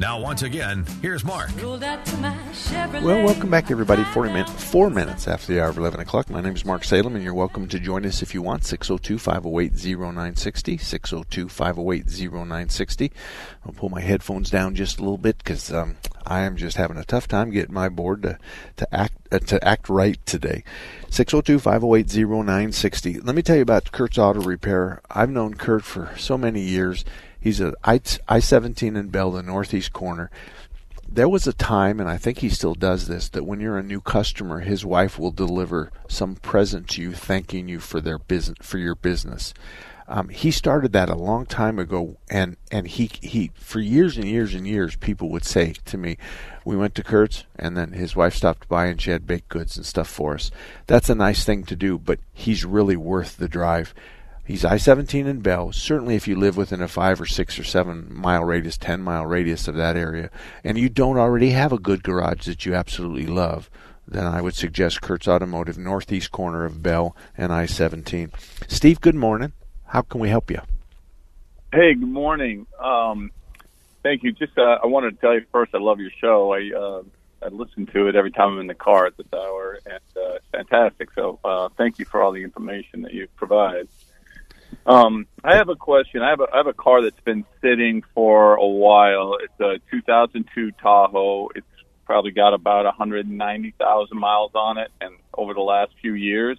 Now, 0.00 0.20
once 0.20 0.42
again, 0.42 0.86
here's 1.02 1.24
Mark. 1.24 1.50
Well, 3.02 3.24
welcome 3.24 3.50
back, 3.50 3.68
everybody. 3.72 4.04
40 4.04 4.32
min- 4.32 4.46
four 4.46 4.90
minutes 4.90 5.26
after 5.26 5.52
the 5.52 5.60
hour 5.60 5.70
of 5.70 5.76
11 5.76 5.98
o'clock. 5.98 6.30
My 6.30 6.40
name 6.40 6.54
is 6.54 6.64
Mark 6.64 6.84
Salem, 6.84 7.16
and 7.16 7.24
you're 7.24 7.34
welcome 7.34 7.66
to 7.66 7.80
join 7.80 8.06
us 8.06 8.22
if 8.22 8.32
you 8.32 8.40
want. 8.40 8.64
602 8.64 9.18
508 9.18 9.72
0960. 9.98 10.76
602 10.78 11.48
508 11.48 12.06
0960. 12.32 13.12
I'll 13.66 13.72
pull 13.72 13.88
my 13.88 14.00
headphones 14.00 14.50
down 14.50 14.76
just 14.76 14.98
a 14.98 15.02
little 15.02 15.18
bit 15.18 15.38
because 15.38 15.72
um, 15.72 15.96
I 16.24 16.42
am 16.42 16.56
just 16.56 16.76
having 16.76 16.96
a 16.96 17.04
tough 17.04 17.26
time 17.26 17.50
getting 17.50 17.74
my 17.74 17.88
board 17.88 18.22
to, 18.22 18.38
to, 18.76 18.94
act, 18.94 19.16
uh, 19.32 19.40
to 19.40 19.66
act 19.66 19.88
right 19.88 20.24
today. 20.26 20.62
602 21.10 21.58
508 21.58 22.06
0960. 22.06 23.20
Let 23.20 23.34
me 23.34 23.42
tell 23.42 23.56
you 23.56 23.62
about 23.62 23.90
Kurt's 23.90 24.16
Auto 24.18 24.42
Repair. 24.42 25.00
I've 25.10 25.30
known 25.30 25.54
Kurt 25.54 25.82
for 25.82 26.14
so 26.16 26.38
many 26.38 26.60
years. 26.60 27.04
He's 27.48 27.62
at 27.62 27.74
I 28.28 28.40
17 28.40 28.94
in 28.94 29.08
Bell, 29.08 29.30
the 29.30 29.42
northeast 29.42 29.94
corner. 29.94 30.30
There 31.08 31.30
was 31.30 31.46
a 31.46 31.54
time, 31.54 31.98
and 31.98 32.06
I 32.06 32.18
think 32.18 32.40
he 32.40 32.50
still 32.50 32.74
does 32.74 33.08
this, 33.08 33.30
that 33.30 33.46
when 33.46 33.58
you're 33.58 33.78
a 33.78 33.82
new 33.82 34.02
customer, 34.02 34.60
his 34.60 34.84
wife 34.84 35.18
will 35.18 35.30
deliver 35.30 35.90
some 36.08 36.34
present 36.34 36.88
to 36.88 37.00
you, 37.00 37.12
thanking 37.12 37.66
you 37.66 37.80
for 37.80 38.02
their 38.02 38.18
business, 38.18 38.58
for 38.60 38.76
your 38.76 38.94
business. 38.94 39.54
Um, 40.06 40.28
he 40.28 40.50
started 40.50 40.92
that 40.92 41.08
a 41.08 41.14
long 41.14 41.46
time 41.46 41.78
ago, 41.78 42.18
and 42.28 42.58
and 42.70 42.86
he 42.86 43.10
he 43.22 43.50
for 43.54 43.80
years 43.80 44.18
and 44.18 44.26
years 44.26 44.54
and 44.54 44.68
years, 44.68 44.96
people 44.96 45.30
would 45.30 45.46
say 45.46 45.72
to 45.86 45.96
me, 45.96 46.18
"We 46.66 46.76
went 46.76 46.94
to 46.96 47.02
Kurt's, 47.02 47.44
and 47.56 47.78
then 47.78 47.92
his 47.92 48.14
wife 48.14 48.34
stopped 48.34 48.68
by, 48.68 48.86
and 48.88 49.00
she 49.00 49.10
had 49.10 49.26
baked 49.26 49.48
goods 49.48 49.78
and 49.78 49.86
stuff 49.86 50.08
for 50.08 50.34
us." 50.34 50.50
That's 50.86 51.08
a 51.08 51.14
nice 51.14 51.44
thing 51.44 51.64
to 51.64 51.76
do, 51.76 51.98
but 51.98 52.20
he's 52.34 52.66
really 52.66 52.96
worth 52.96 53.38
the 53.38 53.48
drive. 53.48 53.94
He's 54.48 54.64
I 54.64 54.78
17 54.78 55.26
in 55.26 55.40
Bell. 55.40 55.72
Certainly, 55.72 56.14
if 56.14 56.26
you 56.26 56.34
live 56.34 56.56
within 56.56 56.80
a 56.80 56.88
five 56.88 57.20
or 57.20 57.26
six 57.26 57.58
or 57.58 57.64
seven 57.64 58.08
mile 58.10 58.42
radius, 58.42 58.78
10 58.78 59.02
mile 59.02 59.26
radius 59.26 59.68
of 59.68 59.74
that 59.74 59.94
area, 59.94 60.30
and 60.64 60.78
you 60.78 60.88
don't 60.88 61.18
already 61.18 61.50
have 61.50 61.70
a 61.70 61.78
good 61.78 62.02
garage 62.02 62.46
that 62.46 62.64
you 62.64 62.74
absolutely 62.74 63.26
love, 63.26 63.68
then 64.06 64.24
I 64.24 64.40
would 64.40 64.54
suggest 64.54 65.02
Kurt's 65.02 65.28
Automotive, 65.28 65.76
northeast 65.76 66.32
corner 66.32 66.64
of 66.64 66.82
Bell 66.82 67.14
and 67.36 67.52
I 67.52 67.66
17. 67.66 68.32
Steve, 68.68 69.02
good 69.02 69.14
morning. 69.14 69.52
How 69.84 70.00
can 70.00 70.18
we 70.18 70.30
help 70.30 70.50
you? 70.50 70.62
Hey, 71.70 71.92
good 71.92 72.08
morning. 72.08 72.66
Um, 72.82 73.30
thank 74.02 74.22
you. 74.22 74.32
Just 74.32 74.56
uh, 74.56 74.78
I 74.82 74.86
wanted 74.86 75.10
to 75.10 75.20
tell 75.20 75.34
you 75.34 75.44
first, 75.52 75.74
I 75.74 75.78
love 75.78 76.00
your 76.00 76.12
show. 76.22 76.54
I 76.54 76.70
uh, 76.74 77.02
I 77.42 77.48
listen 77.48 77.84
to 77.84 78.08
it 78.08 78.16
every 78.16 78.30
time 78.30 78.54
I'm 78.54 78.60
in 78.60 78.66
the 78.66 78.74
car 78.74 79.04
at 79.04 79.18
this 79.18 79.26
hour, 79.30 79.78
and 79.84 80.00
uh, 80.16 80.36
it's 80.36 80.46
fantastic. 80.52 81.10
So 81.14 81.38
uh, 81.44 81.68
thank 81.76 81.98
you 81.98 82.06
for 82.06 82.22
all 82.22 82.32
the 82.32 82.42
information 82.42 83.02
that 83.02 83.12
you 83.12 83.28
provide. 83.36 83.88
Um, 84.88 85.26
I 85.44 85.56
have 85.56 85.68
a 85.68 85.76
question. 85.76 86.22
I 86.22 86.30
have 86.30 86.40
a, 86.40 86.46
I 86.50 86.56
have 86.56 86.66
a 86.66 86.72
car 86.72 87.02
that's 87.02 87.20
been 87.20 87.44
sitting 87.60 88.02
for 88.14 88.54
a 88.54 88.66
while. 88.66 89.36
It's 89.42 89.60
a 89.60 89.78
2002 89.90 90.72
Tahoe. 90.82 91.50
It's 91.54 91.66
probably 92.06 92.30
got 92.30 92.54
about 92.54 92.86
190,000 92.86 94.18
miles 94.18 94.52
on 94.54 94.78
it, 94.78 94.90
and 95.02 95.14
over 95.36 95.52
the 95.52 95.60
last 95.60 95.92
few 96.00 96.14
years, 96.14 96.56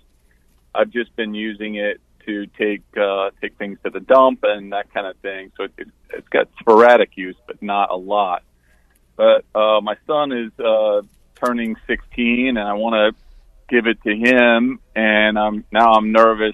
I've 0.76 0.92
just 0.92 1.16
been 1.16 1.34
using 1.34 1.74
it 1.74 2.00
to 2.28 2.46
take 2.46 2.84
uh, 2.96 3.32
take 3.42 3.58
things 3.58 3.80
to 3.84 3.90
the 3.90 4.00
dump 4.00 4.42
and 4.44 4.74
that 4.74 4.94
kind 4.94 5.08
of 5.08 5.18
thing. 5.18 5.52
So 5.58 5.64
it, 5.64 5.72
it, 5.80 5.88
it's 6.14 6.30
got 6.30 6.50
sporadic 6.60 7.18
use, 7.18 7.38
but 7.48 7.64
not 7.64 7.90
a 7.90 7.98
lot. 7.98 8.44
But 9.16 9.44
uh, 9.56 9.82
my 9.82 9.96
son 10.06 10.32
is 10.34 10.52
uh, 10.60 11.02
turning 11.44 11.78
16, 11.88 12.58
and 12.58 12.60
I 12.60 12.74
want 12.74 12.94
to 12.94 13.24
give 13.70 13.88
it 13.88 14.04
to 14.04 14.16
him, 14.16 14.80
and 14.96 15.40
I'm 15.40 15.66
now 15.72 15.94
I'm 15.94 16.12
nervous 16.12 16.54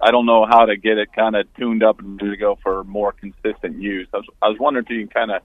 I 0.00 0.10
don't 0.10 0.26
know 0.26 0.46
how 0.46 0.64
to 0.66 0.76
get 0.76 0.98
it 0.98 1.12
kind 1.12 1.34
of 1.34 1.52
tuned 1.54 1.82
up 1.82 1.98
and 1.98 2.20
ready 2.20 2.36
to 2.36 2.40
go 2.40 2.58
for 2.62 2.84
more 2.84 3.12
consistent 3.12 3.80
use. 3.80 4.08
I 4.14 4.18
was, 4.18 4.26
I 4.42 4.48
was 4.48 4.58
wondering 4.58 4.86
if 4.86 4.90
you 4.90 5.06
can 5.06 5.08
kind 5.08 5.30
of 5.32 5.42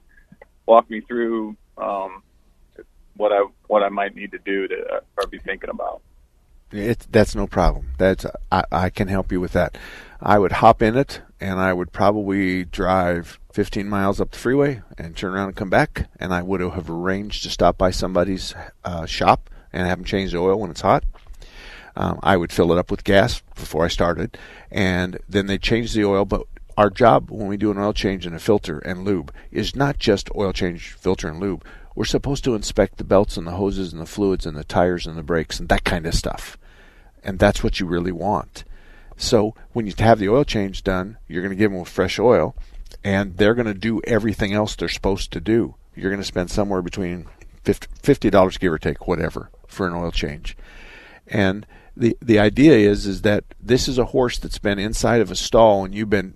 walk 0.65 0.89
me 0.89 1.01
through 1.01 1.57
um, 1.77 2.21
what 3.15 3.31
I 3.31 3.45
what 3.67 3.83
I 3.83 3.89
might 3.89 4.15
need 4.15 4.31
to 4.31 4.39
do 4.39 4.67
to 4.67 4.75
uh, 4.75 4.99
or 5.17 5.27
be 5.27 5.39
thinking 5.39 5.69
about. 5.69 6.01
It, 6.71 7.07
that's 7.11 7.35
no 7.35 7.47
problem. 7.47 7.89
That's 7.97 8.25
I, 8.51 8.63
I 8.71 8.89
can 8.89 9.07
help 9.07 9.31
you 9.31 9.39
with 9.39 9.53
that. 9.53 9.77
I 10.21 10.39
would 10.39 10.53
hop 10.53 10.81
in 10.81 10.95
it, 10.95 11.21
and 11.39 11.59
I 11.59 11.73
would 11.73 11.91
probably 11.91 12.65
drive 12.65 13.39
15 13.51 13.87
miles 13.87 14.21
up 14.21 14.31
the 14.31 14.39
freeway 14.39 14.81
and 14.97 15.15
turn 15.15 15.33
around 15.33 15.49
and 15.49 15.55
come 15.55 15.69
back. 15.69 16.09
And 16.19 16.33
I 16.33 16.41
would 16.41 16.61
have 16.61 16.89
arranged 16.89 17.43
to 17.43 17.49
stop 17.49 17.77
by 17.77 17.91
somebody's 17.91 18.55
uh, 18.83 19.05
shop 19.05 19.49
and 19.71 19.87
have 19.87 19.99
them 19.99 20.05
change 20.05 20.31
the 20.31 20.37
oil 20.37 20.59
when 20.59 20.71
it's 20.71 20.81
hot 20.81 21.03
um, 21.95 22.19
I 22.23 22.37
would 22.37 22.51
fill 22.51 22.71
it 22.71 22.77
up 22.77 22.89
with 22.89 23.03
gas 23.03 23.41
before 23.55 23.85
I 23.85 23.89
started, 23.89 24.37
and 24.71 25.19
then 25.27 25.47
they 25.47 25.57
change 25.57 25.93
the 25.93 26.05
oil. 26.05 26.25
But 26.25 26.47
our 26.77 26.89
job 26.89 27.29
when 27.29 27.47
we 27.47 27.57
do 27.57 27.71
an 27.71 27.77
oil 27.77 27.93
change 27.93 28.25
and 28.25 28.35
a 28.35 28.39
filter 28.39 28.79
and 28.79 29.05
lube 29.05 29.31
is 29.51 29.75
not 29.75 29.99
just 29.99 30.33
oil 30.35 30.53
change, 30.53 30.93
filter, 30.93 31.27
and 31.27 31.39
lube. 31.39 31.63
We're 31.95 32.05
supposed 32.05 32.43
to 32.45 32.55
inspect 32.55 32.97
the 32.97 33.03
belts 33.03 33.37
and 33.37 33.45
the 33.45 33.51
hoses 33.51 33.93
and 33.93 34.01
the 34.01 34.07
fluids 34.07 34.47
and 34.47 34.57
the 34.57 34.63
tires 34.63 35.05
and 35.05 35.15
the 35.15 35.21
brakes 35.21 35.59
and 35.59 35.69
that 35.69 35.83
kind 35.83 36.07
of 36.07 36.15
stuff. 36.15 36.57
And 37.23 37.37
that's 37.37 37.63
what 37.63 37.79
you 37.79 37.85
really 37.85 38.11
want. 38.11 38.63
So 39.15 39.53
when 39.73 39.85
you 39.85 39.93
have 39.99 40.17
the 40.17 40.29
oil 40.29 40.43
change 40.43 40.83
done, 40.83 41.17
you're 41.27 41.43
going 41.43 41.51
to 41.51 41.55
give 41.55 41.71
them 41.71 41.85
fresh 41.85 42.17
oil, 42.17 42.55
and 43.03 43.37
they're 43.37 43.53
going 43.53 43.67
to 43.67 43.75
do 43.75 44.01
everything 44.05 44.53
else 44.53 44.75
they're 44.75 44.89
supposed 44.89 45.31
to 45.33 45.39
do. 45.39 45.75
You're 45.95 46.09
going 46.09 46.21
to 46.21 46.27
spend 46.27 46.49
somewhere 46.49 46.81
between 46.81 47.27
fifty 47.63 48.31
dollars, 48.31 48.57
give 48.57 48.73
or 48.73 48.79
take, 48.79 49.07
whatever, 49.07 49.51
for 49.67 49.85
an 49.85 49.93
oil 49.93 50.11
change. 50.11 50.57
And 51.27 51.67
the 51.95 52.17
the 52.21 52.39
idea 52.39 52.73
is 52.73 53.05
is 53.05 53.21
that 53.21 53.43
this 53.61 53.87
is 53.87 53.97
a 53.97 54.05
horse 54.05 54.37
that's 54.39 54.57
been 54.57 54.79
inside 54.79 55.21
of 55.21 55.29
a 55.29 55.35
stall 55.35 55.85
and 55.85 55.93
you've 55.93 56.09
been 56.09 56.35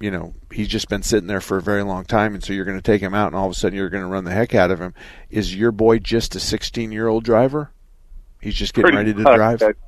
you 0.00 0.10
know 0.10 0.34
he's 0.52 0.68
just 0.68 0.88
been 0.88 1.02
sitting 1.02 1.26
there 1.26 1.40
for 1.40 1.56
a 1.56 1.62
very 1.62 1.82
long 1.82 2.04
time 2.04 2.34
and 2.34 2.44
so 2.44 2.52
you're 2.52 2.64
going 2.64 2.78
to 2.78 2.82
take 2.82 3.00
him 3.02 3.14
out 3.14 3.28
and 3.28 3.36
all 3.36 3.46
of 3.46 3.52
a 3.52 3.54
sudden 3.54 3.76
you're 3.76 3.88
going 3.88 4.02
to 4.02 4.08
run 4.08 4.24
the 4.24 4.32
heck 4.32 4.54
out 4.54 4.70
of 4.70 4.78
him. 4.80 4.94
Is 5.30 5.54
your 5.54 5.72
boy 5.72 5.98
just 5.98 6.34
a 6.34 6.40
16 6.40 6.92
year 6.92 7.08
old 7.08 7.24
driver? 7.24 7.70
He's 8.40 8.54
just 8.54 8.74
getting 8.74 8.92
Pretty 8.92 9.12
ready 9.12 9.24
to 9.24 9.36
drive? 9.36 9.62
It's 9.62 9.78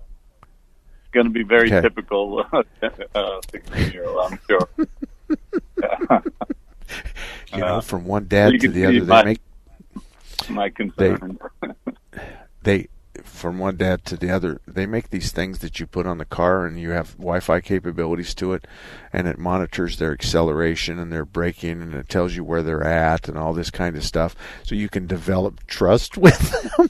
going 1.13 1.27
to 1.27 1.31
be 1.31 1.43
very 1.43 1.73
okay. 1.73 1.83
typical 1.83 2.45
uh, 2.53 2.63
16 3.51 3.93
year 3.93 4.07
old 4.07 4.33
i'm 4.33 4.41
sure. 4.49 4.69
You 7.53 7.61
know 7.61 7.81
from 7.81 8.05
one 8.05 8.27
dad 8.29 8.61
to 8.61 8.69
the 8.69 8.87
other 8.87 9.05
my, 9.05 9.23
they 9.23 9.29
make 9.29 9.41
my 10.51 10.71
concern. 10.71 11.39
they, 11.63 12.23
they 12.63 12.89
from 13.25 13.59
one 13.59 13.77
dad 13.77 14.05
to 14.07 14.17
the 14.17 14.31
other. 14.31 14.61
They 14.67 14.87
make 14.87 15.11
these 15.11 15.33
things 15.33 15.59
that 15.61 15.79
you 15.81 15.87
put 15.87 16.07
on 16.07 16.19
the 16.19 16.25
car, 16.25 16.67
and 16.67 16.79
you 16.79 16.91
have 16.91 17.17
Wi-Fi 17.17 17.61
capabilities 17.61 18.35
to 18.37 18.53
it, 18.53 18.67
and 19.13 19.27
it 19.27 19.39
monitors 19.39 19.99
their 19.99 20.13
acceleration 20.13 20.99
and 20.99 21.13
their 21.13 21.25
braking, 21.25 21.83
and 21.83 21.95
it 21.95 22.09
tells 22.09 22.37
you 22.37 22.45
where 22.45 22.63
they're 22.63 22.85
at, 22.85 23.29
and 23.29 23.39
all 23.39 23.53
this 23.53 23.71
kind 23.71 23.97
of 23.97 24.05
stuff, 24.05 24.35
so 24.63 24.75
you 24.75 24.89
can 24.89 25.07
develop 25.07 25.67
trust 25.67 26.17
with 26.19 26.39
them. 26.39 26.89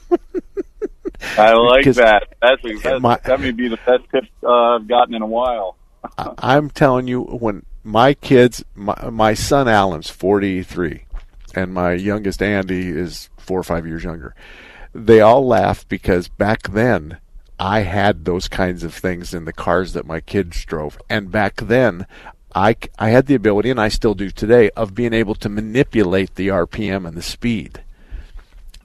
I 1.37 1.53
like 1.53 1.85
that. 1.85 2.27
That's, 2.41 2.61
that's 2.83 3.01
my, 3.01 3.19
that 3.25 3.39
may 3.39 3.51
be 3.51 3.67
the 3.67 3.77
best 3.77 4.03
tip 4.11 4.25
uh, 4.43 4.75
I've 4.75 4.87
gotten 4.87 5.15
in 5.15 5.21
a 5.21 5.27
while. 5.27 5.75
I'm 6.17 6.69
telling 6.69 7.07
you, 7.07 7.21
when 7.23 7.65
my 7.83 8.13
kids, 8.13 8.63
my, 8.75 9.09
my 9.09 9.33
son 9.33 9.67
Alan's 9.67 10.09
43, 10.09 11.05
and 11.55 11.73
my 11.73 11.93
youngest 11.93 12.41
Andy 12.41 12.89
is 12.89 13.29
four 13.37 13.59
or 13.59 13.63
five 13.63 13.87
years 13.87 14.03
younger 14.03 14.35
they 14.97 15.21
all 15.21 15.45
laugh 15.45 15.87
because 15.87 16.27
back 16.27 16.71
then 16.71 17.19
I 17.59 17.81
had 17.81 18.25
those 18.25 18.47
kinds 18.47 18.83
of 18.83 18.93
things 18.93 19.33
in 19.33 19.45
the 19.45 19.53
cars 19.53 19.93
that 19.93 20.05
my 20.05 20.19
kids 20.19 20.65
drove. 20.65 20.97
And 21.09 21.31
back 21.31 21.55
then, 21.57 22.07
I, 22.55 22.75
I 22.97 23.09
had 23.09 23.27
the 23.27 23.35
ability, 23.35 23.69
and 23.69 23.79
I 23.79 23.89
still 23.89 24.15
do 24.15 24.29
today, 24.29 24.69
of 24.71 24.95
being 24.95 25.13
able 25.13 25.35
to 25.35 25.49
manipulate 25.49 26.35
the 26.35 26.47
RPM 26.49 27.07
and 27.07 27.15
the 27.15 27.21
speed. 27.21 27.83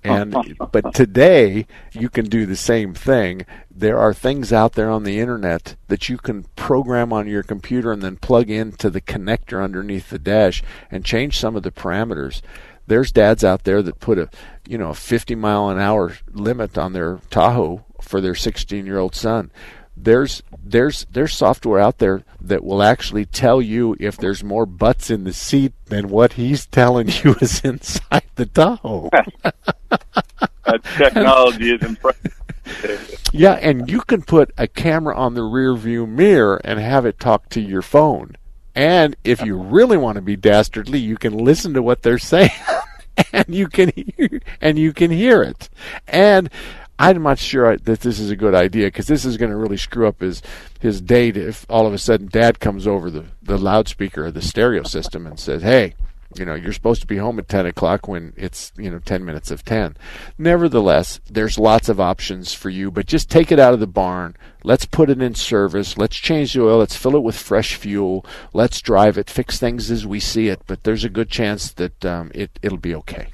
And 0.04 0.34
but 0.72 0.94
today 0.94 1.66
you 1.92 2.08
can 2.08 2.26
do 2.26 2.44
the 2.44 2.56
same 2.56 2.92
thing. 2.92 3.46
There 3.70 3.98
are 3.98 4.12
things 4.12 4.52
out 4.52 4.72
there 4.72 4.90
on 4.90 5.04
the 5.04 5.20
internet 5.20 5.76
that 5.88 6.08
you 6.08 6.18
can 6.18 6.44
program 6.56 7.12
on 7.12 7.28
your 7.28 7.42
computer 7.42 7.92
and 7.92 8.02
then 8.02 8.16
plug 8.16 8.50
into 8.50 8.90
the 8.90 9.00
connector 9.00 9.62
underneath 9.62 10.10
the 10.10 10.18
dash 10.18 10.62
and 10.90 11.04
change 11.04 11.38
some 11.38 11.56
of 11.56 11.62
the 11.62 11.70
parameters. 11.70 12.42
There's 12.86 13.12
dads 13.12 13.44
out 13.44 13.64
there 13.64 13.80
that 13.82 14.00
put 14.00 14.18
a 14.18 14.28
you 14.66 14.78
know 14.78 14.90
a 14.90 14.94
50 14.94 15.34
mile 15.34 15.68
an 15.68 15.78
hour 15.78 16.16
limit 16.32 16.78
on 16.78 16.92
their 16.92 17.20
Tahoe 17.30 17.84
for 18.00 18.20
their 18.20 18.34
16 18.34 18.86
year 18.86 18.98
old 18.98 19.14
son 19.14 19.50
there's 19.96 20.42
there's 20.62 21.06
there's 21.10 21.34
software 21.34 21.78
out 21.78 21.98
there 21.98 22.24
that 22.40 22.64
will 22.64 22.82
actually 22.82 23.26
tell 23.26 23.60
you 23.60 23.96
if 24.00 24.16
there's 24.16 24.42
more 24.42 24.66
butts 24.66 25.10
in 25.10 25.24
the 25.24 25.32
seat 25.32 25.72
than 25.86 26.08
what 26.08 26.34
he's 26.34 26.66
telling 26.66 27.08
you 27.24 27.34
is 27.40 27.60
inside 27.60 28.24
the 28.36 28.46
Tahoe. 28.46 29.10
that 29.42 30.82
technology 30.96 31.72
is 31.72 31.82
impressive. 31.82 32.38
yeah, 33.32 33.54
and 33.54 33.90
you 33.90 34.00
can 34.00 34.22
put 34.22 34.50
a 34.56 34.66
camera 34.66 35.16
on 35.16 35.34
the 35.34 35.42
rear 35.42 35.74
view 35.74 36.06
mirror 36.06 36.60
and 36.64 36.78
have 36.78 37.04
it 37.04 37.20
talk 37.20 37.48
to 37.50 37.60
your 37.60 37.82
phone. 37.82 38.36
And 38.74 39.16
if 39.22 39.42
you 39.42 39.56
really 39.56 39.98
want 39.98 40.16
to 40.16 40.22
be 40.22 40.36
dastardly, 40.36 40.98
you 40.98 41.18
can 41.18 41.36
listen 41.36 41.74
to 41.74 41.82
what 41.82 42.02
they're 42.02 42.18
saying. 42.18 42.50
and 43.32 43.54
you 43.54 43.69
can 43.69 43.92
hear 43.94 44.40
and 44.60 44.78
you 44.78 44.92
can 44.92 45.10
hear 45.10 45.42
it. 45.42 45.69
And 46.06 46.50
I'm 46.98 47.22
not 47.22 47.38
sure 47.38 47.76
that 47.76 48.00
this 48.00 48.19
is 48.19 48.30
a 48.30 48.36
good 48.36 48.54
idea 48.54 48.86
because 48.86 49.06
this 49.06 49.24
is 49.24 49.36
going 49.36 49.50
to 49.50 49.56
really 49.56 49.76
screw 49.76 50.06
up 50.06 50.20
his 50.20 50.42
his 50.80 51.00
date 51.00 51.36
if 51.36 51.66
all 51.69 51.86
of 51.86 51.92
a 51.92 51.98
sudden 51.98 52.28
Dad 52.28 52.60
comes 52.60 52.86
over 52.86 53.10
the 53.10 53.24
the 53.42 53.58
loudspeaker 53.58 54.26
or 54.26 54.30
the 54.30 54.42
stereo 54.42 54.82
system 54.82 55.26
and 55.26 55.38
says, 55.38 55.62
"Hey." 55.62 55.94
You 56.37 56.44
know, 56.44 56.55
you're 56.55 56.73
supposed 56.73 57.00
to 57.02 57.06
be 57.06 57.17
home 57.17 57.38
at 57.38 57.49
10 57.49 57.67
o'clock 57.67 58.08
when 58.08 58.32
it's, 58.37 58.73
you 58.76 58.90
know, 58.90 58.99
10 58.99 59.25
minutes 59.25 59.50
of 59.50 59.64
10. 59.64 59.96
Nevertheless, 60.38 61.20
there's 61.31 61.58
lots 61.58 61.88
of 61.88 62.00
options 62.00 62.55
for 62.55 62.70
you, 62.70 62.90
but 62.90 63.06
just 63.06 63.31
take 63.31 63.52
it 63.52 63.58
out 63.58 63.75
of 63.75 63.81
the 63.81 63.87
barn. 63.87 64.37
Let's 64.64 64.84
put 64.84 65.11
it 65.11 65.20
in 65.20 65.34
service. 65.34 65.99
Let's 65.99 66.17
change 66.17 66.52
the 66.52 66.62
oil. 66.62 66.79
Let's 66.79 66.96
fill 66.96 67.17
it 67.17 67.23
with 67.23 67.37
fresh 67.37 67.75
fuel. 67.75 68.25
Let's 68.52 68.81
drive 68.81 69.19
it, 69.19 69.29
fix 69.29 69.58
things 69.58 69.90
as 69.90 70.06
we 70.06 70.20
see 70.20 70.49
it. 70.49 70.62
But 70.67 70.84
there's 70.84 71.05
a 71.05 71.08
good 71.08 71.31
chance 71.31 71.73
that 71.73 72.05
um, 72.05 72.31
it, 72.34 72.58
it'll 72.62 72.79
be 72.79 72.94
okay. 72.96 73.29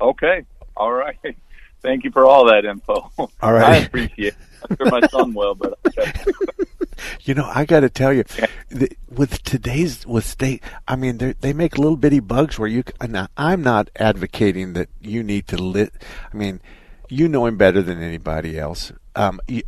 Okay. 0.00 0.44
All 0.76 0.92
right. 0.92 1.18
Thank 1.82 2.04
you 2.04 2.12
for 2.12 2.24
all 2.24 2.46
that 2.46 2.64
info. 2.64 3.10
All 3.18 3.52
right. 3.52 3.64
I 3.64 3.76
appreciate 3.78 4.34
it. 4.34 4.36
My 4.80 5.00
son 5.08 5.34
will, 5.34 5.54
but 5.54 5.78
you 7.22 7.34
know, 7.34 7.50
I 7.52 7.64
got 7.64 7.80
to 7.80 7.90
tell 7.90 8.12
you, 8.12 8.24
the, 8.68 8.90
with 9.10 9.42
today's 9.42 10.06
with 10.06 10.24
state, 10.24 10.62
I 10.86 10.96
mean, 10.96 11.34
they 11.40 11.52
make 11.52 11.78
little 11.78 11.96
bitty 11.96 12.20
bugs 12.20 12.58
where 12.58 12.68
you. 12.68 12.84
Now, 13.06 13.28
I'm 13.36 13.62
not 13.62 13.90
advocating 13.96 14.72
that 14.74 14.88
you 15.00 15.22
need 15.22 15.48
to 15.48 15.56
lit. 15.56 15.92
I 16.32 16.36
mean, 16.36 16.60
you 17.08 17.28
know 17.28 17.46
him 17.46 17.56
better 17.56 17.82
than 17.82 18.02
anybody 18.02 18.58
else. 18.58 18.92
Um, 19.14 19.40
you, 19.46 19.62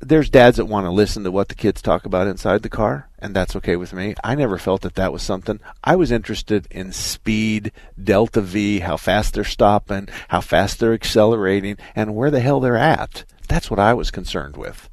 there's 0.00 0.28
dads 0.28 0.58
that 0.58 0.66
want 0.66 0.84
to 0.84 0.90
listen 0.90 1.24
to 1.24 1.30
what 1.30 1.48
the 1.48 1.54
kids 1.54 1.80
talk 1.80 2.04
about 2.04 2.26
inside 2.26 2.62
the 2.62 2.68
car, 2.68 3.08
and 3.18 3.34
that's 3.34 3.56
okay 3.56 3.76
with 3.76 3.92
me. 3.94 4.14
I 4.22 4.34
never 4.34 4.58
felt 4.58 4.82
that 4.82 4.96
that 4.96 5.12
was 5.12 5.22
something. 5.22 5.60
I 5.82 5.96
was 5.96 6.12
interested 6.12 6.66
in 6.70 6.92
speed, 6.92 7.72
delta 8.02 8.42
V, 8.42 8.80
how 8.80 8.98
fast 8.98 9.34
they're 9.34 9.44
stopping, 9.44 10.08
how 10.28 10.42
fast 10.42 10.78
they're 10.78 10.92
accelerating, 10.92 11.78
and 11.96 12.14
where 12.14 12.30
the 12.30 12.40
hell 12.40 12.60
they're 12.60 12.76
at. 12.76 13.24
That's 13.48 13.70
what 13.70 13.80
I 13.80 13.94
was 13.94 14.10
concerned 14.10 14.56
with. 14.56 14.88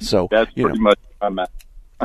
So 0.00 0.28
that's 0.30 0.50
you 0.54 0.64
pretty 0.64 0.78
know, 0.78 0.84
much 0.84 0.98
I'm 1.20 1.38
at. 1.38 1.50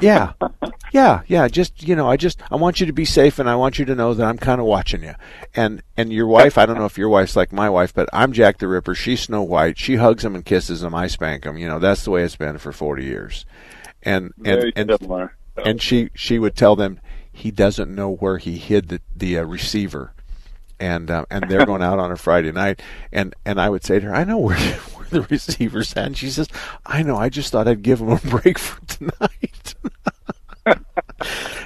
yeah, 0.02 0.34
yeah, 0.92 1.22
yeah. 1.28 1.48
Just 1.48 1.84
you 1.84 1.96
know, 1.96 2.10
I 2.10 2.18
just 2.18 2.42
I 2.52 2.56
want 2.56 2.80
you 2.80 2.86
to 2.86 2.94
be 2.94 3.06
safe, 3.06 3.40
and 3.40 3.50
I 3.50 3.56
want 3.56 3.80
you 3.80 3.86
to 3.86 3.96
know 3.96 4.14
that 4.14 4.26
I'm 4.26 4.38
kind 4.38 4.60
of 4.60 4.68
watching 4.68 5.04
you. 5.04 5.14
And 5.56 5.82
and 5.96 6.12
your 6.12 6.28
wife, 6.28 6.58
I 6.58 6.66
don't 6.66 6.78
know 6.78 6.86
if 6.86 6.98
your 6.98 7.10
wife's 7.10 7.36
like 7.36 7.54
my 7.54 7.70
wife, 7.70 7.94
but 7.94 8.10
I'm 8.12 8.34
Jack 8.34 8.58
the 8.58 8.68
Ripper. 8.68 8.96
She's 8.96 9.22
Snow 9.22 9.44
White. 9.44 9.78
She 9.78 9.96
hugs 9.96 10.26
him 10.26 10.36
and 10.36 10.46
kisses 10.46 10.84
him. 10.84 10.94
I 10.94 11.08
spank 11.08 11.46
him. 11.46 11.58
You 11.58 11.68
know, 11.68 11.80
that's 11.80 12.04
the 12.04 12.12
way 12.12 12.24
it's 12.24 12.36
been 12.36 12.58
for 12.58 12.72
40 12.72 13.04
years. 13.04 13.46
And 14.04 14.34
and 14.44 14.74
and, 14.76 14.92
similar. 15.00 15.36
So. 15.56 15.64
and 15.64 15.82
she 15.82 16.10
she 16.14 16.40
would 16.40 16.56
tell 16.56 16.76
them 16.76 17.00
he 17.32 17.52
doesn't 17.52 17.94
know 17.94 18.12
where 18.16 18.38
he 18.38 18.58
hid 18.58 18.90
the 18.90 19.02
the 19.16 19.38
uh, 19.40 19.44
receiver. 19.44 20.14
And 20.78 21.10
um, 21.10 21.26
and 21.30 21.50
they're 21.50 21.66
going 21.66 21.82
out 21.82 22.00
on 22.00 22.12
a 22.12 22.18
Friday 22.18 22.52
night, 22.52 22.82
and 23.12 23.34
and 23.46 23.62
I 23.62 23.70
would 23.70 23.86
say 23.86 24.00
to 24.00 24.08
her, 24.08 24.16
I 24.16 24.26
know 24.26 24.38
where 24.38 24.58
where 24.58 24.95
the 25.16 25.28
receiver's 25.30 25.94
at. 25.96 26.06
And 26.06 26.18
she 26.18 26.30
says, 26.30 26.48
I 26.86 27.02
know. 27.04 27.16
I 27.18 27.30
just 27.30 27.52
thought 27.52 27.68
I'd 27.68 27.82
give 27.82 28.02
him 28.02 28.10
a 28.10 28.18
break 28.24 28.60
for 28.60 28.86
tonight. 28.86 29.76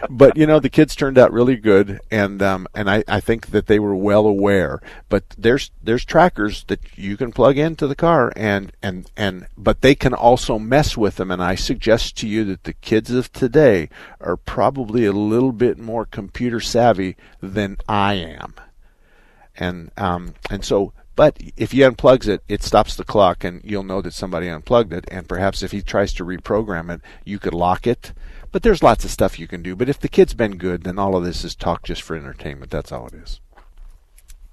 but 0.10 0.36
you 0.36 0.46
know 0.46 0.60
the 0.60 0.70
kids 0.70 0.96
turned 0.96 1.18
out 1.18 1.32
really 1.32 1.56
good 1.56 2.00
and 2.12 2.42
um, 2.42 2.68
and 2.76 2.90
I, 2.90 3.04
I 3.08 3.20
think 3.22 3.48
that 3.48 3.68
they 3.68 3.80
were 3.80 3.96
well 3.96 4.26
aware 4.26 4.82
but 5.08 5.24
there's 5.38 5.72
there's 5.82 6.04
trackers 6.04 6.66
that 6.66 6.82
you 6.98 7.16
can 7.16 7.32
plug 7.32 7.58
into 7.58 7.88
the 7.88 7.96
car 7.96 8.34
and 8.36 8.74
and 8.84 9.10
and 9.16 9.48
but 9.58 9.82
they 9.82 9.96
can 9.96 10.14
also 10.14 10.60
mess 10.60 10.98
with 10.98 11.16
them 11.16 11.32
and 11.32 11.42
I 11.42 11.56
suggest 11.56 12.18
to 12.18 12.28
you 12.28 12.44
that 12.46 12.66
the 12.66 12.74
kids 12.74 13.12
of 13.12 13.32
today 13.32 13.90
are 14.20 14.36
probably 14.36 15.06
a 15.06 15.14
little 15.14 15.54
bit 15.54 15.78
more 15.78 16.06
computer 16.06 16.60
savvy 16.60 17.16
than 17.42 17.78
I 17.88 18.16
am 18.16 18.54
and 19.56 19.92
um, 19.98 20.34
and 20.50 20.64
so 20.64 20.94
but 21.20 21.38
if 21.58 21.74
he 21.74 21.80
unplugs 21.80 22.30
it, 22.30 22.42
it 22.48 22.64
stops 22.64 22.96
the 22.96 23.04
clock, 23.04 23.44
and 23.44 23.60
you'll 23.62 23.84
know 23.84 24.02
that 24.02 24.14
somebody 24.14 24.48
unplugged 24.48 24.94
it. 24.94 25.04
And 25.12 25.28
perhaps 25.28 25.62
if 25.62 25.74
he 25.74 25.82
tries 25.82 26.14
to 26.14 26.24
reprogram 26.24 26.90
it, 26.90 27.02
you 27.26 27.40
could 27.40 27.54
lock 27.54 27.86
it. 27.86 28.14
But 28.54 28.64
there's 28.64 28.82
lots 28.82 29.04
of 29.04 29.12
stuff 29.12 29.38
you 29.38 29.46
can 29.46 29.62
do. 29.62 29.76
But 29.76 29.90
if 29.90 30.00
the 30.00 30.08
kid's 30.08 30.34
been 30.34 30.56
good, 30.56 30.86
then 30.86 30.98
all 30.98 31.18
of 31.18 31.26
this 31.26 31.44
is 31.44 31.56
talk 31.56 31.84
just 31.84 32.04
for 32.04 32.16
entertainment. 32.16 32.72
That's 32.72 32.94
all 32.94 33.08
it 33.08 33.16
is. 33.16 33.42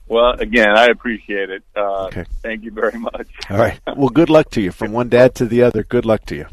Well, 0.08 0.32
again, 0.40 0.76
I 0.76 0.86
appreciate 0.86 1.50
it. 1.50 1.62
Uh, 1.76 2.06
Okay. 2.06 2.24
Thank 2.42 2.64
you 2.64 2.72
very 2.72 2.98
much. 2.98 3.28
All 3.48 3.58
right. 3.58 3.78
Well, 3.96 4.08
good 4.08 4.28
luck 4.28 4.50
to 4.50 4.60
you. 4.60 4.72
From 4.72 4.90
one 4.90 5.08
dad 5.08 5.36
to 5.36 5.46
the 5.46 5.62
other, 5.62 5.84
good 5.84 6.04
luck 6.04 6.26
to 6.26 6.34
you. 6.34 6.46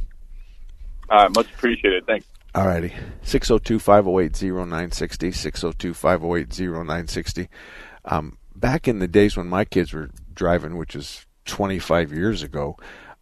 All 1.10 1.24
right, 1.24 1.36
much 1.36 1.52
appreciated. 1.56 2.06
Thanks. 2.06 2.28
All 2.54 2.68
righty. 2.68 2.94
602 3.24 3.80
508 3.80 4.44
0960. 4.44 5.32
602 5.32 5.94
508 5.96 6.60
0960. 6.60 7.50
Back 8.64 8.88
in 8.88 9.00
the 9.00 9.10
days 9.10 9.36
when 9.36 9.50
my 9.50 9.66
kids 9.66 9.92
were 9.92 10.10
driving, 10.34 10.78
which 10.78 10.96
is 10.96 11.26
25 11.44 12.14
years 12.14 12.44
ago, 12.44 12.78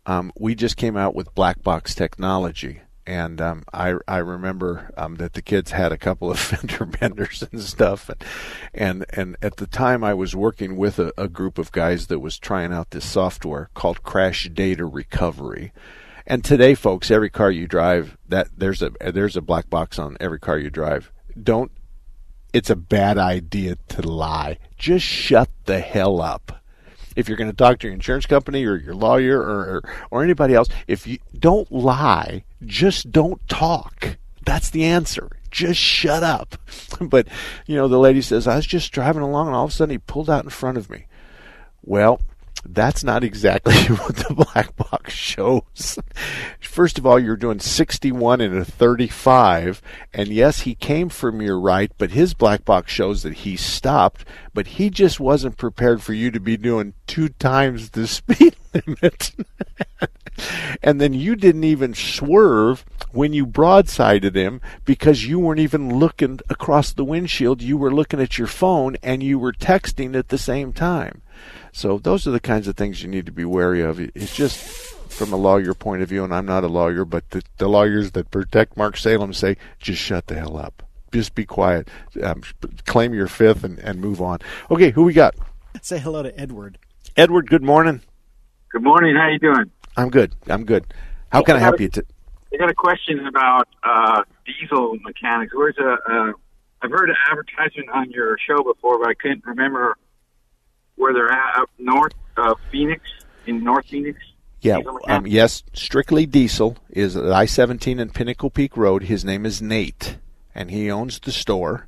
um, 0.06 0.32
we 0.38 0.54
just 0.54 0.78
came 0.78 0.96
out 0.96 1.16
with 1.16 1.34
black 1.34 1.64
box 1.64 1.96
technology. 1.96 2.82
And 3.08 3.42
um, 3.42 3.64
I 3.74 3.96
I 4.08 4.18
remember 4.18 4.92
um, 4.98 5.16
that 5.16 5.34
the 5.34 5.42
kids 5.42 5.72
had 5.72 5.92
a 5.92 5.98
couple 5.98 6.30
of 6.30 6.38
fender 6.50 6.86
benders 6.86 7.44
and 7.52 7.60
stuff, 7.60 8.08
and 8.08 8.24
and 8.76 9.04
and 9.14 9.36
at 9.42 9.56
the 9.56 9.66
time 9.66 10.04
I 10.04 10.14
was 10.14 10.36
working 10.36 10.76
with 10.76 11.00
a, 11.00 11.12
a 11.18 11.28
group 11.28 11.58
of 11.58 11.72
guys 11.72 12.06
that 12.06 12.20
was 12.20 12.38
trying 12.38 12.72
out 12.72 12.92
this 12.92 13.10
software 13.10 13.72
called 13.74 14.04
Crash 14.04 14.48
Data 14.54 14.86
Recovery. 14.86 15.74
And 16.28 16.44
today, 16.44 16.76
folks, 16.76 17.10
every 17.10 17.32
car 17.32 17.50
you 17.50 17.66
drive, 17.66 18.16
that 18.30 18.50
there's 18.56 18.84
a 18.84 18.92
there's 19.02 19.36
a 19.36 19.42
black 19.42 19.72
box 19.72 19.98
on 19.98 20.18
every 20.20 20.40
car 20.40 20.60
you 20.60 20.70
drive. 20.70 21.12
Don't 21.42 21.72
it's 22.54 22.70
a 22.70 22.76
bad 22.76 23.18
idea 23.18 23.78
to 23.90 24.02
lie. 24.02 24.58
Just 24.78 25.06
shut 25.06 25.50
the 25.66 25.80
hell 25.80 26.22
up. 26.22 26.62
If 27.16 27.28
you're 27.28 27.38
going 27.38 27.50
to 27.50 27.56
talk 27.56 27.80
to 27.80 27.88
your 27.88 27.94
insurance 27.94 28.26
company 28.26 28.66
or 28.66 28.76
your 28.76 28.96
lawyer 28.96 29.40
or, 29.40 29.60
or, 29.60 29.84
or 30.12 30.24
anybody 30.24 30.54
else, 30.54 30.70
if 30.88 31.06
you 31.06 31.20
don't 31.38 31.70
lie, 31.72 32.44
just 32.66 33.12
don't 33.12 33.46
talk. 33.50 34.18
That's 34.46 34.70
the 34.70 34.86
answer. 34.86 35.30
Just 35.50 35.80
shut 35.80 36.24
up. 36.24 36.56
But, 37.02 37.28
you 37.66 37.76
know, 37.76 37.88
the 37.88 37.98
lady 37.98 38.22
says, 38.22 38.48
I 38.48 38.58
was 38.58 38.68
just 38.68 38.92
driving 38.92 39.24
along 39.24 39.48
and 39.48 39.56
all 39.56 39.66
of 39.66 39.72
a 39.72 39.74
sudden 39.74 39.94
he 39.94 39.98
pulled 39.98 40.30
out 40.30 40.44
in 40.44 40.52
front 40.52 40.78
of 40.78 40.88
me. 40.88 41.08
Well, 41.84 42.22
that's 42.66 43.04
not 43.04 43.24
exactly 43.24 43.74
what 43.88 44.16
the 44.16 44.34
black 44.34 44.76
box 44.76 45.14
shows. 45.14 45.98
First 46.60 46.98
of 46.98 47.06
all, 47.06 47.20
you're 47.20 47.36
doing 47.36 47.60
61 47.60 48.42
and 48.42 48.58
a 48.58 48.66
35, 48.66 49.82
and 50.14 50.30
yes, 50.30 50.62
he 50.62 50.76
came 50.76 51.10
from 51.10 51.42
your 51.42 51.60
right, 51.60 51.92
but 51.98 52.12
his 52.12 52.34
black 52.34 52.64
box 52.66 52.92
shows 52.92 53.24
that 53.24 53.34
he 53.34 53.58
stopped, 53.58 54.26
but 54.54 54.68
he 54.68 54.90
just 54.90 55.20
wasn't 55.20 55.58
prepared 55.58 56.02
for 56.02 56.14
you 56.14 56.32
to 56.32 56.40
be 56.40 56.58
doing 56.58 56.94
two 57.08 57.30
times 57.30 57.92
the 57.92 58.08
speed 58.08 58.56
limit. 58.74 59.34
and 60.84 61.02
then 61.02 61.14
you 61.14 61.36
didn't 61.36 61.64
even 61.64 61.94
swerve 61.94 62.86
when 63.12 63.34
you 63.34 63.46
broadsided 63.46 64.36
him 64.36 64.62
because 64.86 65.26
you 65.26 65.40
weren't 65.40 65.60
even 65.60 65.98
looking 65.98 66.40
across 66.50 66.94
the 66.94 67.06
windshield. 67.06 67.62
You 67.62 67.78
were 67.78 67.94
looking 67.94 68.22
at 68.22 68.38
your 68.38 68.48
phone 68.48 68.98
and 69.04 69.22
you 69.22 69.38
were 69.38 69.54
texting 69.54 70.16
at 70.16 70.30
the 70.30 70.38
same 70.38 70.74
time. 70.74 71.22
So 71.72 71.98
those 71.98 72.28
are 72.28 72.32
the 72.32 72.40
kinds 72.40 72.68
of 72.68 72.76
things 72.76 73.02
you 73.02 73.10
need 73.10 73.26
to 73.26 73.32
be 73.32 73.46
wary 73.46 73.82
of. 73.82 74.00
It's 74.00 74.36
just 74.36 74.58
from 75.12 75.34
a 75.34 75.38
lawyer 75.38 75.74
point 75.74 76.02
of 76.02 76.10
view, 76.10 76.24
and 76.24 76.34
I'm 76.34 76.46
not 76.46 76.64
a 76.64 76.68
lawyer, 76.68 77.06
but 77.06 77.30
the, 77.30 77.44
the 77.58 77.68
lawyers 77.68 78.12
that 78.12 78.32
protect 78.32 78.78
Mark 78.78 78.98
Salem 78.98 79.34
say, 79.34 79.58
just 79.80 80.02
shut 80.02 80.28
the 80.28 80.36
hell 80.36 80.58
up. 80.58 80.84
Just 81.14 81.36
be 81.36 81.46
quiet. 81.46 81.90
Um, 82.24 82.42
claim 82.86 83.14
your 83.14 83.28
fifth 83.28 83.64
and, 83.64 83.80
and 83.80 84.00
move 84.00 84.22
on. 84.22 84.40
Okay, 84.70 84.92
who 84.92 85.04
we 85.04 85.14
got? 85.14 85.36
Say 85.82 86.00
hello 86.00 86.24
to 86.24 86.40
Edward. 86.40 86.78
Edward, 87.18 87.50
good 87.50 87.64
morning. 87.64 88.02
Good 88.70 88.84
morning. 88.84 89.16
How 89.16 89.28
you 89.28 89.40
doing? 89.40 89.70
I'm 89.98 90.10
good. 90.10 90.34
I'm 90.48 90.64
good. 90.64 90.86
How 91.32 91.42
can 91.42 91.58
I 91.58 91.60
help 91.60 91.80
you? 91.80 91.90
To, 91.90 92.06
I 92.54 92.58
got 92.58 92.70
a 92.70 92.74
question 92.74 93.26
about 93.26 93.68
uh, 93.84 94.24
diesel 94.46 94.96
mechanics. 95.02 95.54
Where's 95.54 95.78
a? 95.78 95.98
Uh, 96.10 96.34
I've 96.82 96.92
heard 96.92 97.10
an 97.10 97.16
advertisement 97.30 97.90
on 97.94 98.10
your 98.12 98.38
show 98.48 98.64
before, 98.64 99.00
but 99.00 99.10
I 99.10 99.14
couldn't 99.14 99.46
remember 99.46 99.98
where 101.02 101.14
they're 101.14 101.32
at 101.32 101.62
up 101.62 101.70
north, 101.80 102.14
uh, 102.38 102.54
Phoenix, 102.72 103.02
in 103.48 103.64
North 103.64 103.88
Phoenix? 103.88 104.20
Yeah, 104.62 104.78
um, 105.08 105.26
yes, 105.26 105.64
Strictly 105.74 106.28
Diesel 106.28 106.78
is 106.92 107.18
at 107.18 107.32
I 107.32 107.46
17 107.46 108.00
and 108.00 108.14
Pinnacle 108.14 108.52
Peak 108.52 108.78
Road. 108.78 109.04
His 109.04 109.26
name 109.26 109.44
is 109.44 109.60
Nate, 109.60 110.18
and 110.54 110.70
he 110.70 110.92
owns 110.92 111.20
the 111.20 111.32
store. 111.32 111.88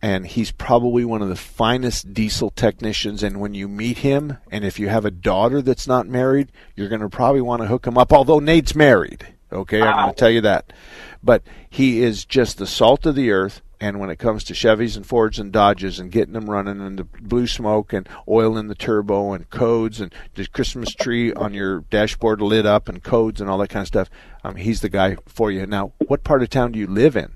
And 0.00 0.28
he's 0.28 0.52
probably 0.52 1.04
one 1.04 1.22
of 1.22 1.28
the 1.28 1.34
finest 1.34 2.14
diesel 2.14 2.50
technicians. 2.50 3.24
And 3.24 3.40
when 3.40 3.54
you 3.54 3.66
meet 3.66 3.98
him, 3.98 4.38
and 4.48 4.64
if 4.64 4.78
you 4.78 4.88
have 4.88 5.04
a 5.04 5.10
daughter 5.10 5.60
that's 5.60 5.88
not 5.88 6.06
married, 6.06 6.52
you're 6.76 6.88
going 6.88 7.00
to 7.00 7.08
probably 7.08 7.40
want 7.40 7.62
to 7.62 7.68
hook 7.68 7.84
him 7.84 7.98
up. 7.98 8.12
Although 8.12 8.38
Nate's 8.38 8.76
married, 8.76 9.26
okay, 9.52 9.82
I'm 9.82 9.96
going 9.96 10.14
to 10.14 10.16
tell 10.16 10.30
you 10.30 10.42
that. 10.42 10.72
But 11.20 11.42
he 11.68 12.00
is 12.00 12.24
just 12.24 12.58
the 12.58 12.66
salt 12.68 13.06
of 13.06 13.16
the 13.16 13.32
earth. 13.32 13.60
And 13.80 14.00
when 14.00 14.10
it 14.10 14.18
comes 14.18 14.42
to 14.44 14.54
Chevys 14.54 14.96
and 14.96 15.06
Fords 15.06 15.38
and 15.38 15.52
Dodges 15.52 16.00
and 16.00 16.10
getting 16.10 16.34
them 16.34 16.50
running 16.50 16.80
and 16.80 16.98
the 16.98 17.04
blue 17.04 17.46
smoke 17.46 17.92
and 17.92 18.08
oil 18.28 18.56
in 18.58 18.66
the 18.66 18.74
turbo 18.74 19.32
and 19.32 19.48
codes 19.50 20.00
and 20.00 20.12
the 20.34 20.46
Christmas 20.48 20.92
tree 20.92 21.32
on 21.32 21.54
your 21.54 21.80
dashboard 21.82 22.40
lit 22.40 22.66
up 22.66 22.88
and 22.88 23.04
codes 23.04 23.40
and 23.40 23.48
all 23.48 23.58
that 23.58 23.68
kind 23.68 23.82
of 23.82 23.88
stuff, 23.88 24.10
um, 24.42 24.56
he's 24.56 24.80
the 24.80 24.88
guy 24.88 25.16
for 25.26 25.52
you. 25.52 25.64
Now, 25.64 25.92
what 26.08 26.24
part 26.24 26.42
of 26.42 26.50
town 26.50 26.72
do 26.72 26.78
you 26.78 26.88
live 26.88 27.16
in? 27.16 27.32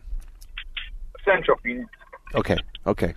Central 1.25 1.57
Phoenix. 1.63 1.89
Okay, 2.35 2.57
okay. 2.87 3.15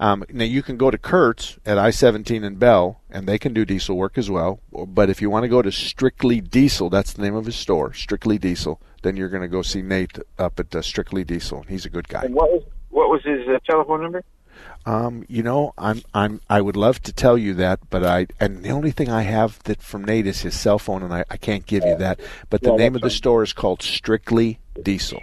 Um, 0.00 0.24
now 0.30 0.44
you 0.44 0.62
can 0.62 0.76
go 0.76 0.90
to 0.90 0.98
Kurt's 0.98 1.58
at 1.66 1.76
I-17 1.76 2.44
and 2.44 2.58
Bell, 2.58 3.00
and 3.10 3.26
they 3.26 3.38
can 3.38 3.52
do 3.52 3.64
diesel 3.64 3.96
work 3.96 4.16
as 4.16 4.30
well. 4.30 4.60
But 4.72 5.10
if 5.10 5.20
you 5.20 5.28
want 5.28 5.42
to 5.42 5.48
go 5.48 5.60
to 5.60 5.72
Strictly 5.72 6.40
Diesel, 6.40 6.88
that's 6.88 7.12
the 7.12 7.22
name 7.22 7.34
of 7.34 7.46
his 7.46 7.56
store, 7.56 7.92
Strictly 7.92 8.38
Diesel. 8.38 8.80
Then 9.02 9.16
you're 9.16 9.28
going 9.28 9.42
to 9.42 9.48
go 9.48 9.62
see 9.62 9.82
Nate 9.82 10.18
up 10.38 10.60
at 10.60 10.74
uh, 10.74 10.82
Strictly 10.82 11.24
Diesel. 11.24 11.64
He's 11.68 11.84
a 11.84 11.90
good 11.90 12.08
guy. 12.08 12.22
And 12.22 12.34
what 12.34 12.50
was 12.50 12.62
what 12.90 13.10
was 13.10 13.22
his 13.24 13.46
uh, 13.48 13.58
telephone 13.66 14.02
number? 14.02 14.24
Um, 14.86 15.24
you 15.28 15.42
know, 15.42 15.72
I'm 15.76 16.02
I'm 16.14 16.40
I 16.48 16.60
would 16.60 16.76
love 16.76 17.02
to 17.02 17.12
tell 17.12 17.36
you 17.36 17.54
that, 17.54 17.78
but 17.90 18.04
I 18.04 18.26
and 18.40 18.64
the 18.64 18.70
only 18.70 18.90
thing 18.90 19.08
I 19.08 19.22
have 19.22 19.62
that 19.64 19.82
from 19.82 20.04
Nate 20.04 20.26
is 20.26 20.40
his 20.40 20.58
cell 20.58 20.78
phone, 20.78 21.02
and 21.02 21.12
I, 21.12 21.24
I 21.30 21.36
can't 21.36 21.66
give 21.66 21.84
you 21.84 21.96
that. 21.96 22.20
But 22.50 22.62
the 22.62 22.70
Yeah, 22.70 22.76
name 22.76 22.94
of 22.96 23.02
the 23.02 23.10
store 23.10 23.42
is 23.42 23.52
called 23.52 23.82
Strictly 23.82 24.58
Diesel. 24.82 25.20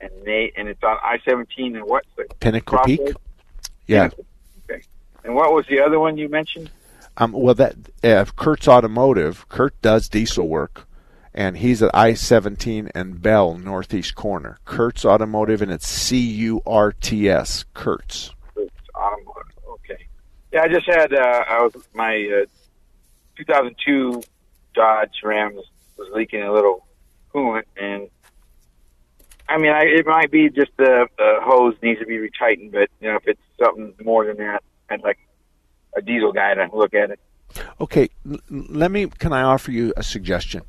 And 0.00 0.10
Nate, 0.24 0.54
and 0.56 0.68
it's 0.68 0.82
on 0.82 0.96
I 1.02 1.18
seventeen 1.24 1.76
and 1.76 1.84
what? 1.86 2.04
Pinnacle? 2.40 2.78
Peak. 2.84 3.00
Yeah. 3.86 4.10
Okay. 4.68 4.82
And 5.24 5.34
what 5.34 5.52
was 5.52 5.66
the 5.66 5.80
other 5.80 5.98
one 5.98 6.16
you 6.16 6.28
mentioned? 6.28 6.70
Um, 7.16 7.32
well, 7.32 7.54
that 7.54 7.76
uh, 8.04 8.24
Kurt's 8.36 8.68
Automotive. 8.68 9.48
Kurt 9.48 9.80
does 9.80 10.08
diesel 10.08 10.48
work, 10.48 10.86
and 11.32 11.56
he's 11.56 11.82
at 11.82 11.94
I 11.94 12.14
seventeen 12.14 12.90
and 12.94 13.22
Bell 13.22 13.56
Northeast 13.56 14.14
Corner. 14.14 14.58
Kurt's 14.64 15.04
Automotive, 15.04 15.62
and 15.62 15.72
it's 15.72 15.88
C 15.88 16.18
U 16.18 16.62
R 16.66 16.92
T 16.92 17.28
S. 17.28 17.64
Kurt's. 17.72 18.34
It's 18.56 18.70
automotive. 18.94 19.52
Okay. 19.68 20.06
Yeah, 20.52 20.62
I 20.62 20.68
just 20.68 20.86
had 20.86 21.14
uh, 21.14 21.44
I 21.48 21.62
was 21.62 21.74
my 21.94 22.42
uh, 22.42 22.46
2002 23.36 24.22
Dodge 24.74 25.20
Ram 25.22 25.54
was, 25.54 25.66
was 25.96 26.08
leaking 26.12 26.42
a 26.42 26.52
little 26.52 26.86
coolant, 27.34 27.64
and 27.76 28.08
I 29.48 29.58
mean, 29.58 29.72
I, 29.72 29.84
it 29.84 30.06
might 30.06 30.30
be 30.30 30.50
just 30.50 30.70
the, 30.76 31.06
the 31.16 31.38
hose 31.42 31.76
needs 31.82 32.00
to 32.00 32.06
be 32.06 32.16
retightened, 32.16 32.72
but 32.72 32.90
you 33.00 33.08
know, 33.08 33.16
if 33.16 33.26
it's 33.26 33.40
something 33.62 33.94
more 34.04 34.26
than 34.26 34.36
that, 34.38 34.62
I'd 34.90 35.02
like 35.02 35.18
a 35.96 36.02
diesel 36.02 36.32
guy 36.32 36.54
to 36.54 36.68
look 36.72 36.94
at 36.94 37.10
it. 37.10 37.20
Okay, 37.80 38.08
l- 38.30 38.38
let 38.50 38.90
me. 38.90 39.06
Can 39.06 39.32
I 39.32 39.42
offer 39.42 39.70
you 39.70 39.92
a 39.96 40.02
suggestion? 40.02 40.62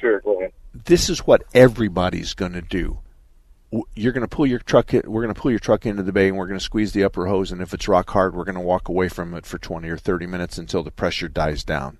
Sure, 0.00 0.20
go 0.20 0.38
ahead. 0.38 0.52
this 0.84 1.08
is 1.10 1.20
what 1.26 1.42
everybody's 1.54 2.34
going 2.34 2.52
to 2.52 2.62
do. 2.62 2.98
You're 3.94 4.12
going 4.12 4.26
to 4.26 4.34
pull 4.36 4.46
your 4.46 4.58
truck. 4.58 4.94
In, 4.94 5.02
we're 5.06 5.22
going 5.22 5.34
to 5.34 5.40
pull 5.40 5.50
your 5.52 5.60
truck 5.60 5.86
into 5.86 6.02
the 6.02 6.12
bay, 6.12 6.28
and 6.28 6.36
we're 6.36 6.46
going 6.46 6.58
to 6.58 6.64
squeeze 6.64 6.92
the 6.92 7.04
upper 7.04 7.26
hose. 7.26 7.52
And 7.52 7.60
if 7.62 7.72
it's 7.74 7.86
rock 7.88 8.10
hard, 8.10 8.34
we're 8.34 8.44
going 8.44 8.54
to 8.56 8.60
walk 8.60 8.88
away 8.88 9.08
from 9.08 9.34
it 9.34 9.46
for 9.46 9.58
20 9.58 9.88
or 9.88 9.96
30 9.96 10.26
minutes 10.26 10.58
until 10.58 10.82
the 10.82 10.90
pressure 10.90 11.28
dies 11.28 11.62
down. 11.62 11.98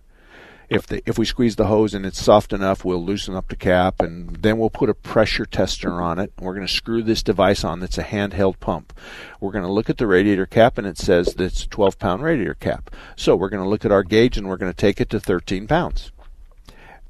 If 0.70 0.86
the 0.86 1.02
if 1.04 1.18
we 1.18 1.24
squeeze 1.24 1.56
the 1.56 1.66
hose 1.66 1.94
and 1.94 2.06
it's 2.06 2.22
soft 2.22 2.52
enough, 2.52 2.84
we'll 2.84 3.04
loosen 3.04 3.34
up 3.34 3.48
the 3.48 3.56
cap, 3.56 4.00
and 4.00 4.36
then 4.36 4.56
we'll 4.56 4.70
put 4.70 4.88
a 4.88 4.94
pressure 4.94 5.44
tester 5.44 6.00
on 6.00 6.18
it. 6.20 6.32
And 6.36 6.46
we're 6.46 6.54
going 6.54 6.66
to 6.66 6.72
screw 6.72 7.02
this 7.02 7.24
device 7.24 7.64
on. 7.64 7.80
That's 7.80 7.98
a 7.98 8.04
handheld 8.04 8.60
pump. 8.60 8.96
We're 9.40 9.50
going 9.50 9.64
to 9.64 9.72
look 9.72 9.90
at 9.90 9.98
the 9.98 10.06
radiator 10.06 10.46
cap, 10.46 10.78
and 10.78 10.86
it 10.86 10.96
says 10.96 11.34
that 11.34 11.44
it's 11.44 11.64
a 11.64 11.68
12 11.68 11.98
pound 11.98 12.22
radiator 12.22 12.54
cap. 12.54 12.90
So 13.16 13.34
we're 13.34 13.50
going 13.50 13.64
to 13.64 13.68
look 13.68 13.84
at 13.84 13.92
our 13.92 14.04
gauge, 14.04 14.38
and 14.38 14.48
we're 14.48 14.56
going 14.56 14.72
to 14.72 14.76
take 14.76 15.00
it 15.00 15.10
to 15.10 15.18
13 15.18 15.66
pounds. 15.66 16.12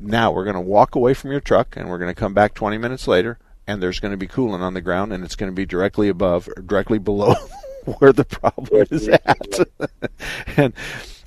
Now 0.02 0.32
we're 0.32 0.44
going 0.44 0.54
to 0.54 0.60
walk 0.60 0.94
away 0.94 1.12
from 1.12 1.30
your 1.30 1.40
truck 1.40 1.76
and 1.76 1.90
we're 1.90 1.98
going 1.98 2.10
to 2.10 2.18
come 2.18 2.32
back 2.32 2.54
20 2.54 2.78
minutes 2.78 3.06
later 3.06 3.38
and 3.66 3.82
there's 3.82 4.00
going 4.00 4.12
to 4.12 4.16
be 4.16 4.26
coolant 4.26 4.60
on 4.60 4.72
the 4.72 4.80
ground 4.80 5.12
and 5.12 5.22
it's 5.22 5.36
going 5.36 5.52
to 5.52 5.54
be 5.54 5.66
directly 5.66 6.08
above 6.08 6.48
or 6.48 6.62
directly 6.62 6.98
below 6.98 7.34
where 7.98 8.12
the 8.12 8.24
problem 8.24 8.86
is 8.90 9.08
at. 9.08 9.58
and 10.56 10.72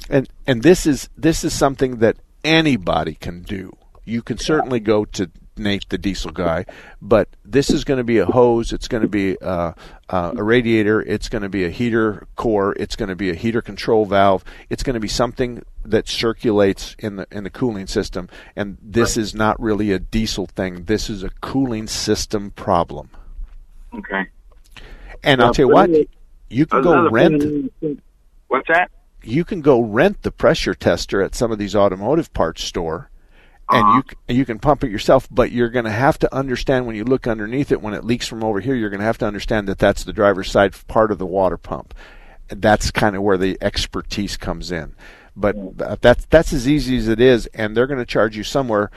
and 0.09 0.29
and 0.47 0.63
this 0.63 0.85
is 0.85 1.09
this 1.17 1.43
is 1.43 1.53
something 1.53 1.97
that 1.97 2.17
anybody 2.43 3.15
can 3.15 3.41
do. 3.41 3.75
You 4.05 4.21
can 4.21 4.37
certainly 4.37 4.79
go 4.79 5.05
to 5.05 5.29
Nate, 5.55 5.87
the 5.89 5.97
diesel 5.97 6.31
guy, 6.31 6.65
but 7.01 7.29
this 7.45 7.69
is 7.69 7.83
going 7.83 7.99
to 7.99 8.03
be 8.03 8.17
a 8.17 8.25
hose. 8.25 8.73
It's 8.73 8.87
going 8.87 9.03
to 9.03 9.09
be 9.09 9.37
uh, 9.39 9.73
uh, 10.09 10.33
a 10.35 10.43
radiator. 10.43 11.01
It's 11.01 11.29
going 11.29 11.43
to 11.43 11.49
be 11.49 11.63
a 11.63 11.69
heater 11.69 12.27
core. 12.35 12.73
It's 12.77 12.95
going 12.95 13.09
to 13.09 13.15
be 13.15 13.29
a 13.29 13.35
heater 13.35 13.61
control 13.61 14.05
valve. 14.05 14.43
It's 14.69 14.83
going 14.83 14.95
to 14.95 14.99
be 14.99 15.07
something 15.07 15.63
that 15.85 16.07
circulates 16.07 16.95
in 16.99 17.17
the 17.17 17.27
in 17.31 17.43
the 17.43 17.49
cooling 17.49 17.87
system. 17.87 18.29
And 18.55 18.77
this 18.81 19.15
is 19.15 19.35
not 19.35 19.59
really 19.61 19.91
a 19.91 19.99
diesel 19.99 20.47
thing. 20.47 20.85
This 20.85 21.09
is 21.09 21.23
a 21.23 21.29
cooling 21.41 21.87
system 21.87 22.51
problem. 22.51 23.09
Okay. 23.93 24.25
And 25.23 25.41
I'll 25.41 25.53
tell 25.53 25.67
you 25.67 25.73
what, 25.73 25.89
you 26.49 26.65
can 26.65 26.81
go 26.81 27.09
rent 27.09 27.71
What's 28.47 28.67
that? 28.67 28.91
You 29.23 29.43
can 29.45 29.61
go 29.61 29.79
rent 29.81 30.21
the 30.23 30.31
pressure 30.31 30.73
tester 30.73 31.21
at 31.21 31.35
some 31.35 31.51
of 31.51 31.57
these 31.57 31.75
automotive 31.75 32.33
parts 32.33 32.63
store 32.63 33.09
and 33.69 33.83
Uh-huh. 33.85 34.01
you 34.27 34.35
you 34.35 34.45
can 34.45 34.59
pump 34.59 34.83
it 34.83 34.91
yourself 34.91 35.27
but 35.31 35.51
you're 35.51 35.69
going 35.69 35.85
to 35.85 35.91
have 35.91 36.19
to 36.19 36.35
understand 36.35 36.85
when 36.85 36.95
you 36.95 37.05
look 37.05 37.25
underneath 37.27 37.71
it 37.71 37.81
when 37.81 37.93
it 37.93 38.03
leaks 38.03 38.27
from 38.27 38.43
over 38.43 38.59
here 38.59 38.75
you're 38.75 38.89
going 38.89 38.99
to 38.99 39.05
have 39.05 39.17
to 39.17 39.25
understand 39.25 39.67
that 39.67 39.79
that's 39.79 40.03
the 40.03 40.13
driver's 40.13 40.51
side 40.51 40.73
part 40.87 41.11
of 41.11 41.17
the 41.17 41.25
water 41.25 41.57
pump. 41.57 41.93
And 42.49 42.61
that's 42.61 42.91
kind 42.91 43.15
of 43.15 43.23
where 43.23 43.37
the 43.37 43.57
expertise 43.61 44.35
comes 44.35 44.69
in. 44.69 44.95
But 45.35 46.01
that's 46.01 46.25
that's 46.25 46.51
as 46.53 46.67
easy 46.67 46.97
as 46.97 47.07
it 47.07 47.21
is 47.21 47.45
and 47.53 47.75
they're 47.75 47.87
going 47.87 47.99
to 47.99 48.05
charge 48.05 48.35
you 48.35 48.43
somewhere 48.43 48.91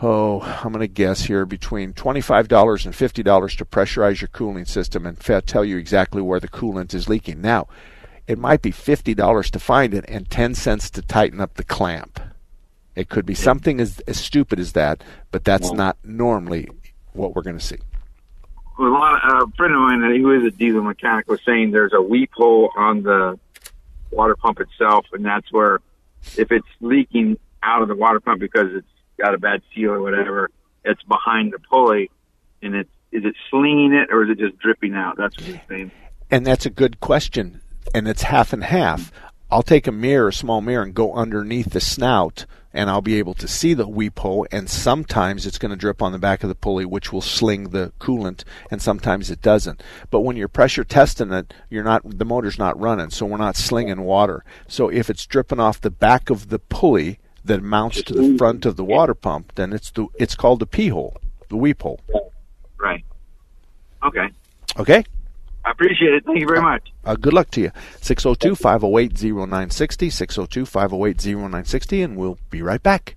oh 0.00 0.40
i'm 0.62 0.72
going 0.72 0.80
to 0.80 0.88
guess 0.88 1.22
here 1.24 1.46
between 1.46 1.92
$25 1.94 2.84
and 2.84 2.94
$50 2.94 3.56
to 3.56 3.64
pressurize 3.64 4.20
your 4.20 4.28
cooling 4.28 4.64
system 4.64 5.06
and 5.06 5.18
tell 5.46 5.64
you 5.64 5.76
exactly 5.78 6.20
where 6.20 6.40
the 6.40 6.48
coolant 6.48 6.92
is 6.92 7.08
leaking. 7.08 7.40
Now 7.40 7.66
it 8.26 8.38
might 8.38 8.62
be 8.62 8.72
$50 8.72 9.50
to 9.50 9.58
find 9.58 9.94
it 9.94 10.04
and 10.08 10.28
10 10.28 10.54
cents 10.54 10.90
to 10.90 11.02
tighten 11.02 11.40
up 11.40 11.54
the 11.54 11.64
clamp. 11.64 12.20
It 12.94 13.08
could 13.08 13.26
be 13.26 13.34
something 13.34 13.80
as, 13.80 14.00
as 14.00 14.18
stupid 14.18 14.58
as 14.58 14.72
that, 14.72 15.04
but 15.30 15.44
that's 15.44 15.70
not 15.72 15.98
normally 16.02 16.68
what 17.12 17.34
we're 17.34 17.42
going 17.42 17.58
to 17.58 17.64
see. 17.64 17.76
Well, 18.78 18.88
a, 18.88 18.90
lot 18.90 19.24
of, 19.24 19.30
uh, 19.30 19.44
a 19.44 19.50
friend 19.56 19.74
of 19.74 19.80
mine 19.80 20.20
who 20.20 20.32
is 20.32 20.44
a 20.44 20.50
diesel 20.50 20.82
mechanic 20.82 21.28
was 21.28 21.40
saying 21.44 21.70
there's 21.70 21.92
a 21.92 22.00
weep 22.00 22.30
hole 22.34 22.70
on 22.76 23.02
the 23.02 23.38
water 24.10 24.34
pump 24.34 24.60
itself, 24.60 25.06
and 25.12 25.24
that's 25.24 25.50
where 25.52 25.80
if 26.36 26.50
it's 26.50 26.66
leaking 26.80 27.38
out 27.62 27.82
of 27.82 27.88
the 27.88 27.94
water 27.94 28.20
pump 28.20 28.40
because 28.40 28.72
it's 28.72 28.86
got 29.18 29.34
a 29.34 29.38
bad 29.38 29.62
seal 29.74 29.90
or 29.90 30.00
whatever, 30.00 30.50
it's 30.84 31.02
behind 31.04 31.52
the 31.52 31.58
pulley, 31.58 32.10
and 32.62 32.74
it's 32.74 32.90
is 33.12 33.24
it 33.24 33.34
slinging 33.50 33.92
it 33.92 34.12
or 34.12 34.24
is 34.24 34.30
it 34.30 34.38
just 34.38 34.58
dripping 34.58 34.94
out? 34.94 35.16
That's 35.16 35.36
what 35.36 35.46
he's 35.46 35.58
saying. 35.68 35.90
And 36.30 36.46
that's 36.46 36.66
a 36.66 36.70
good 36.70 37.00
question, 37.00 37.60
and 37.96 38.06
it's 38.06 38.24
half 38.24 38.52
and 38.52 38.62
half. 38.62 39.10
I'll 39.50 39.62
take 39.62 39.86
a 39.86 39.92
mirror, 39.92 40.28
a 40.28 40.32
small 40.32 40.60
mirror, 40.60 40.82
and 40.82 40.92
go 40.92 41.14
underneath 41.14 41.70
the 41.70 41.80
snout, 41.80 42.44
and 42.74 42.90
I'll 42.90 43.00
be 43.00 43.18
able 43.18 43.32
to 43.32 43.48
see 43.48 43.72
the 43.72 43.88
weep 43.88 44.18
hole. 44.18 44.46
And 44.52 44.68
sometimes 44.68 45.46
it's 45.46 45.56
going 45.56 45.70
to 45.70 45.78
drip 45.78 46.02
on 46.02 46.12
the 46.12 46.18
back 46.18 46.42
of 46.42 46.50
the 46.50 46.54
pulley, 46.54 46.84
which 46.84 47.10
will 47.10 47.22
sling 47.22 47.70
the 47.70 47.94
coolant, 47.98 48.44
and 48.70 48.82
sometimes 48.82 49.30
it 49.30 49.40
doesn't. 49.40 49.82
But 50.10 50.20
when 50.20 50.36
you're 50.36 50.46
pressure 50.46 50.84
testing 50.84 51.32
it, 51.32 51.54
you're 51.70 51.84
not 51.84 52.18
the 52.18 52.26
motor's 52.26 52.58
not 52.58 52.78
running, 52.78 53.08
so 53.08 53.24
we're 53.24 53.38
not 53.38 53.56
slinging 53.56 54.02
water. 54.02 54.44
So 54.68 54.90
if 54.90 55.08
it's 55.08 55.24
dripping 55.24 55.60
off 55.60 55.80
the 55.80 55.90
back 55.90 56.28
of 56.28 56.50
the 56.50 56.58
pulley 56.58 57.18
that 57.46 57.62
mounts 57.62 58.02
to 58.02 58.12
the 58.12 58.36
front 58.36 58.66
of 58.66 58.76
the 58.76 58.84
water 58.84 59.14
pump, 59.14 59.52
then 59.54 59.72
it's 59.72 59.90
the 59.90 60.08
it's 60.18 60.34
called 60.34 60.58
the 60.58 60.66
pee 60.66 60.88
hole, 60.88 61.16
the 61.48 61.56
weep 61.56 61.80
hole. 61.80 62.00
Right. 62.78 63.02
Okay. 64.02 64.28
Okay. 64.78 65.04
I 65.66 65.72
appreciate 65.72 66.14
it. 66.14 66.24
Thank 66.24 66.38
you 66.38 66.46
very 66.46 66.62
much. 66.62 66.92
Uh, 67.04 67.16
good 67.16 67.32
luck 67.32 67.50
to 67.50 67.60
you. 67.60 67.72
602 68.00 68.54
508 68.54 69.20
0960, 69.20 70.10
602 70.10 70.64
508 70.64 71.26
0960, 71.26 72.02
and 72.02 72.16
we'll 72.16 72.38
be 72.50 72.62
right 72.62 72.82
back. 72.82 73.16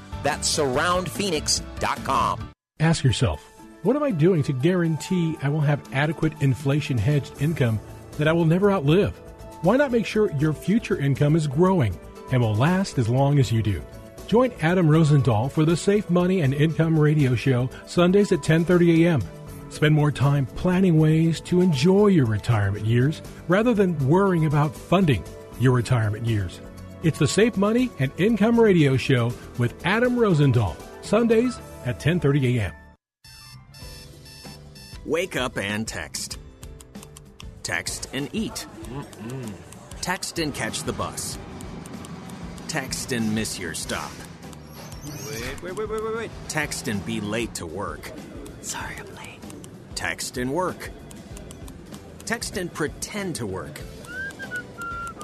That's 0.23 0.57
surroundphoenix.com. 0.57 2.49
Ask 2.79 3.03
yourself, 3.03 3.43
what 3.83 3.95
am 3.95 4.03
I 4.03 4.11
doing 4.11 4.43
to 4.43 4.53
guarantee 4.53 5.37
I 5.41 5.49
will 5.49 5.61
have 5.61 5.81
adequate 5.93 6.33
inflation 6.41 6.97
hedged 6.97 7.41
income 7.41 7.79
that 8.17 8.27
I 8.27 8.33
will 8.33 8.45
never 8.45 8.71
outlive? 8.71 9.15
Why 9.61 9.77
not 9.77 9.91
make 9.91 10.05
sure 10.05 10.31
your 10.33 10.53
future 10.53 10.97
income 10.97 11.35
is 11.35 11.47
growing 11.47 11.99
and 12.31 12.41
will 12.41 12.55
last 12.55 12.97
as 12.97 13.09
long 13.09 13.39
as 13.39 13.51
you 13.51 13.61
do? 13.61 13.81
Join 14.27 14.51
Adam 14.61 14.87
Rosendahl 14.87 15.51
for 15.51 15.65
the 15.65 15.75
Safe 15.75 16.09
Money 16.09 16.41
and 16.41 16.53
Income 16.53 16.97
Radio 16.97 17.35
Show 17.35 17.69
Sundays 17.85 18.31
at 18.31 18.39
10:30 18.39 19.03
a.m. 19.03 19.21
Spend 19.69 19.93
more 19.93 20.11
time 20.11 20.45
planning 20.45 20.97
ways 20.97 21.39
to 21.41 21.61
enjoy 21.61 22.07
your 22.07 22.25
retirement 22.25 22.85
years 22.85 23.21
rather 23.47 23.73
than 23.73 23.97
worrying 24.07 24.45
about 24.45 24.75
funding 24.75 25.23
your 25.59 25.73
retirement 25.73 26.25
years. 26.25 26.59
It's 27.03 27.17
the 27.17 27.27
Safe 27.27 27.57
Money 27.57 27.89
and 27.97 28.11
Income 28.17 28.59
Radio 28.59 28.95
Show 28.95 29.33
with 29.57 29.73
Adam 29.87 30.17
Rosendahl, 30.17 30.75
Sundays 31.03 31.59
at 31.83 31.99
10:30 31.99 32.59
a.m. 32.59 32.73
Wake 35.03 35.35
up 35.35 35.57
and 35.57 35.87
text. 35.87 36.37
Text 37.63 38.07
and 38.13 38.29
eat. 38.33 38.67
Mm-mm. 38.93 39.51
Text 40.01 40.37
and 40.37 40.53
catch 40.53 40.83
the 40.83 40.93
bus. 40.93 41.39
Text 42.67 43.11
and 43.13 43.33
miss 43.33 43.57
your 43.57 43.73
stop. 43.73 44.11
Wait, 45.03 45.63
wait, 45.63 45.75
wait, 45.75 45.89
wait, 45.89 46.03
wait, 46.03 46.15
wait. 46.15 46.31
Text 46.49 46.87
and 46.87 47.03
be 47.03 47.19
late 47.19 47.55
to 47.55 47.65
work. 47.65 48.11
Sorry, 48.61 48.95
I'm 48.99 49.15
late. 49.15 49.39
Text 49.95 50.37
and 50.37 50.53
work. 50.53 50.91
Text 52.25 52.57
and 52.57 52.71
pretend 52.71 53.37
to 53.37 53.47
work. 53.47 53.81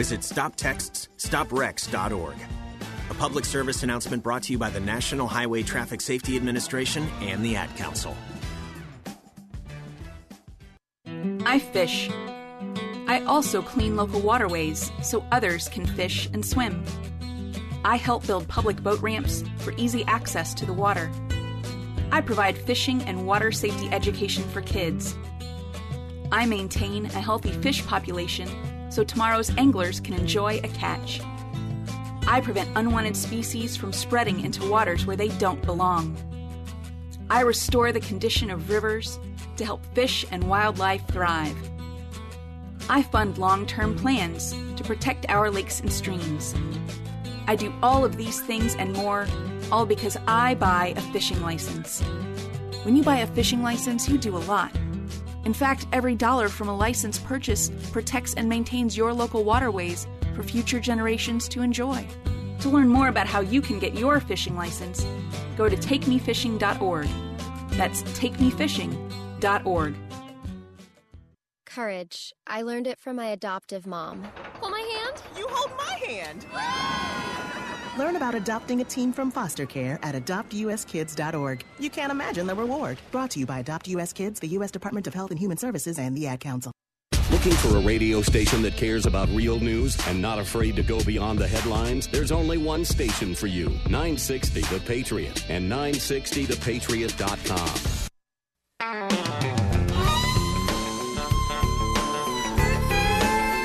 Visit 0.00 0.20
StopTextsStopWrecks.org. 0.20 2.36
A 3.10 3.14
public 3.16 3.44
service 3.44 3.82
announcement 3.82 4.22
brought 4.22 4.44
to 4.44 4.52
you 4.52 4.56
by 4.56 4.70
the 4.70 4.80
National 4.80 5.28
Highway 5.28 5.62
Traffic 5.62 6.00
Safety 6.00 6.36
Administration 6.36 7.06
and 7.20 7.44
the 7.44 7.54
Ad 7.54 7.68
Council. 7.76 8.16
I 11.44 11.58
fish. 11.58 12.08
I 13.08 13.22
also 13.26 13.60
clean 13.60 13.94
local 13.94 14.22
waterways 14.22 14.90
so 15.02 15.22
others 15.32 15.68
can 15.68 15.84
fish 15.84 16.30
and 16.32 16.46
swim. 16.46 16.82
I 17.84 17.96
help 17.96 18.26
build 18.26 18.48
public 18.48 18.82
boat 18.82 19.02
ramps 19.02 19.44
for 19.58 19.74
easy 19.76 20.02
access 20.06 20.54
to 20.54 20.64
the 20.64 20.72
water. 20.72 21.10
I 22.10 22.22
provide 22.22 22.56
fishing 22.56 23.02
and 23.02 23.26
water 23.26 23.52
safety 23.52 23.90
education 23.92 24.44
for 24.44 24.62
kids. 24.62 25.14
I 26.32 26.46
maintain 26.46 27.04
a 27.04 27.20
healthy 27.20 27.52
fish 27.52 27.86
population 27.86 28.48
so 28.90 29.04
tomorrow's 29.04 29.56
anglers 29.56 30.00
can 30.00 30.14
enjoy 30.14 30.58
a 30.58 30.68
catch. 30.68 31.20
I 32.26 32.40
prevent 32.40 32.76
unwanted 32.76 33.16
species 33.16 33.76
from 33.76 33.92
spreading 33.92 34.40
into 34.40 34.68
waters 34.68 35.06
where 35.06 35.16
they 35.16 35.28
don't 35.28 35.62
belong. 35.62 36.16
I 37.30 37.40
restore 37.40 37.92
the 37.92 38.00
condition 38.00 38.50
of 38.50 38.68
rivers 38.68 39.18
to 39.56 39.64
help 39.64 39.84
fish 39.94 40.26
and 40.30 40.44
wildlife 40.44 41.06
thrive. 41.08 41.56
I 42.88 43.02
fund 43.02 43.38
long 43.38 43.66
term 43.66 43.96
plans 43.96 44.54
to 44.76 44.84
protect 44.84 45.26
our 45.28 45.50
lakes 45.50 45.80
and 45.80 45.92
streams. 45.92 46.54
I 47.46 47.56
do 47.56 47.72
all 47.82 48.04
of 48.04 48.16
these 48.16 48.40
things 48.40 48.74
and 48.74 48.92
more, 48.92 49.26
all 49.70 49.86
because 49.86 50.16
I 50.26 50.54
buy 50.54 50.94
a 50.96 51.00
fishing 51.12 51.40
license. 51.42 52.00
When 52.82 52.96
you 52.96 53.02
buy 53.02 53.18
a 53.18 53.26
fishing 53.28 53.62
license, 53.62 54.08
you 54.08 54.18
do 54.18 54.36
a 54.36 54.38
lot. 54.38 54.72
In 55.50 55.54
fact, 55.54 55.88
every 55.92 56.14
dollar 56.14 56.48
from 56.48 56.68
a 56.68 56.76
license 56.76 57.18
purchase 57.18 57.72
protects 57.90 58.34
and 58.34 58.48
maintains 58.48 58.96
your 58.96 59.12
local 59.12 59.42
waterways 59.42 60.06
for 60.36 60.44
future 60.44 60.78
generations 60.78 61.48
to 61.48 61.60
enjoy. 61.60 62.06
To 62.60 62.68
learn 62.68 62.86
more 62.86 63.08
about 63.08 63.26
how 63.26 63.40
you 63.40 63.60
can 63.60 63.80
get 63.80 63.94
your 63.94 64.20
fishing 64.20 64.54
license, 64.54 65.04
go 65.56 65.68
to 65.68 65.74
takemefishing.org. 65.76 67.08
That's 67.70 68.04
takemefishing.org. 68.04 69.94
Courage. 71.66 72.32
I 72.46 72.62
learned 72.62 72.86
it 72.86 73.00
from 73.00 73.16
my 73.16 73.26
adoptive 73.26 73.88
mom. 73.88 74.22
Hold 74.60 74.70
my 74.70 75.02
hand. 75.02 75.20
You 75.36 75.48
hold 75.48 75.76
my 75.76 75.94
hand. 76.06 76.46
Ah! 76.54 76.99
Learn 78.00 78.16
about 78.16 78.34
adopting 78.34 78.80
a 78.80 78.84
teen 78.84 79.12
from 79.12 79.30
foster 79.30 79.66
care 79.66 79.98
at 80.02 80.14
adoptuskids.org. 80.14 81.64
You 81.78 81.90
can't 81.90 82.10
imagine 82.10 82.46
the 82.46 82.54
reward. 82.54 82.98
Brought 83.12 83.32
to 83.32 83.38
you 83.38 83.44
by 83.44 83.58
Adopt 83.58 83.88
US 83.88 84.14
Kids, 84.14 84.40
the 84.40 84.48
U.S. 84.56 84.70
Department 84.70 85.06
of 85.06 85.12
Health 85.12 85.30
and 85.30 85.38
Human 85.38 85.58
Services, 85.58 85.98
and 85.98 86.16
the 86.16 86.26
Ad 86.26 86.40
Council. 86.40 86.72
Looking 87.30 87.52
for 87.52 87.76
a 87.76 87.80
radio 87.80 88.22
station 88.22 88.62
that 88.62 88.78
cares 88.78 89.04
about 89.04 89.28
real 89.28 89.60
news 89.60 89.98
and 90.08 90.22
not 90.22 90.38
afraid 90.38 90.76
to 90.76 90.82
go 90.82 91.04
beyond 91.04 91.40
the 91.40 91.46
headlines? 91.46 92.06
There's 92.06 92.32
only 92.32 92.56
one 92.56 92.86
station 92.86 93.34
for 93.34 93.48
you 93.48 93.66
960 93.90 94.62
The 94.62 94.80
Patriot 94.86 95.44
and 95.50 95.70
960thepatriot.com. 95.70 98.00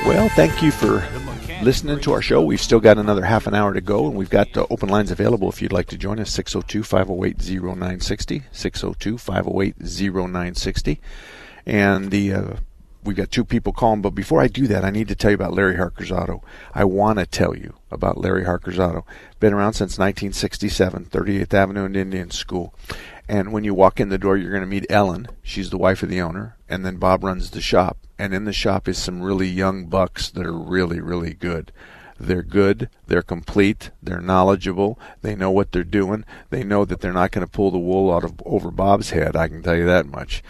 Well, 0.06 0.28
thank 0.36 0.62
you 0.62 0.72
for 0.72 1.00
listening 1.62 2.00
to 2.02 2.14
our 2.14 2.22
show. 2.22 2.42
We've 2.42 2.62
still 2.62 2.80
got 2.80 2.98
another 2.98 3.26
half 3.26 3.48
an 3.48 3.54
hour 3.54 3.74
to 3.74 3.82
go, 3.82 4.08
and 4.08 4.16
we've 4.16 4.30
got 4.30 4.56
uh, 4.56 4.66
open 4.70 4.90
lines 4.90 5.12
available 5.12 5.50
if 5.50 5.62
you'd 5.62 5.72
like 5.72 5.88
to 5.88 5.98
join 5.98 6.20
us 6.20 6.32
602 6.32 6.84
508 6.84 7.38
0960. 7.40 8.44
602 8.52 9.18
508 9.18 9.76
0960. 9.80 11.02
And 11.66 12.12
the. 12.12 12.34
Uh, 12.34 12.56
we've 13.04 13.16
got 13.16 13.32
two 13.32 13.46
people 13.46 13.74
calling, 13.74 14.02
but 14.02 14.12
before 14.12 14.42
I 14.42 14.48
do 14.48 14.68
that, 14.68 14.84
I 14.84 14.90
need 14.90 15.08
to 15.08 15.16
tell 15.16 15.32
you 15.32 15.36
about 15.36 15.54
Larry 15.54 15.78
Harker's 15.78 16.12
Auto. 16.12 16.44
I 16.74 16.84
want 16.86 17.20
to 17.20 17.26
tell 17.26 17.56
you 17.56 17.76
about 17.92 18.18
Larry 18.18 18.46
Harker's 18.46 18.80
Auto. 18.80 19.06
Been 19.40 19.54
around 19.54 19.74
since 19.74 19.98
1967, 19.98 21.06
38th 21.06 21.54
Avenue 21.54 21.86
and 21.86 21.96
Indian 21.96 22.32
School. 22.32 22.74
And 23.28 23.52
when 23.52 23.64
you 23.64 23.74
walk 23.74 24.00
in 24.00 24.10
the 24.10 24.18
door, 24.18 24.38
you're 24.38 24.52
going 24.52 24.62
to 24.62 24.68
meet 24.68 24.86
Ellen. 24.90 25.28
She's 25.42 25.70
the 25.70 25.78
wife 25.78 26.04
of 26.04 26.10
the 26.10 26.22
owner. 26.22 26.58
And 26.68 26.86
then 26.86 26.98
Bob 26.98 27.24
runs 27.24 27.52
the 27.52 27.62
shop. 27.62 27.98
And 28.18 28.34
in 28.34 28.46
the 28.46 28.54
shop 28.54 28.88
is 28.88 28.98
some 28.98 29.22
really 29.22 29.48
young 29.48 29.88
bucks 29.88 30.30
that 30.32 30.46
are 30.46 30.58
really, 30.58 31.00
really 31.00 31.34
good. 31.34 31.72
They're 32.18 32.44
good, 32.44 32.90
they're 33.08 33.22
complete, 33.22 33.92
they're 34.02 34.22
knowledgeable, 34.22 34.98
they 35.22 35.36
know 35.36 35.52
what 35.52 35.74
they're 35.74 35.84
doing, 35.84 36.24
they 36.50 36.64
know 36.64 36.86
that 36.86 37.02
they're 37.02 37.12
not 37.12 37.32
going 37.32 37.46
to 37.46 37.52
pull 37.52 37.72
the 37.72 37.78
wool 37.78 38.14
out 38.14 38.24
of 38.24 38.42
over 38.46 38.72
Bob's 38.72 39.10
head, 39.10 39.36
I 39.36 39.50
can 39.50 39.62
tell 39.62 39.76
you 39.76 39.86
that 39.86 40.06
much. 40.06 40.42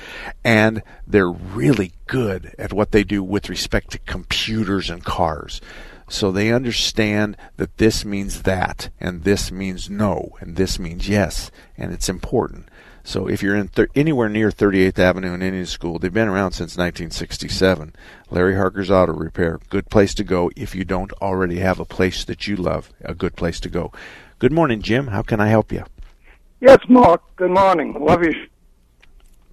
And 0.44 0.84
they're 1.08 1.32
really 1.32 1.94
good 2.06 2.54
at 2.60 2.72
what 2.72 2.92
they 2.92 3.04
do 3.04 3.24
with 3.24 3.50
respect 3.50 3.90
to 3.92 4.00
computers 4.00 4.92
and 4.92 5.04
cars. 5.04 5.60
So 6.08 6.32
they 6.32 6.52
understand 6.52 7.36
that 7.58 7.78
this 7.78 8.06
means 8.06 8.44
that, 8.44 8.90
and 9.00 9.24
this 9.24 9.52
means 9.52 9.90
no, 9.90 10.38
and 10.40 10.56
this 10.56 10.78
means 10.78 11.10
yes, 11.10 11.50
and 11.76 11.92
it's 11.92 12.10
important. 12.10 12.70
So 13.06 13.28
if 13.28 13.44
you're 13.44 13.56
in 13.56 13.68
th- 13.68 13.90
anywhere 13.94 14.30
near 14.30 14.50
38th 14.50 14.98
Avenue 14.98 15.32
and 15.32 15.44
Indian 15.44 15.68
School, 15.68 16.00
they've 16.00 16.12
been 16.12 16.28
around 16.28 16.54
since 16.54 16.76
1967. 16.76 17.94
Larry 18.32 18.56
Harker's 18.56 18.90
Auto 18.90 19.14
Repair, 19.14 19.60
good 19.70 19.90
place 19.92 20.16
to 20.16 20.24
go 20.24 20.50
if 20.56 20.74
you 20.74 20.84
don't 20.84 21.14
already 21.22 21.60
have 21.60 21.80
a 21.80 21.86
place 21.86 22.26
that 22.26 22.48
you 22.48 22.56
love, 22.56 22.92
a 23.02 23.14
good 23.14 23.36
place 23.36 23.60
to 23.60 23.70
go. 23.70 23.92
Good 24.40 24.52
morning, 24.52 24.82
Jim. 24.82 25.08
How 25.08 25.22
can 25.22 25.40
I 25.40 25.50
help 25.50 25.72
you? 25.72 25.84
Yes, 26.62 26.80
Mark. 26.90 27.22
Good 27.36 27.52
morning. 27.52 27.94
Love 28.00 28.24
you. 28.24 28.34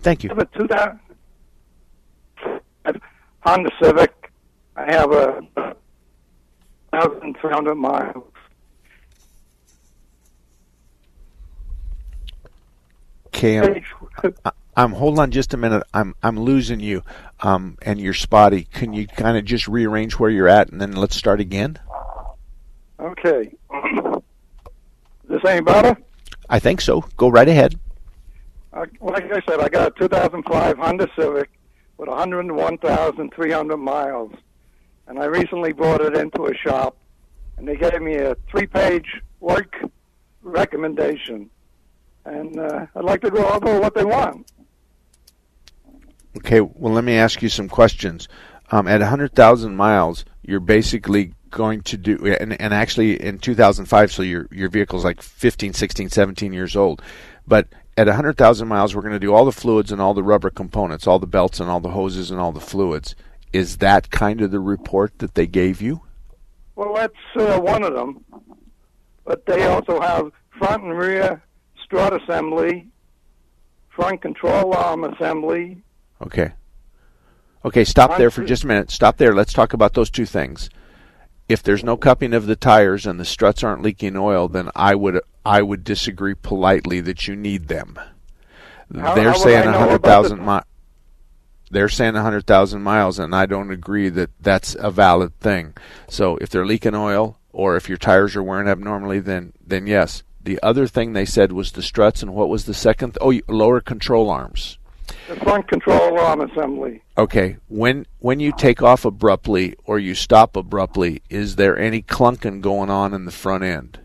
Thank 0.01 0.25
you. 0.25 0.31
I 0.31 0.35
have 0.35 0.49
a 0.55 0.59
2000 0.59 1.01
Honda 3.41 3.71
Civic. 3.83 4.33
I 4.77 4.91
have 4.91 5.12
a 5.12 5.43
1,300 6.91 7.75
miles. 7.75 8.32
Okay, 13.35 13.59
I'm, 13.59 14.35
Um, 14.75 14.92
hold 14.92 15.18
on 15.18 15.31
just 15.31 15.53
a 15.55 15.57
minute. 15.57 15.83
I'm 15.92 16.14
I'm 16.23 16.38
losing 16.38 16.81
you, 16.81 17.03
um, 17.40 17.77
and 17.83 18.01
you're 18.01 18.14
spotty. 18.14 18.64
Can 18.73 18.92
you 18.92 19.07
kind 19.07 19.37
of 19.37 19.45
just 19.45 19.68
rearrange 19.68 20.18
where 20.18 20.31
you're 20.31 20.49
at, 20.49 20.71
and 20.71 20.81
then 20.81 20.92
let's 20.92 21.16
start 21.16 21.40
again? 21.40 21.79
Okay. 22.99 23.53
this 25.29 25.45
ain't 25.47 25.66
better? 25.66 25.97
I 26.49 26.59
think 26.59 26.81
so. 26.81 27.05
Go 27.16 27.29
right 27.29 27.49
ahead. 27.49 27.79
Uh, 28.73 28.87
like 29.01 29.25
I 29.33 29.40
said, 29.49 29.61
I 29.61 29.68
got 29.68 29.88
a 29.88 30.01
2005 30.01 30.79
Honda 30.79 31.09
Civic 31.16 31.51
with 31.99 32.09
101,300 32.09 33.77
miles. 33.77 34.33
And 35.07 35.18
I 35.18 35.25
recently 35.25 35.73
brought 35.73 36.01
it 36.01 36.16
into 36.16 36.47
a 36.47 36.55
shop, 36.55 36.97
and 37.57 37.66
they 37.68 37.77
gave 37.77 38.01
me 38.01 38.14
a 38.14 38.37
three-page 38.51 39.21
work 39.40 39.75
recommendation. 40.42 41.51
And 42.25 42.59
uh, 42.59 42.87
I'd 42.95 43.05
like 43.05 43.21
to 43.23 43.31
go 43.31 43.49
over 43.49 43.81
what 43.81 43.95
they 43.95 44.05
want. 44.05 44.51
Okay, 46.39 46.61
well, 46.61 46.93
let 46.93 47.05
me 47.05 47.17
ask 47.17 47.43
you 47.43 47.49
some 47.49 47.69
questions. 47.69 48.29
Um, 48.71 48.89
at 48.89 49.01
100,000 49.01 49.77
miles, 49.77 50.25
you're 50.43 50.61
basically 50.61 51.35
going 51.51 51.83
to 51.83 51.97
do, 51.97 52.35
and, 52.41 52.59
and 52.61 52.73
actually 52.73 53.21
in 53.23 53.39
2005, 53.39 54.11
so 54.11 54.23
your 54.23 54.49
your 54.51 54.71
vehicle's 54.71 55.05
like 55.05 55.21
15, 55.21 55.75
16, 55.75 56.09
17 56.09 56.53
years 56.53 56.75
old. 56.75 57.03
But 57.47 57.69
at 57.97 58.07
100,000 58.07 58.67
miles, 58.67 58.95
we're 58.95 59.03
going 59.03 59.13
to 59.13 59.21
do 59.21 59.35
all 59.35 59.45
the 59.45 59.53
fluids 59.53 59.93
and 59.93 60.01
all 60.01 60.15
the 60.15 60.23
rubber 60.23 60.51
components, 60.51 61.07
all 61.07 61.19
the 61.19 61.27
belts 61.27 61.61
and 61.61 61.69
all 61.69 61.81
the 61.81 61.91
hoses 61.91 62.31
and 62.31 62.41
all 62.41 62.53
the 62.53 62.61
fluids. 62.61 63.15
Is 63.53 63.79
that 63.79 64.11
kind 64.11 64.41
of 64.41 64.51
the 64.51 64.61
report 64.61 65.19
that 65.19 65.35
they 65.35 65.47
gave 65.47 65.83
you? 65.83 66.01
Well, 66.75 66.95
that's 66.95 67.15
uh, 67.37 67.61
one 67.61 67.83
of 67.83 67.93
them. 67.93 68.25
But 69.25 69.45
they 69.45 69.67
also 69.67 70.01
have 70.01 70.33
front 70.59 70.85
and 70.85 70.97
rear 70.97 71.43
strut 71.92 72.22
assembly, 72.22 72.88
front 73.90 74.22
control 74.22 74.72
arm 74.74 75.05
assembly. 75.05 75.83
Okay. 76.22 76.52
Okay, 77.66 77.85
stop 77.85 78.16
there 78.16 78.31
for 78.31 78.42
just 78.44 78.64
a 78.64 78.66
minute. 78.66 78.90
Stop 78.90 79.18
there. 79.18 79.35
Let's 79.35 79.52
talk 79.52 79.74
about 79.74 79.92
those 79.92 80.09
two 80.11 80.24
things. 80.24 80.70
If 81.50 81.62
there's 81.62 81.85
no 81.85 81.98
cupping 81.98 82.33
of 82.33 82.46
the 82.46 82.57
tires 82.57 83.05
and 83.05 83.20
the 83.20 83.26
struts 83.26 83.62
aren't 83.62 83.83
leaking 83.83 84.16
oil, 84.16 84.48
then 84.48 84.70
I 84.74 84.94
would 84.94 85.20
I 85.44 85.61
would 85.61 85.85
disagree 85.85 86.35
politely 86.35 87.00
that 87.02 87.28
you 87.28 87.37
need 87.37 87.68
them. 87.68 87.98
How- 88.94 89.14
they're 89.14 89.33
how 89.33 89.37
saying 89.38 89.68
I 89.68 89.72
know 89.72 89.72
a 89.72 89.74
about 89.74 89.81
hundred 89.81 90.02
the- 90.02 90.09
thousand 90.09 90.40
miles. 90.40 90.64
They're 91.70 91.88
saying 91.90 92.16
a 92.16 92.22
hundred 92.22 92.46
thousand 92.46 92.83
miles, 92.83 93.18
and 93.18 93.35
I 93.35 93.44
don't 93.46 93.70
agree 93.70 94.09
that 94.09 94.31
that's 94.40 94.74
a 94.78 94.90
valid 94.90 95.38
thing. 95.40 95.74
So 96.09 96.37
if 96.38 96.48
they're 96.48 96.66
leaking 96.66 96.94
oil 96.94 97.38
or 97.52 97.76
if 97.76 97.88
your 97.88 97.98
tires 97.98 98.35
are 98.35 98.42
wearing 98.42 98.66
abnormally, 98.68 99.20
then 99.20 99.52
then 99.64 99.87
yes. 99.87 100.22
The 100.44 100.59
other 100.62 100.87
thing 100.87 101.12
they 101.12 101.24
said 101.24 101.52
was 101.52 101.72
the 101.72 101.83
struts, 101.83 102.22
and 102.22 102.35
what 102.35 102.48
was 102.48 102.64
the 102.64 102.74
second? 102.74 103.16
Oh, 103.20 103.38
lower 103.48 103.81
control 103.81 104.28
arms. 104.28 104.78
The 105.28 105.37
front 105.37 105.68
control 105.68 106.18
arm 106.18 106.40
assembly. 106.40 107.02
Okay, 107.16 107.59
when 107.68 108.07
when 108.18 108.40
you 108.40 108.52
take 108.57 108.83
off 108.83 109.05
abruptly 109.05 109.76
or 109.85 109.98
you 109.98 110.14
stop 110.14 110.57
abruptly, 110.57 111.22
is 111.31 111.57
there 111.57 111.78
any 111.78 112.02
clunking 112.02 112.61
going 112.61 112.90
on 112.90 113.14
in 113.14 113.24
the 113.24 113.31
front 113.31 113.62
end? 113.62 114.00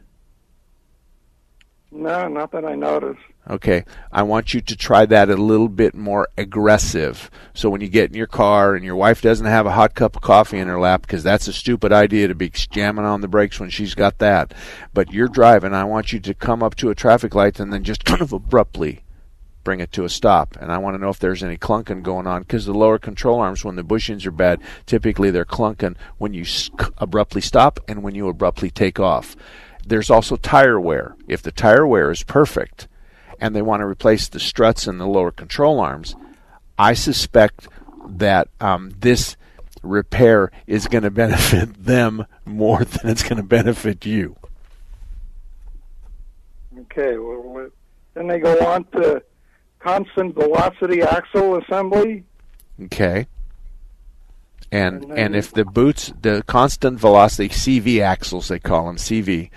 No, 1.97 2.27
not 2.27 2.51
that 2.51 2.63
I 2.63 2.75
noticed. 2.75 3.21
Okay, 3.49 3.85
I 4.11 4.23
want 4.23 4.53
you 4.53 4.61
to 4.61 4.75
try 4.75 5.05
that 5.05 5.29
a 5.29 5.35
little 5.35 5.69
bit 5.69 5.95
more 5.95 6.27
aggressive. 6.37 7.31
So 7.53 7.69
when 7.69 7.81
you 7.81 7.87
get 7.87 8.11
in 8.11 8.15
your 8.15 8.27
car 8.27 8.75
and 8.75 8.85
your 8.85 8.95
wife 8.95 9.21
doesn't 9.21 9.45
have 9.45 9.65
a 9.65 9.71
hot 9.71 9.95
cup 9.95 10.15
of 10.15 10.21
coffee 10.21 10.59
in 10.59 10.67
her 10.67 10.79
lap, 10.79 11.01
because 11.01 11.23
that's 11.23 11.47
a 11.47 11.53
stupid 11.53 11.91
idea 11.91 12.27
to 12.27 12.35
be 12.35 12.49
jamming 12.49 13.05
on 13.05 13.21
the 13.21 13.27
brakes 13.27 13.59
when 13.59 13.69
she's 13.69 13.95
got 13.95 14.19
that, 14.19 14.53
but 14.93 15.11
you're 15.11 15.27
driving, 15.27 15.73
I 15.73 15.85
want 15.85 16.13
you 16.13 16.19
to 16.19 16.33
come 16.33 16.61
up 16.61 16.75
to 16.75 16.89
a 16.89 16.95
traffic 16.95 17.33
light 17.33 17.59
and 17.59 17.73
then 17.73 17.83
just 17.83 18.05
kind 18.05 18.21
of 18.21 18.33
abruptly 18.33 19.03
bring 19.63 19.79
it 19.79 19.91
to 19.93 20.03
a 20.03 20.09
stop. 20.09 20.55
And 20.61 20.71
I 20.71 20.77
want 20.77 20.95
to 20.95 21.01
know 21.01 21.09
if 21.09 21.19
there's 21.19 21.43
any 21.43 21.57
clunking 21.57 22.03
going 22.03 22.27
on, 22.27 22.41
because 22.41 22.65
the 22.65 22.73
lower 22.73 22.99
control 22.99 23.39
arms, 23.39 23.65
when 23.65 23.75
the 23.75 23.83
bushings 23.83 24.25
are 24.25 24.31
bad, 24.31 24.61
typically 24.85 25.31
they're 25.31 25.45
clunking 25.45 25.95
when 26.17 26.33
you 26.33 26.45
abruptly 26.97 27.41
stop 27.41 27.79
and 27.87 28.03
when 28.03 28.13
you 28.13 28.27
abruptly 28.27 28.69
take 28.69 28.99
off. 28.99 29.35
There's 29.87 30.09
also 30.09 30.35
tire 30.35 30.79
wear. 30.79 31.15
If 31.27 31.41
the 31.41 31.51
tire 31.51 31.87
wear 31.87 32.11
is 32.11 32.23
perfect, 32.23 32.87
and 33.39 33.55
they 33.55 33.61
want 33.61 33.81
to 33.81 33.85
replace 33.85 34.27
the 34.27 34.39
struts 34.39 34.87
and 34.87 34.99
the 34.99 35.05
lower 35.05 35.31
control 35.31 35.79
arms, 35.79 36.15
I 36.77 36.93
suspect 36.93 37.67
that 38.07 38.49
um, 38.59 38.93
this 38.99 39.37
repair 39.83 40.51
is 40.65 40.87
going 40.87 41.03
to 41.03 41.11
benefit 41.25 41.85
them 41.85 42.25
more 42.45 42.83
than 42.83 43.09
it's 43.11 43.23
going 43.23 43.37
to 43.37 43.43
benefit 43.43 44.05
you. 44.05 44.35
Okay, 46.79 47.17
well, 47.17 47.69
then 48.13 48.27
they 48.27 48.39
go 48.39 48.57
on 48.65 48.83
to 48.85 49.21
constant 49.79 50.35
velocity 50.35 51.01
axle 51.01 51.57
assembly. 51.57 52.23
Okay. 52.83 53.27
And 54.71 55.05
and 55.17 55.35
if 55.35 55.53
the 55.53 55.63
boots, 55.63 56.11
the 56.21 56.43
constant 56.45 56.99
velocity 56.99 57.49
CV 57.49 58.01
axles, 58.01 58.49
they 58.49 58.59
call 58.59 58.87
them 58.87 58.97
CV. 58.97 59.49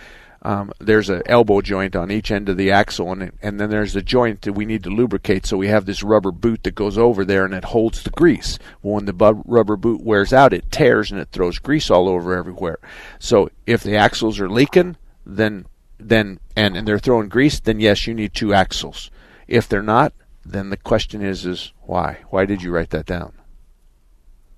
Um, 0.42 0.72
there's 0.78 1.10
an 1.10 1.22
elbow 1.26 1.60
joint 1.60 1.94
on 1.94 2.10
each 2.10 2.30
end 2.30 2.48
of 2.48 2.56
the 2.56 2.70
axle, 2.70 3.12
and 3.12 3.32
and 3.42 3.60
then 3.60 3.68
there's 3.68 3.94
a 3.94 4.02
joint 4.02 4.42
that 4.42 4.54
we 4.54 4.64
need 4.64 4.82
to 4.84 4.90
lubricate. 4.90 5.44
So 5.44 5.56
we 5.56 5.68
have 5.68 5.84
this 5.84 6.02
rubber 6.02 6.32
boot 6.32 6.62
that 6.62 6.74
goes 6.74 6.96
over 6.96 7.24
there, 7.24 7.44
and 7.44 7.52
it 7.52 7.64
holds 7.64 8.02
the 8.02 8.10
grease. 8.10 8.58
When 8.80 9.04
the 9.04 9.12
bu- 9.12 9.42
rubber 9.44 9.76
boot 9.76 10.02
wears 10.02 10.32
out, 10.32 10.54
it 10.54 10.70
tears 10.72 11.10
and 11.10 11.20
it 11.20 11.28
throws 11.30 11.58
grease 11.58 11.90
all 11.90 12.08
over 12.08 12.34
everywhere. 12.34 12.78
So 13.18 13.50
if 13.66 13.82
the 13.82 13.96
axles 13.96 14.40
are 14.40 14.48
leaking, 14.48 14.96
then 15.26 15.66
then 15.98 16.40
and 16.56 16.76
and 16.76 16.88
they're 16.88 16.98
throwing 16.98 17.28
grease, 17.28 17.60
then 17.60 17.78
yes, 17.80 18.06
you 18.06 18.14
need 18.14 18.32
two 18.32 18.54
axles. 18.54 19.10
If 19.46 19.68
they're 19.68 19.82
not, 19.82 20.14
then 20.44 20.70
the 20.70 20.76
question 20.78 21.22
is 21.22 21.44
is 21.44 21.72
why? 21.82 22.18
Why 22.30 22.46
did 22.46 22.62
you 22.62 22.70
write 22.72 22.90
that 22.90 23.06
down? 23.06 23.34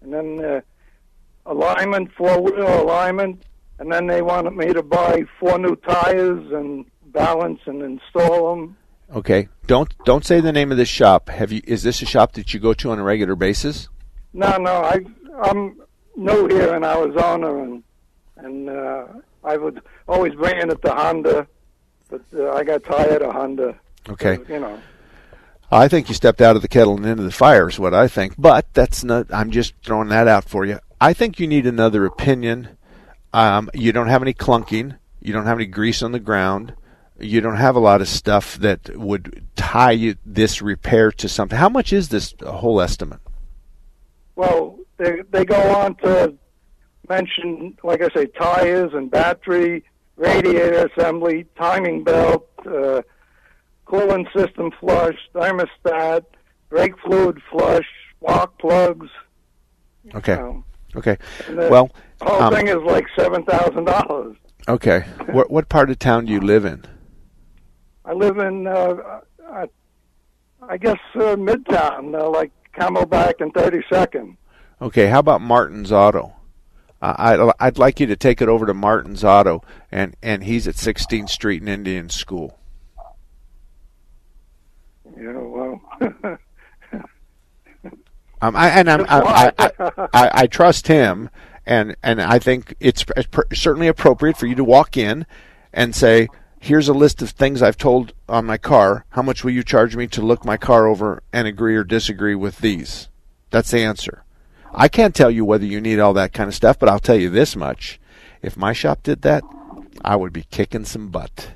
and 0.02 0.12
then 0.12 0.44
uh, 0.44 0.60
alignment, 1.46 2.12
four 2.12 2.40
wheel 2.40 2.82
alignment, 2.82 3.42
and 3.78 3.90
then 3.92 4.06
they 4.06 4.22
wanted 4.22 4.52
me 4.54 4.72
to 4.72 4.82
buy 4.82 5.24
four 5.40 5.58
new 5.58 5.76
tires 5.76 6.52
and 6.52 6.84
balance 7.06 7.60
and 7.66 7.82
install 7.82 8.54
them. 8.54 8.76
Okay. 9.14 9.48
Don't 9.66 9.94
don't 10.04 10.24
say 10.24 10.40
the 10.40 10.52
name 10.52 10.70
of 10.70 10.78
this 10.78 10.88
shop. 10.88 11.28
Have 11.28 11.52
you 11.52 11.60
is 11.64 11.82
this 11.82 12.02
a 12.02 12.06
shop 12.06 12.32
that 12.32 12.54
you 12.54 12.60
go 12.60 12.72
to 12.74 12.90
on 12.90 12.98
a 12.98 13.02
regular 13.02 13.36
basis? 13.36 13.88
No, 14.32 14.56
no, 14.56 14.72
I 14.72 15.00
I'm 15.42 15.80
new 16.16 16.48
here 16.48 16.74
in 16.74 16.84
Arizona, 16.84 17.62
and 17.62 17.82
and 18.36 18.70
uh, 18.70 19.04
I 19.44 19.56
would 19.56 19.82
always 20.08 20.34
bring 20.34 20.56
it 20.56 20.82
to 20.82 20.94
Honda, 20.94 21.46
but 22.08 22.22
uh, 22.34 22.52
I 22.52 22.64
got 22.64 22.84
tired 22.84 23.22
of 23.22 23.32
Honda. 23.32 23.78
Okay. 24.08 24.38
You 24.48 24.60
know. 24.60 24.80
I 25.70 25.88
think 25.88 26.08
you 26.08 26.14
stepped 26.14 26.42
out 26.42 26.54
of 26.54 26.60
the 26.60 26.68
kettle 26.68 26.96
and 26.96 27.06
into 27.06 27.22
the 27.22 27.32
fire 27.32 27.66
is 27.66 27.78
what 27.78 27.94
I 27.94 28.06
think. 28.06 28.34
But 28.36 28.66
that's 28.74 29.04
not 29.04 29.32
I'm 29.32 29.50
just 29.50 29.74
throwing 29.82 30.08
that 30.08 30.28
out 30.28 30.48
for 30.48 30.64
you. 30.64 30.78
I 31.00 31.12
think 31.12 31.38
you 31.38 31.46
need 31.46 31.66
another 31.66 32.04
opinion. 32.04 32.76
Um, 33.32 33.70
you 33.74 33.92
don't 33.92 34.08
have 34.08 34.22
any 34.22 34.34
clunking. 34.34 34.96
You 35.20 35.32
don't 35.32 35.46
have 35.46 35.56
any 35.58 35.66
grease 35.66 36.02
on 36.02 36.12
the 36.12 36.20
ground. 36.20 36.74
You 37.18 37.40
don't 37.40 37.56
have 37.56 37.76
a 37.76 37.80
lot 37.80 38.00
of 38.00 38.08
stuff 38.08 38.56
that 38.56 38.96
would 38.96 39.46
tie 39.54 39.92
you 39.92 40.16
this 40.26 40.60
repair 40.60 41.12
to 41.12 41.28
something. 41.28 41.56
How 41.58 41.68
much 41.68 41.92
is 41.92 42.08
this 42.08 42.34
whole 42.44 42.80
estimate? 42.80 43.20
Well, 44.34 44.78
they 44.96 45.22
they 45.30 45.44
go 45.44 45.60
on 45.76 45.94
to 45.96 46.34
mention, 47.08 47.76
like 47.84 48.02
I 48.02 48.08
say, 48.14 48.26
tires 48.26 48.92
and 48.94 49.10
battery, 49.10 49.84
radiator 50.16 50.86
assembly, 50.88 51.46
timing 51.56 52.02
belt, 52.02 52.48
uh, 52.66 53.02
cooling 53.84 54.26
system 54.34 54.70
flush, 54.80 55.16
thermostat, 55.34 56.24
brake 56.70 56.98
fluid 56.98 57.40
flush, 57.50 57.86
spark 58.20 58.58
plugs. 58.58 59.08
Okay. 60.14 60.34
Um, 60.34 60.64
Okay. 60.94 61.16
and 61.48 61.58
the 61.58 61.68
Well, 61.70 61.90
whole 62.22 62.42
um, 62.42 62.54
thing 62.54 62.68
is 62.68 62.76
like 62.84 63.06
seven 63.18 63.44
thousand 63.44 63.84
dollars. 63.84 64.36
okay. 64.68 65.00
what 65.30 65.50
what 65.50 65.68
part 65.68 65.90
of 65.90 65.98
town 65.98 66.26
do 66.26 66.32
you 66.32 66.40
live 66.40 66.64
in? 66.64 66.84
I 68.04 68.12
live 68.12 68.38
in, 68.38 68.66
uh, 68.66 69.20
I, 69.48 69.68
I 70.68 70.76
guess, 70.76 70.98
uh, 71.14 71.36
Midtown, 71.36 72.18
uh, 72.20 72.28
like 72.30 72.50
Camelback 72.76 73.34
and 73.40 73.52
Thirty 73.54 73.82
Second. 73.92 74.36
Okay, 74.80 75.06
how 75.06 75.20
about 75.20 75.40
Martin's 75.40 75.92
Auto? 75.92 76.34
Uh, 77.00 77.14
I, 77.58 77.66
I'd 77.66 77.78
like 77.78 78.00
you 78.00 78.06
to 78.06 78.16
take 78.16 78.40
it 78.40 78.48
over 78.48 78.66
to 78.66 78.74
Martin's 78.74 79.22
Auto, 79.22 79.62
and, 79.90 80.16
and 80.22 80.44
he's 80.44 80.66
at 80.66 80.74
16th 80.74 81.28
Street 81.28 81.62
in 81.62 81.68
Indian 81.68 82.08
School. 82.08 82.58
Yeah, 85.16 85.36
well. 85.36 85.80
Um, 88.42 88.56
I, 88.56 88.70
and 88.70 88.90
I'm, 88.90 89.06
I, 89.08 89.52
I, 89.56 89.70
I, 89.78 89.92
I, 90.12 90.30
I 90.34 90.46
trust 90.48 90.88
him, 90.88 91.30
and, 91.66 91.96
and 92.02 92.20
I 92.20 92.38
think 92.38 92.74
it's 92.80 93.04
certainly 93.52 93.88
appropriate 93.88 94.36
for 94.36 94.46
you 94.46 94.54
to 94.54 94.64
walk 94.64 94.96
in 94.96 95.26
and 95.72 95.94
say, 95.94 96.28
"Here's 96.60 96.88
a 96.88 96.94
list 96.94 97.22
of 97.22 97.30
things 97.30 97.62
I've 97.62 97.76
told 97.76 98.12
on 98.28 98.46
my 98.46 98.58
car. 98.58 99.04
How 99.10 99.22
much 99.22 99.44
will 99.44 99.52
you 99.52 99.62
charge 99.62 99.96
me 99.96 100.06
to 100.08 100.22
look 100.22 100.44
my 100.44 100.56
car 100.56 100.86
over 100.86 101.22
and 101.32 101.46
agree 101.46 101.76
or 101.76 101.84
disagree 101.84 102.34
with 102.34 102.58
these?" 102.58 103.08
That's 103.50 103.70
the 103.70 103.80
answer. 103.80 104.24
I 104.74 104.88
can't 104.88 105.14
tell 105.14 105.30
you 105.30 105.44
whether 105.44 105.66
you 105.66 105.80
need 105.80 105.98
all 105.98 106.14
that 106.14 106.32
kind 106.32 106.48
of 106.48 106.54
stuff, 106.54 106.78
but 106.78 106.88
I'll 106.88 106.98
tell 106.98 107.16
you 107.16 107.30
this 107.30 107.54
much: 107.54 108.00
if 108.40 108.56
my 108.56 108.72
shop 108.72 109.02
did 109.02 109.22
that, 109.22 109.44
I 110.04 110.16
would 110.16 110.32
be 110.32 110.44
kicking 110.50 110.84
some 110.84 111.08
butt. 111.08 111.52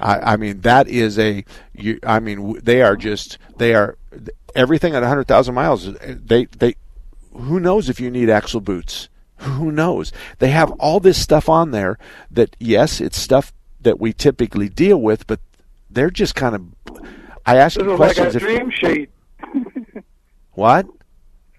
I, 0.00 0.34
I 0.34 0.36
mean, 0.36 0.60
that 0.60 0.88
is 0.88 1.18
a. 1.18 1.44
You, 1.72 1.98
I 2.02 2.20
mean, 2.20 2.58
they 2.62 2.82
are 2.82 2.96
just 2.96 3.38
they 3.56 3.74
are 3.74 3.96
everything 4.54 4.94
at 4.94 5.02
100,000 5.02 5.54
miles. 5.54 5.92
They 5.94 6.46
they. 6.46 6.74
Who 7.34 7.60
knows 7.60 7.88
if 7.88 8.00
you 8.00 8.10
need 8.10 8.30
axle 8.30 8.60
boots? 8.60 9.08
Who 9.38 9.70
knows? 9.72 10.12
They 10.38 10.50
have 10.50 10.70
all 10.72 11.00
this 11.00 11.20
stuff 11.20 11.48
on 11.48 11.70
there 11.72 11.98
that 12.30 12.56
yes, 12.58 13.00
it's 13.00 13.18
stuff 13.18 13.52
that 13.80 14.00
we 14.00 14.12
typically 14.12 14.68
deal 14.68 15.00
with, 15.00 15.26
but 15.26 15.40
they're 15.90 16.10
just 16.10 16.34
kind 16.34 16.54
of. 16.54 17.02
I 17.46 17.56
ask 17.56 17.76
This 17.76 17.84
you 17.84 17.92
is 17.94 18.00
like 18.00 18.16
questions. 18.16 18.36
a 18.36 18.38
dream 18.40 18.70
sheet. 18.70 19.10
what? 20.52 20.86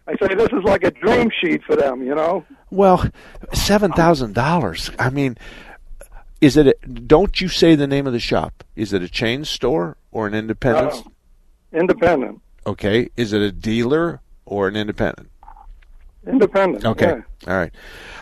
I 0.08 0.16
say 0.18 0.34
this 0.36 0.50
is 0.52 0.64
like 0.64 0.84
a 0.84 0.92
dream 0.92 1.30
sheet 1.42 1.64
for 1.64 1.76
them, 1.76 2.02
you 2.04 2.16
know. 2.16 2.46
Well, 2.70 3.10
seven 3.54 3.92
thousand 3.92 4.34
dollars. 4.34 4.90
I 4.98 5.10
mean, 5.10 5.38
is 6.42 6.58
it? 6.58 6.68
A, 6.68 6.76
don't 6.88 7.40
you 7.42 7.48
say 7.48 7.76
the 7.76 7.88
name 7.88 8.08
of 8.08 8.14
the 8.14 8.20
shop? 8.20 8.64
Is 8.76 8.94
it 8.94 9.02
a 9.02 9.10
chain 9.10 9.46
store 9.46 9.98
or 10.12 10.28
an 10.28 10.34
independent? 10.34 10.94
Uh, 10.94 11.10
independent. 11.74 12.42
Okay. 12.66 13.10
Is 13.18 13.34
it 13.34 13.42
a 13.42 13.52
dealer 13.52 14.22
or 14.46 14.68
an 14.68 14.76
independent? 14.76 15.30
Independent. 16.28 16.86
Okay. 16.86 17.06
yeah. 17.08 17.52
All 17.52 17.58
right. 17.58 17.72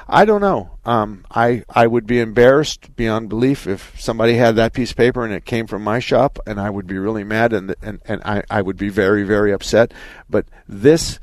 I 0.08 0.26
don't 0.26 0.42
know. 0.42 0.78
Um, 0.86 1.26
I 1.32 1.64
I 1.70 1.88
would 1.88 2.06
be 2.06 2.20
embarrassed 2.20 2.96
beyond 2.96 3.30
belief 3.30 3.68
if 3.68 4.00
somebody 4.00 4.36
had 4.36 4.56
that 4.58 4.74
piece 4.74 4.92
of 4.92 4.98
paper 4.98 5.24
and 5.24 5.34
it 5.34 5.46
came 5.46 5.66
from 5.68 5.84
my 5.84 6.00
shop, 6.00 6.40
and 6.46 6.60
I 6.60 6.70
would 6.70 6.88
be 6.88 6.98
really 6.98 7.24
mad 7.24 7.54
and 7.54 7.74
and 7.82 8.02
and 8.06 8.22
I 8.24 8.44
I 8.50 8.62
would 8.62 8.78
be 8.78 8.90
very 8.90 9.24
very 9.24 9.52
upset. 9.52 9.94
But 10.30 10.46
this 10.68 11.20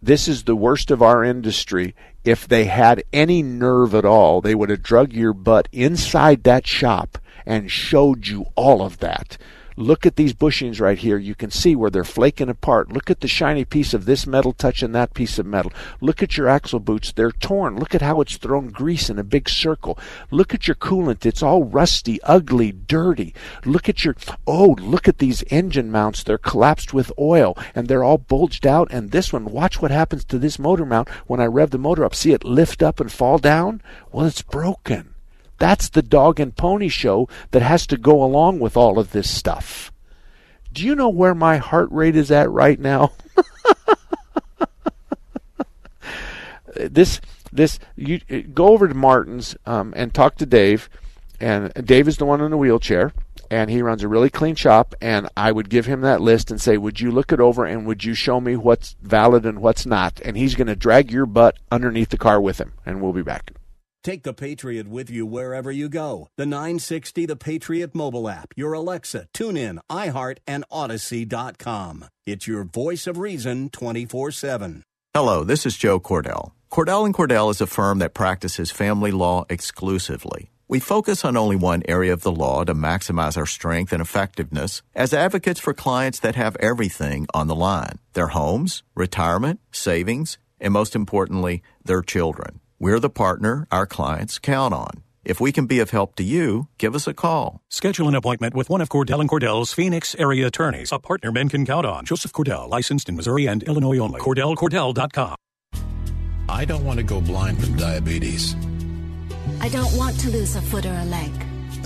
this 0.00 0.28
is 0.28 0.44
the 0.44 0.56
worst 0.56 0.90
of 0.90 1.02
our 1.02 1.24
industry. 1.24 1.94
If 2.24 2.46
they 2.46 2.66
had 2.66 3.02
any 3.12 3.42
nerve 3.42 3.94
at 3.94 4.04
all, 4.04 4.40
they 4.40 4.54
would 4.54 4.70
have 4.70 4.82
drug 4.82 5.12
your 5.12 5.32
butt 5.32 5.68
inside 5.72 6.44
that 6.44 6.66
shop 6.66 7.18
and 7.44 7.70
showed 7.70 8.28
you 8.28 8.46
all 8.54 8.82
of 8.82 8.98
that. 8.98 9.38
Look 9.76 10.06
at 10.06 10.16
these 10.16 10.34
bushings 10.34 10.80
right 10.80 10.98
here. 10.98 11.18
You 11.18 11.34
can 11.34 11.50
see 11.50 11.74
where 11.74 11.90
they're 11.90 12.04
flaking 12.04 12.48
apart. 12.48 12.92
Look 12.92 13.10
at 13.10 13.20
the 13.20 13.28
shiny 13.28 13.64
piece 13.64 13.94
of 13.94 14.04
this 14.04 14.26
metal 14.26 14.52
touching 14.52 14.92
that 14.92 15.14
piece 15.14 15.38
of 15.38 15.46
metal. 15.46 15.72
Look 16.00 16.22
at 16.22 16.36
your 16.36 16.48
axle 16.48 16.80
boots. 16.80 17.12
They're 17.12 17.32
torn. 17.32 17.76
Look 17.76 17.94
at 17.94 18.02
how 18.02 18.20
it's 18.20 18.36
thrown 18.36 18.68
grease 18.68 19.08
in 19.08 19.18
a 19.18 19.24
big 19.24 19.48
circle. 19.48 19.98
Look 20.30 20.54
at 20.54 20.66
your 20.66 20.74
coolant. 20.74 21.24
It's 21.24 21.42
all 21.42 21.64
rusty, 21.64 22.20
ugly, 22.22 22.72
dirty. 22.72 23.34
Look 23.64 23.88
at 23.88 24.04
your, 24.04 24.14
oh, 24.46 24.76
look 24.78 25.08
at 25.08 25.18
these 25.18 25.44
engine 25.50 25.90
mounts. 25.90 26.22
They're 26.22 26.38
collapsed 26.38 26.92
with 26.92 27.12
oil 27.18 27.56
and 27.74 27.88
they're 27.88 28.04
all 28.04 28.18
bulged 28.18 28.66
out. 28.66 28.88
And 28.90 29.10
this 29.10 29.32
one, 29.32 29.46
watch 29.46 29.80
what 29.80 29.90
happens 29.90 30.24
to 30.26 30.38
this 30.38 30.58
motor 30.58 30.84
mount 30.84 31.08
when 31.26 31.40
I 31.40 31.46
rev 31.46 31.70
the 31.70 31.78
motor 31.78 32.04
up. 32.04 32.14
See 32.14 32.32
it 32.32 32.44
lift 32.44 32.82
up 32.82 33.00
and 33.00 33.10
fall 33.10 33.38
down? 33.38 33.82
Well, 34.10 34.26
it's 34.26 34.42
broken. 34.42 35.11
That's 35.62 35.90
the 35.90 36.02
dog 36.02 36.40
and 36.40 36.56
pony 36.56 36.88
show 36.88 37.28
that 37.52 37.62
has 37.62 37.86
to 37.86 37.96
go 37.96 38.24
along 38.24 38.58
with 38.58 38.76
all 38.76 38.98
of 38.98 39.12
this 39.12 39.30
stuff. 39.30 39.92
Do 40.72 40.84
you 40.84 40.96
know 40.96 41.08
where 41.08 41.36
my 41.36 41.58
heart 41.58 41.88
rate 41.92 42.16
is 42.16 42.32
at 42.32 42.50
right 42.50 42.80
now? 42.80 43.12
this 46.74 47.20
this 47.52 47.78
you 47.94 48.18
go 48.52 48.70
over 48.70 48.88
to 48.88 48.94
Martin's 48.94 49.56
um, 49.64 49.92
and 49.94 50.12
talk 50.12 50.34
to 50.38 50.46
Dave, 50.46 50.90
and 51.38 51.72
Dave 51.74 52.08
is 52.08 52.16
the 52.16 52.26
one 52.26 52.40
in 52.40 52.50
the 52.50 52.56
wheelchair, 52.56 53.12
and 53.48 53.70
he 53.70 53.82
runs 53.82 54.02
a 54.02 54.08
really 54.08 54.30
clean 54.30 54.56
shop. 54.56 54.96
And 55.00 55.28
I 55.36 55.52
would 55.52 55.70
give 55.70 55.86
him 55.86 56.00
that 56.00 56.20
list 56.20 56.50
and 56.50 56.60
say, 56.60 56.76
"Would 56.76 56.98
you 56.98 57.12
look 57.12 57.30
it 57.30 57.38
over 57.38 57.64
and 57.64 57.86
would 57.86 58.02
you 58.02 58.14
show 58.14 58.40
me 58.40 58.56
what's 58.56 58.96
valid 59.00 59.46
and 59.46 59.60
what's 59.60 59.86
not?" 59.86 60.20
And 60.24 60.36
he's 60.36 60.56
going 60.56 60.66
to 60.66 60.74
drag 60.74 61.12
your 61.12 61.24
butt 61.24 61.56
underneath 61.70 62.08
the 62.08 62.18
car 62.18 62.40
with 62.40 62.58
him, 62.58 62.72
and 62.84 63.00
we'll 63.00 63.12
be 63.12 63.22
back. 63.22 63.52
Take 64.02 64.24
the 64.24 64.34
Patriot 64.34 64.88
with 64.88 65.10
you 65.10 65.24
wherever 65.24 65.70
you 65.70 65.88
go. 65.88 66.28
The 66.36 66.46
960 66.46 67.26
The 67.26 67.36
Patriot 67.36 67.94
mobile 67.94 68.28
app, 68.28 68.52
your 68.56 68.72
Alexa, 68.72 69.26
TuneIn, 69.32 69.78
iHeart, 69.90 70.38
and 70.46 70.64
Odyssey.com. 70.70 72.06
It's 72.26 72.48
your 72.48 72.64
voice 72.64 73.06
of 73.06 73.18
reason 73.18 73.70
24 73.70 74.32
7. 74.32 74.82
Hello, 75.14 75.44
this 75.44 75.66
is 75.66 75.76
Joe 75.76 76.00
Cordell. 76.00 76.52
Cordell 76.70 77.04
and 77.04 77.14
Cordell 77.14 77.50
is 77.50 77.60
a 77.60 77.66
firm 77.66 77.98
that 77.98 78.14
practices 78.14 78.70
family 78.70 79.12
law 79.12 79.44
exclusively. 79.48 80.50
We 80.66 80.80
focus 80.80 81.24
on 81.24 81.36
only 81.36 81.54
one 81.54 81.82
area 81.86 82.14
of 82.14 82.22
the 82.22 82.32
law 82.32 82.64
to 82.64 82.74
maximize 82.74 83.36
our 83.36 83.44
strength 83.44 83.92
and 83.92 84.00
effectiveness 84.00 84.80
as 84.94 85.12
advocates 85.12 85.60
for 85.60 85.74
clients 85.74 86.18
that 86.20 86.34
have 86.34 86.56
everything 86.56 87.26
on 87.34 87.46
the 87.46 87.54
line 87.54 87.98
their 88.14 88.28
homes, 88.28 88.82
retirement, 88.94 89.60
savings, 89.70 90.38
and 90.58 90.72
most 90.72 90.96
importantly, 90.96 91.62
their 91.84 92.00
children. 92.00 92.61
We're 92.82 92.98
the 92.98 93.10
partner 93.10 93.68
our 93.70 93.86
clients 93.86 94.40
count 94.40 94.74
on. 94.74 95.04
If 95.24 95.40
we 95.40 95.52
can 95.52 95.66
be 95.66 95.78
of 95.78 95.90
help 95.90 96.16
to 96.16 96.24
you, 96.24 96.66
give 96.78 96.96
us 96.96 97.06
a 97.06 97.14
call. 97.14 97.60
Schedule 97.68 98.08
an 98.08 98.16
appointment 98.16 98.56
with 98.56 98.68
one 98.68 98.80
of 98.80 98.88
Cordell 98.88 99.20
and 99.20 99.30
Cordell's 99.30 99.72
Phoenix 99.72 100.16
area 100.16 100.48
attorneys, 100.48 100.90
a 100.90 100.98
partner 100.98 101.30
men 101.30 101.48
can 101.48 101.64
count 101.64 101.86
on. 101.86 102.04
Joseph 102.04 102.32
Cordell, 102.32 102.68
licensed 102.68 103.08
in 103.08 103.14
Missouri 103.14 103.46
and 103.46 103.62
Illinois 103.62 103.98
only. 103.98 104.20
CordellCordell.com. 104.20 105.36
I 106.48 106.64
don't 106.64 106.84
want 106.84 106.98
to 106.98 107.04
go 107.04 107.20
blind 107.20 107.62
from 107.62 107.76
diabetes. 107.76 108.56
I 109.60 109.68
don't 109.68 109.96
want 109.96 110.18
to 110.18 110.30
lose 110.30 110.56
a 110.56 110.62
foot 110.62 110.84
or 110.84 110.92
a 110.92 111.04
leg. 111.04 111.30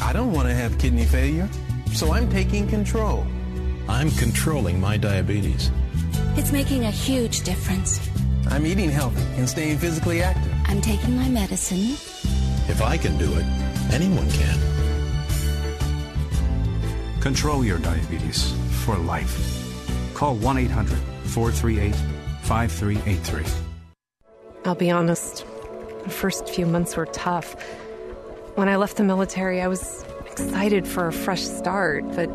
I 0.00 0.14
don't 0.14 0.32
want 0.32 0.48
to 0.48 0.54
have 0.54 0.78
kidney 0.78 1.04
failure, 1.04 1.50
so 1.92 2.14
I'm 2.14 2.30
taking 2.30 2.66
control. 2.68 3.26
I'm 3.86 4.10
controlling 4.12 4.80
my 4.80 4.96
diabetes. 4.96 5.70
It's 6.38 6.52
making 6.52 6.86
a 6.86 6.90
huge 6.90 7.42
difference. 7.42 8.00
I'm 8.48 8.66
eating 8.66 8.90
healthy 8.90 9.22
and 9.38 9.48
staying 9.48 9.78
physically 9.78 10.22
active. 10.22 10.52
I'm 10.66 10.80
taking 10.80 11.16
my 11.16 11.28
medicine. 11.28 11.96
If 12.68 12.82
I 12.82 12.96
can 12.96 13.16
do 13.18 13.32
it, 13.34 13.44
anyone 13.92 14.28
can. 14.30 14.58
Control 17.20 17.64
your 17.64 17.78
diabetes 17.78 18.54
for 18.84 18.96
life. 18.96 19.34
Call 20.14 20.36
1 20.36 20.58
800 20.58 20.98
438 21.24 21.94
5383. 22.42 23.44
I'll 24.64 24.74
be 24.74 24.90
honest, 24.90 25.44
the 26.04 26.10
first 26.10 26.48
few 26.48 26.66
months 26.66 26.96
were 26.96 27.06
tough. 27.06 27.54
When 28.54 28.68
I 28.68 28.76
left 28.76 28.96
the 28.96 29.04
military, 29.04 29.60
I 29.60 29.68
was 29.68 30.04
excited 30.30 30.86
for 30.86 31.08
a 31.08 31.12
fresh 31.12 31.42
start, 31.42 32.04
but 32.14 32.28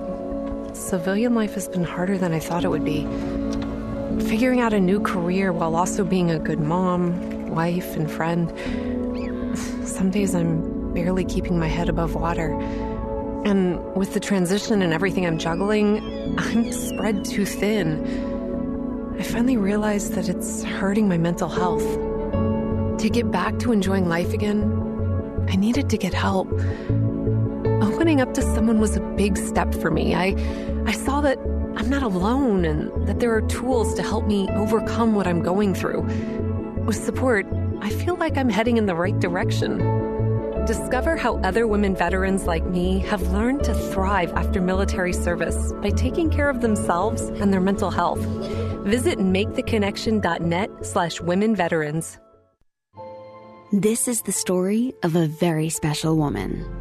civilian 0.75 1.35
life 1.35 1.53
has 1.55 1.67
been 1.67 1.83
harder 1.83 2.17
than 2.17 2.33
I 2.33 2.39
thought 2.39 2.63
it 2.63 2.69
would 2.69 2.85
be. 2.85 3.07
Figuring 4.27 4.61
out 4.61 4.73
a 4.73 4.79
new 4.79 4.99
career 4.99 5.51
while 5.51 5.75
also 5.75 6.03
being 6.03 6.31
a 6.31 6.39
good 6.39 6.59
mom, 6.59 7.47
wife, 7.47 7.95
and 7.95 8.09
friend. 8.09 8.49
Some 9.87 10.09
days 10.09 10.33
I'm 10.33 10.93
barely 10.93 11.25
keeping 11.25 11.59
my 11.59 11.67
head 11.67 11.89
above 11.89 12.15
water. 12.15 12.53
And 13.45 13.83
with 13.95 14.13
the 14.13 14.19
transition 14.19 14.81
and 14.81 14.93
everything 14.93 15.25
I'm 15.25 15.37
juggling, 15.37 16.37
I'm 16.39 16.71
spread 16.71 17.25
too 17.25 17.45
thin. 17.45 19.15
I 19.19 19.23
finally 19.23 19.57
realized 19.57 20.13
that 20.13 20.29
it's 20.29 20.63
hurting 20.63 21.07
my 21.07 21.17
mental 21.17 21.49
health. 21.49 21.83
To 22.99 23.09
get 23.09 23.31
back 23.31 23.59
to 23.59 23.71
enjoying 23.71 24.07
life 24.07 24.33
again, 24.33 24.63
I 25.49 25.55
needed 25.55 25.89
to 25.89 25.97
get 25.97 26.13
help. 26.13 26.47
Opening 27.81 28.21
up 28.21 28.33
to 28.35 28.41
someone 28.41 28.79
was 28.79 28.95
a 28.95 29.01
big 29.01 29.37
step 29.37 29.73
for 29.75 29.91
me. 29.91 30.15
I 30.15 30.35
I 30.85 30.93
saw 30.93 31.21
that 31.21 31.37
I'm 31.75 31.89
not 31.89 32.03
alone 32.03 32.65
and 32.65 33.07
that 33.07 33.19
there 33.19 33.33
are 33.33 33.41
tools 33.41 33.93
to 33.95 34.03
help 34.03 34.27
me 34.27 34.49
overcome 34.51 35.15
what 35.15 35.27
I'm 35.27 35.41
going 35.41 35.73
through. 35.73 36.01
With 36.85 36.95
support, 36.95 37.45
I 37.81 37.89
feel 37.89 38.15
like 38.15 38.37
I'm 38.37 38.49
heading 38.49 38.77
in 38.77 38.85
the 38.85 38.95
right 38.95 39.19
direction. 39.19 39.77
Discover 40.65 41.17
how 41.17 41.37
other 41.37 41.67
women 41.67 41.95
veterans 41.95 42.45
like 42.45 42.65
me 42.65 42.99
have 42.99 43.21
learned 43.31 43.63
to 43.63 43.73
thrive 43.73 44.31
after 44.33 44.61
military 44.61 45.13
service 45.13 45.73
by 45.81 45.89
taking 45.89 46.29
care 46.29 46.49
of 46.49 46.61
themselves 46.61 47.21
and 47.21 47.51
their 47.51 47.61
mental 47.61 47.89
health. 47.89 48.19
Visit 48.85 49.17
maketheconnection.net 49.17 50.85
slash 50.85 51.19
women 51.21 51.55
veterans. 51.55 52.17
This 53.71 54.07
is 54.07 54.23
the 54.23 54.31
story 54.31 54.93
of 55.01 55.15
a 55.15 55.27
very 55.27 55.69
special 55.69 56.17
woman. 56.17 56.80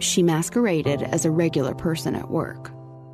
She 0.00 0.22
masqueraded 0.22 1.02
as 1.02 1.24
a 1.24 1.30
regular 1.30 1.74
person 1.74 2.16
at 2.16 2.30
work, 2.30 2.72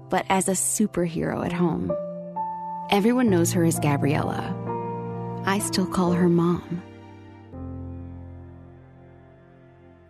but 0.09 0.25
as 0.29 0.49
a 0.49 0.53
superhero 0.53 1.45
at 1.45 1.53
home. 1.53 1.91
Everyone 2.91 3.29
knows 3.29 3.53
her 3.53 3.65
as 3.65 3.81
Gabriella. 3.81 4.55
I 5.45 5.59
still 5.59 5.87
call 5.87 6.13
her 6.13 6.29
mom. 6.29 6.83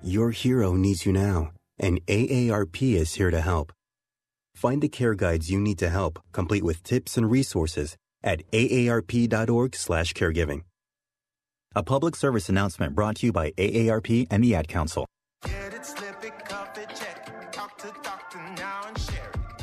Your 0.02 0.30
hero 0.30 0.74
needs 0.74 1.06
you 1.06 1.12
now, 1.12 1.52
and 1.78 2.04
AARP 2.06 2.94
is 2.94 3.14
here 3.14 3.30
to 3.30 3.40
help. 3.40 3.72
Find 4.54 4.82
the 4.82 4.88
care 4.88 5.14
guides 5.14 5.50
you 5.50 5.58
need 5.58 5.78
to 5.78 5.88
help, 5.88 6.18
complete 6.32 6.62
with 6.62 6.82
tips 6.82 7.16
and 7.16 7.30
resources 7.30 7.96
at 8.22 8.42
aarp.org/caregiving. 8.52 10.62
A 11.74 11.82
public 11.82 12.16
service 12.16 12.48
announcement 12.48 12.94
brought 12.94 13.16
to 13.16 13.26
you 13.26 13.32
by 13.32 13.52
AARP 13.58 14.26
and 14.30 14.44
the 14.44 14.54
Ad 14.54 14.68
Council. 14.68 15.06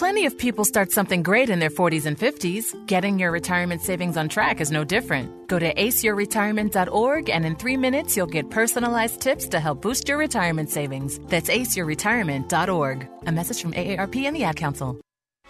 Plenty 0.00 0.24
of 0.24 0.38
people 0.38 0.64
start 0.64 0.92
something 0.92 1.22
great 1.22 1.50
in 1.50 1.58
their 1.58 1.68
40s 1.68 2.06
and 2.06 2.18
50s. 2.18 2.74
Getting 2.86 3.18
your 3.18 3.30
retirement 3.30 3.82
savings 3.82 4.16
on 4.16 4.30
track 4.30 4.62
is 4.62 4.72
no 4.72 4.82
different. 4.82 5.46
Go 5.46 5.58
to 5.58 5.74
aceyourretirement.org 5.74 7.28
and 7.28 7.44
in 7.44 7.54
three 7.54 7.76
minutes 7.76 8.16
you'll 8.16 8.26
get 8.26 8.48
personalized 8.48 9.20
tips 9.20 9.46
to 9.48 9.60
help 9.60 9.82
boost 9.82 10.08
your 10.08 10.16
retirement 10.16 10.70
savings. 10.70 11.18
That's 11.28 11.50
aceyourretirement.org. 11.50 13.08
A 13.26 13.32
message 13.32 13.60
from 13.60 13.74
AARP 13.74 14.16
and 14.24 14.34
the 14.34 14.44
Ad 14.44 14.56
Council. 14.56 14.98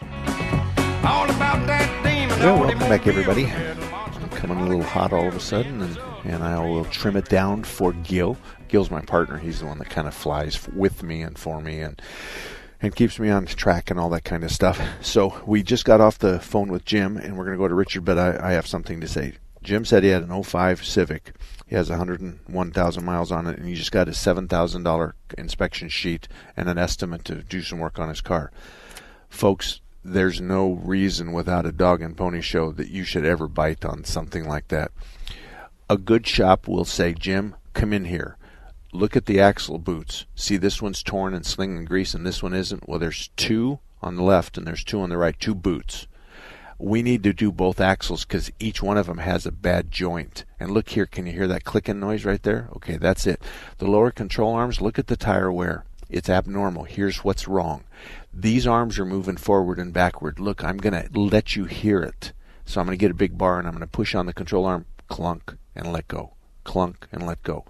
Well, 0.02 2.58
welcome 2.58 2.78
back, 2.80 3.06
everybody. 3.06 3.46
I'm 3.46 4.30
coming 4.30 4.58
a 4.58 4.66
little 4.66 4.82
hot 4.82 5.12
all 5.12 5.28
of 5.28 5.36
a 5.36 5.40
sudden, 5.40 5.80
and, 5.80 5.96
and 6.24 6.42
I 6.42 6.58
will 6.58 6.86
trim 6.86 7.14
it 7.14 7.28
down 7.28 7.62
for 7.62 7.92
Gil. 7.92 8.36
Gil's 8.66 8.90
my 8.90 9.02
partner. 9.02 9.38
He's 9.38 9.60
the 9.60 9.66
one 9.66 9.78
that 9.78 9.90
kind 9.90 10.08
of 10.08 10.14
flies 10.14 10.66
with 10.74 11.04
me 11.04 11.22
and 11.22 11.38
for 11.38 11.60
me, 11.60 11.82
and 11.82 12.02
and 12.82 12.94
keeps 12.94 13.18
me 13.18 13.28
on 13.28 13.46
track 13.46 13.90
and 13.90 14.00
all 14.00 14.10
that 14.10 14.24
kind 14.24 14.44
of 14.44 14.50
stuff. 14.50 14.80
So 15.00 15.40
we 15.46 15.62
just 15.62 15.84
got 15.84 16.00
off 16.00 16.18
the 16.18 16.40
phone 16.40 16.70
with 16.70 16.84
Jim, 16.84 17.16
and 17.16 17.36
we're 17.36 17.44
going 17.44 17.56
to 17.56 17.62
go 17.62 17.68
to 17.68 17.74
Richard, 17.74 18.04
but 18.04 18.18
I, 18.18 18.50
I 18.50 18.52
have 18.52 18.66
something 18.66 19.00
to 19.00 19.08
say. 19.08 19.34
Jim 19.62 19.84
said 19.84 20.02
he 20.02 20.08
had 20.08 20.22
an 20.22 20.42
05 20.42 20.84
Civic. 20.84 21.32
He 21.66 21.76
has 21.76 21.90
101,000 21.90 23.04
miles 23.04 23.30
on 23.30 23.46
it, 23.46 23.58
and 23.58 23.68
he 23.68 23.74
just 23.74 23.92
got 23.92 24.08
a 24.08 24.12
$7,000 24.12 25.12
inspection 25.36 25.88
sheet 25.88 26.28
and 26.56 26.68
an 26.68 26.78
estimate 26.78 27.24
to 27.26 27.42
do 27.42 27.62
some 27.62 27.78
work 27.78 27.98
on 27.98 28.08
his 28.08 28.22
car. 28.22 28.50
Folks, 29.28 29.80
there's 30.02 30.40
no 30.40 30.72
reason 30.72 31.32
without 31.32 31.66
a 31.66 31.72
dog 31.72 32.00
and 32.00 32.16
pony 32.16 32.40
show 32.40 32.72
that 32.72 32.88
you 32.88 33.04
should 33.04 33.26
ever 33.26 33.46
bite 33.46 33.84
on 33.84 34.04
something 34.04 34.48
like 34.48 34.68
that. 34.68 34.90
A 35.90 35.98
good 35.98 36.26
shop 36.26 36.66
will 36.66 36.86
say, 36.86 37.12
Jim, 37.12 37.54
come 37.74 37.92
in 37.92 38.06
here 38.06 38.38
look 38.92 39.16
at 39.16 39.26
the 39.26 39.40
axle 39.40 39.79
boots. 39.79 40.26
See, 40.35 40.57
this 40.57 40.83
one's 40.83 41.03
torn 41.03 41.35
and 41.35 41.46
slinging 41.46 41.85
grease, 41.85 42.14
and 42.14 42.26
this 42.26 42.42
one 42.42 42.55
isn't. 42.55 42.88
Well, 42.88 42.98
there's 42.98 43.29
two 43.37 43.81
on 44.03 44.16
the 44.16 44.22
left 44.22 44.57
and 44.57 44.66
there's 44.66 44.85
two 44.85 45.00
on 45.00 45.11
the 45.11 45.18
right, 45.18 45.38
two 45.38 45.55
boots. 45.55 46.07
We 46.79 47.03
need 47.03 47.22
to 47.24 47.35
do 47.35 47.53
both 47.53 47.81
axles 47.81 48.24
because 48.24 48.50
each 48.59 48.83
one 48.83 48.96
of 48.96 49.07
them 49.07 49.18
has 49.18 49.44
a 49.44 49.53
bad 49.53 49.90
joint. 49.90 50.46
And 50.59 50.70
look 50.70 50.88
here, 50.90 51.05
can 51.05 51.26
you 51.26 51.33
hear 51.33 51.46
that 51.46 51.64
clicking 51.64 52.00
noise 52.00 52.24
right 52.24 52.42
there? 52.42 52.70
Okay, 52.76 52.96
that's 52.96 53.26
it. 53.26 53.42
The 53.79 53.87
lower 53.87 54.11
control 54.11 54.55
arms, 54.55 54.81
look 54.81 54.98
at 54.98 55.07
the 55.07 55.16
tire 55.16 55.53
wear. 55.53 55.85
It's 56.09 56.31
abnormal. 56.31 56.85
Here's 56.85 57.22
what's 57.22 57.46
wrong. 57.46 57.85
These 58.33 58.66
arms 58.66 58.98
are 58.98 59.05
moving 59.05 59.37
forward 59.37 59.79
and 59.79 59.92
backward. 59.92 60.40
Look, 60.40 60.64
I'm 60.64 60.79
going 60.79 60.94
to 60.94 61.20
let 61.20 61.55
you 61.55 61.66
hear 61.66 62.00
it. 62.00 62.33
So 62.64 62.81
I'm 62.81 62.87
going 62.87 62.96
to 62.96 63.00
get 63.00 63.11
a 63.11 63.14
big 63.14 63.37
bar 63.37 63.59
and 63.59 63.68
I'm 63.68 63.74
going 63.74 63.83
to 63.83 63.87
push 63.87 64.14
on 64.14 64.26
the 64.26 64.33
control 64.33 64.64
arm, 64.64 64.87
clunk, 65.09 65.57
and 65.76 65.92
let 65.92 66.09
go 66.09 66.33
clunk, 66.64 67.07
and 67.12 67.26
let 67.26 67.42
go. 67.42 67.64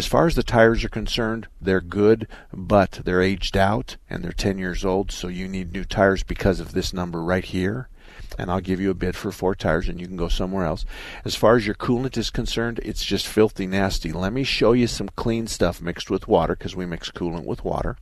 As 0.00 0.06
far 0.06 0.26
as 0.26 0.34
the 0.34 0.42
tires 0.42 0.82
are 0.82 0.88
concerned, 0.88 1.46
they're 1.60 1.82
good, 1.82 2.26
but 2.54 3.02
they're 3.04 3.20
aged 3.20 3.54
out 3.54 3.98
and 4.08 4.24
they're 4.24 4.32
10 4.32 4.56
years 4.56 4.82
old, 4.82 5.12
so 5.12 5.28
you 5.28 5.46
need 5.46 5.74
new 5.74 5.84
tires 5.84 6.22
because 6.22 6.58
of 6.58 6.72
this 6.72 6.94
number 6.94 7.22
right 7.22 7.44
here. 7.44 7.90
And 8.38 8.50
I'll 8.50 8.62
give 8.62 8.80
you 8.80 8.90
a 8.90 8.94
bid 8.94 9.14
for 9.14 9.30
four 9.30 9.54
tires 9.54 9.90
and 9.90 10.00
you 10.00 10.06
can 10.06 10.16
go 10.16 10.28
somewhere 10.28 10.64
else. 10.64 10.86
As 11.22 11.34
far 11.36 11.54
as 11.56 11.66
your 11.66 11.74
coolant 11.74 12.16
is 12.16 12.30
concerned, 12.30 12.80
it's 12.82 13.04
just 13.04 13.26
filthy 13.26 13.66
nasty. 13.66 14.10
Let 14.10 14.32
me 14.32 14.42
show 14.42 14.72
you 14.72 14.86
some 14.86 15.10
clean 15.16 15.46
stuff 15.46 15.82
mixed 15.82 16.08
with 16.08 16.26
water 16.26 16.56
because 16.56 16.74
we 16.74 16.86
mix 16.86 17.10
coolant 17.10 17.44
with 17.44 17.62
water. 17.62 17.98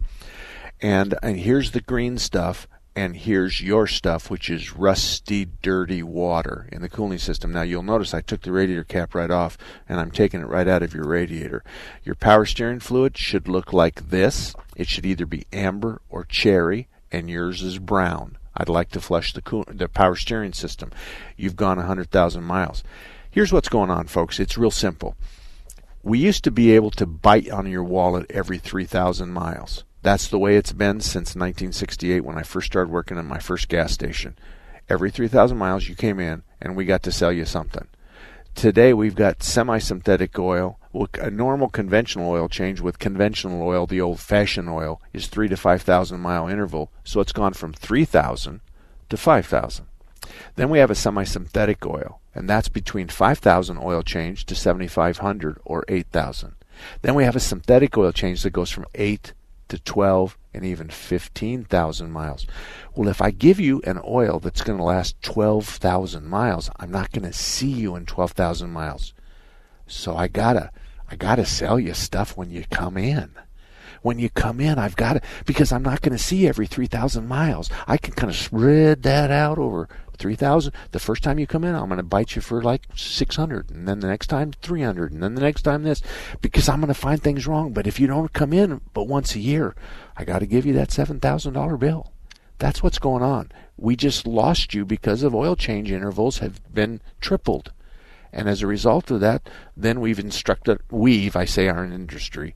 And, 0.80 1.16
and 1.20 1.40
here's 1.40 1.72
the 1.72 1.80
green 1.80 2.16
stuff 2.16 2.68
and 2.98 3.14
here's 3.14 3.60
your 3.60 3.86
stuff, 3.86 4.28
which 4.28 4.50
is 4.50 4.74
rusty, 4.74 5.46
dirty 5.62 6.02
water 6.02 6.68
in 6.72 6.82
the 6.82 6.88
cooling 6.88 7.20
system. 7.20 7.52
Now 7.52 7.62
you'll 7.62 7.84
notice 7.84 8.12
I 8.12 8.22
took 8.22 8.42
the 8.42 8.50
radiator 8.50 8.82
cap 8.82 9.14
right 9.14 9.30
off 9.30 9.56
and 9.88 10.00
I'm 10.00 10.10
taking 10.10 10.40
it 10.40 10.48
right 10.48 10.66
out 10.66 10.82
of 10.82 10.94
your 10.94 11.06
radiator. 11.06 11.62
Your 12.02 12.16
power 12.16 12.44
steering 12.44 12.80
fluid 12.80 13.16
should 13.16 13.46
look 13.46 13.72
like 13.72 14.10
this. 14.10 14.52
It 14.74 14.88
should 14.88 15.06
either 15.06 15.26
be 15.26 15.46
amber 15.52 16.02
or 16.10 16.24
cherry, 16.24 16.88
and 17.12 17.30
yours 17.30 17.62
is 17.62 17.78
brown. 17.78 18.36
I'd 18.56 18.68
like 18.68 18.90
to 18.90 19.00
flush 19.00 19.32
the, 19.32 19.42
cool, 19.42 19.64
the 19.68 19.88
power 19.88 20.16
steering 20.16 20.52
system. 20.52 20.90
You've 21.36 21.54
gone 21.54 21.76
100,000 21.76 22.42
miles. 22.42 22.82
Here's 23.30 23.52
what's 23.52 23.68
going 23.68 23.90
on, 23.90 24.08
folks. 24.08 24.40
It's 24.40 24.58
real 24.58 24.72
simple. 24.72 25.14
We 26.02 26.18
used 26.18 26.42
to 26.42 26.50
be 26.50 26.72
able 26.72 26.90
to 26.92 27.06
bite 27.06 27.48
on 27.48 27.70
your 27.70 27.84
wallet 27.84 28.26
every 28.28 28.58
3,000 28.58 29.30
miles. 29.30 29.84
That's 30.08 30.28
the 30.28 30.38
way 30.38 30.56
it's 30.56 30.72
been 30.72 31.02
since 31.02 31.36
1968 31.36 32.20
when 32.20 32.38
I 32.38 32.42
first 32.42 32.68
started 32.68 32.90
working 32.90 33.18
at 33.18 33.26
my 33.26 33.38
first 33.38 33.68
gas 33.68 33.92
station. 33.92 34.38
Every 34.88 35.10
3,000 35.10 35.54
miles 35.58 35.86
you 35.86 35.94
came 35.94 36.18
in 36.18 36.44
and 36.62 36.74
we 36.74 36.86
got 36.86 37.02
to 37.02 37.12
sell 37.12 37.30
you 37.30 37.44
something. 37.44 37.88
Today 38.54 38.94
we've 38.94 39.14
got 39.14 39.42
semi 39.42 39.76
synthetic 39.78 40.38
oil. 40.38 40.78
A 41.20 41.30
normal 41.30 41.68
conventional 41.68 42.30
oil 42.30 42.48
change 42.48 42.80
with 42.80 42.98
conventional 42.98 43.60
oil, 43.60 43.86
the 43.86 44.00
old 44.00 44.18
fashioned 44.18 44.70
oil, 44.70 45.02
is 45.12 45.26
3 45.26 45.46
to 45.48 45.58
5,000 45.58 46.18
mile 46.18 46.48
interval. 46.48 46.90
So 47.04 47.20
it's 47.20 47.32
gone 47.32 47.52
from 47.52 47.74
3,000 47.74 48.62
to 49.10 49.16
5,000. 49.18 49.86
Then 50.56 50.70
we 50.70 50.78
have 50.78 50.90
a 50.90 50.94
semi 50.94 51.24
synthetic 51.24 51.84
oil, 51.84 52.22
and 52.34 52.48
that's 52.48 52.70
between 52.70 53.08
5,000 53.08 53.76
oil 53.76 54.02
change 54.02 54.46
to 54.46 54.54
7,500 54.54 55.60
or 55.66 55.84
8,000. 55.86 56.54
Then 57.02 57.14
we 57.14 57.24
have 57.24 57.36
a 57.36 57.40
synthetic 57.40 57.98
oil 57.98 58.12
change 58.12 58.42
that 58.42 58.50
goes 58.50 58.70
from 58.70 58.86
8 58.94 59.34
to 59.68 59.78
12 59.78 60.36
and 60.54 60.64
even 60.64 60.88
15,000 60.88 62.10
miles. 62.10 62.46
Well, 62.94 63.08
if 63.08 63.22
I 63.22 63.30
give 63.30 63.60
you 63.60 63.80
an 63.84 64.00
oil 64.04 64.38
that's 64.38 64.62
going 64.62 64.78
to 64.78 64.84
last 64.84 65.20
12,000 65.22 66.26
miles, 66.26 66.70
I'm 66.76 66.90
not 66.90 67.12
going 67.12 67.24
to 67.24 67.32
see 67.32 67.70
you 67.70 67.94
in 67.96 68.06
12,000 68.06 68.70
miles. 68.70 69.14
So 69.86 70.16
I 70.16 70.28
got 70.28 70.54
to 70.54 70.70
I 71.10 71.16
got 71.16 71.36
to 71.36 71.46
sell 71.46 71.80
you 71.80 71.94
stuff 71.94 72.36
when 72.36 72.50
you 72.50 72.64
come 72.70 72.96
in. 72.98 73.30
When 74.02 74.18
you 74.18 74.28
come 74.28 74.60
in, 74.60 74.78
I've 74.78 74.96
got 74.96 75.14
to 75.14 75.22
because 75.46 75.72
I'm 75.72 75.82
not 75.82 76.02
going 76.02 76.16
to 76.16 76.22
see 76.22 76.42
you 76.42 76.48
every 76.48 76.66
3,000 76.66 77.26
miles. 77.26 77.70
I 77.86 77.96
can 77.96 78.14
kind 78.14 78.30
of 78.30 78.36
spread 78.36 79.02
that 79.04 79.30
out 79.30 79.58
over 79.58 79.88
3000 80.18 80.72
the 80.92 80.98
first 80.98 81.22
time 81.22 81.38
you 81.38 81.46
come 81.46 81.64
in 81.64 81.74
i'm 81.74 81.86
going 81.86 81.96
to 81.96 82.02
bite 82.02 82.34
you 82.36 82.42
for 82.42 82.62
like 82.62 82.82
600 82.94 83.70
and 83.70 83.86
then 83.86 84.00
the 84.00 84.06
next 84.06 84.26
time 84.28 84.52
300 84.52 85.12
and 85.12 85.22
then 85.22 85.34
the 85.34 85.40
next 85.40 85.62
time 85.62 85.82
this 85.82 86.02
because 86.40 86.68
i'm 86.68 86.80
going 86.80 86.88
to 86.88 86.94
find 86.94 87.22
things 87.22 87.46
wrong. 87.46 87.72
But 87.72 87.86
if 87.86 87.98
you 88.00 88.06
don't 88.06 88.32
come 88.32 88.52
in 88.52 88.80
but 88.92 89.04
once 89.04 89.34
a 89.34 89.40
year 89.40 89.74
i 90.16 90.24
got 90.24 90.40
to 90.40 90.46
give 90.46 90.66
you 90.66 90.72
that 90.74 90.90
$7000 90.90 91.78
bill. 91.78 92.12
That's 92.58 92.82
what's 92.82 92.98
going 92.98 93.22
on. 93.22 93.52
We 93.76 93.94
just 93.94 94.26
lost 94.26 94.74
you 94.74 94.84
because 94.84 95.22
of 95.22 95.34
oil 95.34 95.54
change 95.54 95.92
intervals 95.92 96.38
have 96.38 96.74
been 96.74 97.00
tripled. 97.20 97.72
And 98.32 98.48
as 98.48 98.62
a 98.62 98.66
result 98.66 99.10
of 99.10 99.20
that 99.20 99.48
then 99.76 100.00
we've 100.00 100.18
instructed 100.18 100.80
we've 100.90 101.36
i 101.36 101.44
say 101.44 101.68
our 101.68 101.84
industry 101.84 102.54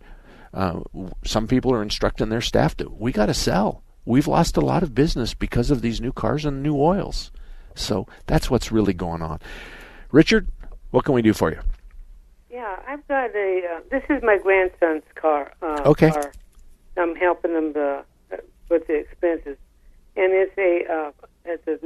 uh, 0.53 0.81
some 1.25 1.47
people 1.47 1.73
are 1.73 1.83
instructing 1.83 2.29
their 2.29 2.43
staff 2.43 2.77
to 2.77 2.91
we 2.91 3.11
got 3.11 3.27
to 3.27 3.35
sell. 3.35 3.83
We've 4.05 4.27
lost 4.27 4.57
a 4.57 4.61
lot 4.61 4.83
of 4.83 4.95
business 4.95 5.33
because 5.33 5.71
of 5.71 5.81
these 5.81 6.01
new 6.01 6.13
cars 6.13 6.45
and 6.45 6.63
new 6.63 6.77
oils 6.77 7.31
so 7.75 8.07
that's 8.27 8.51
what's 8.51 8.73
really 8.73 8.93
going 8.93 9.23
on. 9.23 9.41
Richard, 10.11 10.49
what 10.91 11.05
can 11.05 11.15
we 11.15 11.23
do 11.23 11.33
for 11.33 11.51
you? 11.51 11.61
Yeah, 12.51 12.79
I've 12.87 13.07
got 13.09 13.35
a. 13.35 13.63
Uh, 13.67 13.81
this 13.91 14.03
is 14.11 14.23
my 14.23 14.39
grandson's 14.39 15.05
car. 15.15 15.53
Uh, 15.63 15.81
okay. 15.87 16.11
Car. 16.11 16.33
I'm 16.99 17.17
helping 17.17 17.53
him 17.53 17.73
to, 17.73 18.05
uh, 18.31 18.37
with 18.69 18.87
the 18.87 18.95
expenses, 18.95 19.57
and 20.17 20.33
it's 20.33 20.57
a 20.59 20.93
uh, 20.93 21.13
it's 21.47 21.67
a 21.67 21.79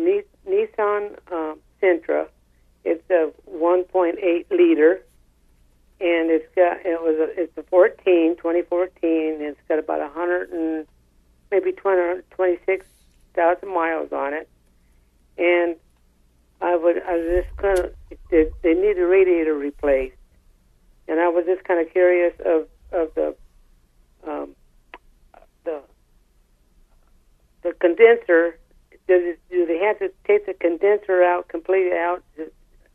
Nissan 0.49 1.17
uh, 1.31 1.55
Sentra. 1.81 2.29
It's 2.85 3.09
a 3.11 3.31
1.8 3.49 4.51
liter, 4.51 5.03
and 6.01 6.31
it's 6.31 6.53
got 6.57 6.85
it 6.85 7.01
was 7.01 7.17
a, 7.17 7.43
it's 7.43 7.57
a 7.57 7.63
14 7.63 8.37
2014. 8.37 9.35
And 9.35 9.43
it's 9.43 9.61
got 9.69 9.79
about 9.79 10.01
100 10.01 10.51
and 10.51 10.87
maybe 11.53 11.71
20 11.71 12.23
26,000 12.31 13.69
miles 13.73 14.11
on 14.13 14.35
it 14.35 14.49
and 15.39 15.77
I 16.61 16.77
would 16.77 17.03
I 17.03 17.17
was 17.17 17.45
just 17.45 17.57
kind 17.57 17.79
of 17.79 17.95
they, 18.31 18.47
they 18.63 18.75
need 18.75 18.97
the 18.97 19.07
radiator 19.07 19.55
replaced, 19.55 20.17
and 21.09 21.21
I 21.21 21.29
was 21.29 21.45
just 21.47 21.65
kind 21.65 21.85
of 21.85 21.93
curious 21.93 22.35
of 22.45 22.69
of 22.93 23.15
the 23.15 23.37
um, 24.27 24.55
the 25.65 25.83
the 27.63 27.73
condenser 27.73 28.59
does 29.09 29.23
it, 29.23 29.41
do 29.51 29.67
they 29.67 29.79
have 29.79 29.99
to 30.01 30.11
take 30.27 30.47
the 30.47 30.55
condenser 30.55 31.23
out 31.23 31.49
completely 31.49 31.93
out, 31.93 32.25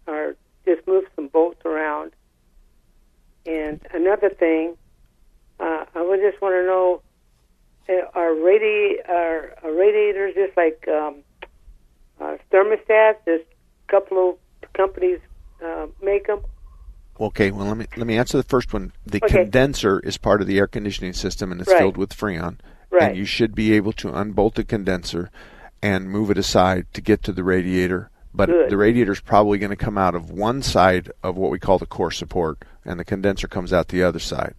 or 0.07 0.35
just 0.65 0.85
move 0.85 1.05
some 1.15 1.27
bolts 1.27 1.61
around? 1.63 2.11
And 3.45 3.79
another 3.93 4.29
thing, 4.29 4.75
uh, 5.59 5.85
I 5.95 6.01
would 6.01 6.19
just 6.19 6.41
want 6.41 6.53
to 6.53 6.65
know: 6.65 7.01
uh, 7.87 8.07
are 8.13 8.31
radi 8.31 8.97
are, 9.07 9.55
are 9.63 9.73
radiators 9.73 10.35
just 10.35 10.57
like 10.57 10.85
um, 10.89 11.23
uh, 12.21 12.37
thermostats? 12.51 13.15
There's 13.25 13.41
a 13.41 13.91
couple 13.91 14.37
of 14.63 14.73
companies 14.73 15.19
uh, 15.63 15.87
make 16.01 16.27
them. 16.27 16.41
Okay, 17.19 17.51
well 17.51 17.67
let 17.67 17.77
me 17.77 17.85
let 17.97 18.07
me 18.07 18.17
answer 18.17 18.37
the 18.37 18.43
first 18.43 18.73
one. 18.73 18.93
The 19.05 19.19
Okay. 19.23 19.37
condenser 19.43 19.99
is 19.99 20.17
part 20.17 20.41
of 20.41 20.47
the 20.47 20.57
air 20.57 20.67
conditioning 20.67 21.13
system, 21.13 21.51
and 21.51 21.61
it's 21.61 21.69
Right. 21.69 21.79
filled 21.79 21.97
with 21.97 22.15
freon. 22.15 22.57
Right. 22.89 23.03
And 23.09 23.17
you 23.17 23.25
should 23.25 23.53
be 23.55 23.73
able 23.73 23.93
to 23.93 24.13
unbolt 24.13 24.55
the 24.55 24.63
condenser 24.63 25.29
and 25.81 26.09
move 26.09 26.29
it 26.29 26.37
aside 26.37 26.85
to 26.93 27.01
get 27.01 27.23
to 27.23 27.31
the 27.31 27.43
radiator. 27.43 28.09
But 28.33 28.49
Good. 28.49 28.69
the 28.69 28.77
radiator 28.77 29.11
is 29.11 29.19
probably 29.21 29.57
going 29.59 29.71
to 29.71 29.75
come 29.75 29.97
out 29.97 30.15
of 30.15 30.29
one 30.31 30.61
side 30.61 31.11
of 31.21 31.35
what 31.37 31.51
we 31.51 31.59
call 31.59 31.77
the 31.77 31.85
core 31.85 32.11
support, 32.11 32.59
and 32.85 32.99
the 32.99 33.05
condenser 33.05 33.47
comes 33.47 33.71
out 33.73 33.89
the 33.89 34.03
other 34.03 34.19
side. 34.19 34.55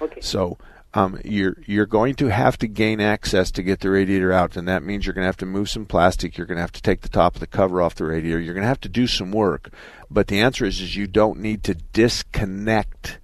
Okay. 0.00 0.20
So 0.20 0.58
um, 0.96 1.20
you're 1.26 1.56
you're 1.66 1.84
going 1.84 2.14
to 2.14 2.28
have 2.28 2.56
to 2.58 2.66
gain 2.66 3.02
access 3.02 3.50
to 3.50 3.62
get 3.62 3.80
the 3.80 3.90
radiator 3.90 4.32
out, 4.32 4.56
and 4.56 4.66
that 4.66 4.82
means 4.82 5.04
you're 5.04 5.12
going 5.12 5.24
to 5.24 5.28
have 5.28 5.36
to 5.36 5.46
move 5.46 5.68
some 5.68 5.84
plastic. 5.84 6.38
You're 6.38 6.46
going 6.46 6.56
to 6.56 6.62
have 6.62 6.72
to 6.72 6.80
take 6.80 7.02
the 7.02 7.10
top 7.10 7.34
of 7.34 7.40
the 7.40 7.46
cover 7.46 7.82
off 7.82 7.96
the 7.96 8.06
radiator. 8.06 8.40
You're 8.40 8.54
going 8.54 8.62
to 8.62 8.68
have 8.68 8.80
to 8.80 8.88
do 8.88 9.06
some 9.06 9.30
work. 9.30 9.68
But 10.10 10.28
the 10.28 10.40
answer 10.40 10.64
is, 10.64 10.80
is 10.80 10.96
you 10.96 11.06
don't 11.06 11.38
need 11.38 11.62
to 11.64 11.74
disconnect 11.74 13.18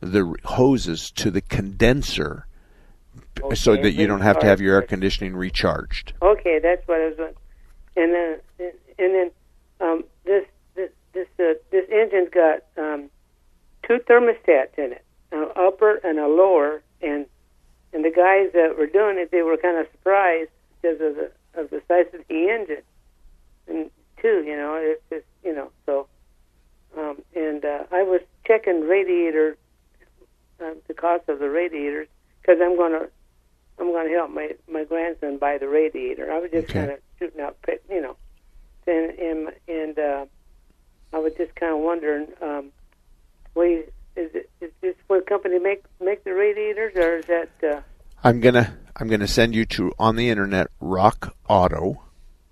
the 0.00 0.34
hoses 0.44 1.12
to 1.12 1.30
the 1.30 1.40
condenser, 1.40 2.48
b- 3.36 3.54
so 3.54 3.76
that 3.76 3.92
you 3.92 4.08
don't 4.08 4.22
have 4.22 4.40
to 4.40 4.46
have 4.46 4.60
your 4.60 4.74
air 4.74 4.82
conditioning 4.82 5.36
recharged. 5.36 6.14
Okay, 6.20 6.58
that's 6.58 6.86
what 6.88 7.00
I 7.00 7.06
was 7.06 7.16
doing. 7.16 7.34
And 7.94 8.12
then, 8.12 8.40
and 8.98 9.14
then, 9.14 9.30
um, 9.80 10.04
this 10.24 10.44
this 10.74 10.90
this 11.12 11.28
uh, 11.38 11.54
this 11.70 11.84
engine's 11.88 12.30
got 12.30 12.64
um, 12.76 13.10
two 13.86 14.00
thermostats 14.08 14.76
in 14.76 14.90
it, 14.90 15.04
an 15.30 15.48
upper 15.54 16.00
and 16.02 16.18
a 16.18 16.26
lower. 16.26 16.82
And 17.02 17.26
and 17.92 18.04
the 18.04 18.10
guys 18.10 18.50
that 18.54 18.78
were 18.78 18.86
doing 18.86 19.18
it, 19.18 19.30
they 19.30 19.42
were 19.42 19.56
kind 19.56 19.78
of 19.78 19.86
surprised 19.92 20.50
because 20.80 21.00
of 21.00 21.16
the 21.16 21.32
of 21.54 21.70
the 21.70 21.82
size 21.88 22.06
of 22.14 22.26
the 22.28 22.48
engine. 22.48 22.82
And 23.68 23.90
two, 24.20 24.42
you 24.46 24.56
know, 24.56 24.76
it's 24.80 25.02
just 25.10 25.26
you 25.44 25.54
know, 25.54 25.70
so. 25.86 26.06
Um, 26.96 27.22
and 27.34 27.64
uh, 27.64 27.84
I 27.90 28.02
was 28.02 28.20
checking 28.46 28.82
radiator, 28.82 29.56
uh, 30.62 30.74
the 30.88 30.92
cost 30.94 31.26
of 31.26 31.38
the 31.38 31.48
radiators, 31.48 32.06
because 32.42 32.60
I'm 32.60 32.76
gonna 32.76 33.06
I'm 33.78 33.86
going 33.92 34.08
to 34.08 34.14
help 34.14 34.30
my 34.30 34.50
my 34.70 34.84
grandson 34.84 35.38
buy 35.38 35.58
the 35.58 35.68
radiator. 35.68 36.30
I 36.30 36.38
was 36.38 36.50
just 36.50 36.68
Okay. 36.68 36.78
kind 36.80 36.90
of 36.92 36.98
shooting 37.18 37.40
out, 37.40 37.56
you 37.90 38.00
know, 38.00 38.16
and 38.86 39.18
and 39.18 39.48
and 39.68 39.98
uh, 39.98 40.26
I 41.12 41.18
was 41.18 41.32
just 41.36 41.54
kind 41.56 41.72
of 41.72 41.80
wondering, 41.80 42.26
um, 42.40 42.72
what 43.54 43.68
is 44.16 44.30
it? 44.34 44.50
Is 44.60 44.70
this 44.80 44.94
what 45.06 45.26
company 45.26 45.58
make 45.58 45.84
make 46.00 46.24
the 46.24 46.34
radiators, 46.34 46.94
or 46.96 47.18
is 47.18 47.26
that? 47.26 47.50
Uh, 47.62 47.80
I'm 48.24 48.40
gonna 48.40 48.76
I'm 48.96 49.08
gonna 49.08 49.28
send 49.28 49.54
you 49.54 49.64
to 49.66 49.92
on 49.98 50.16
the 50.16 50.28
internet 50.28 50.68
Rock 50.80 51.34
Auto. 51.48 52.02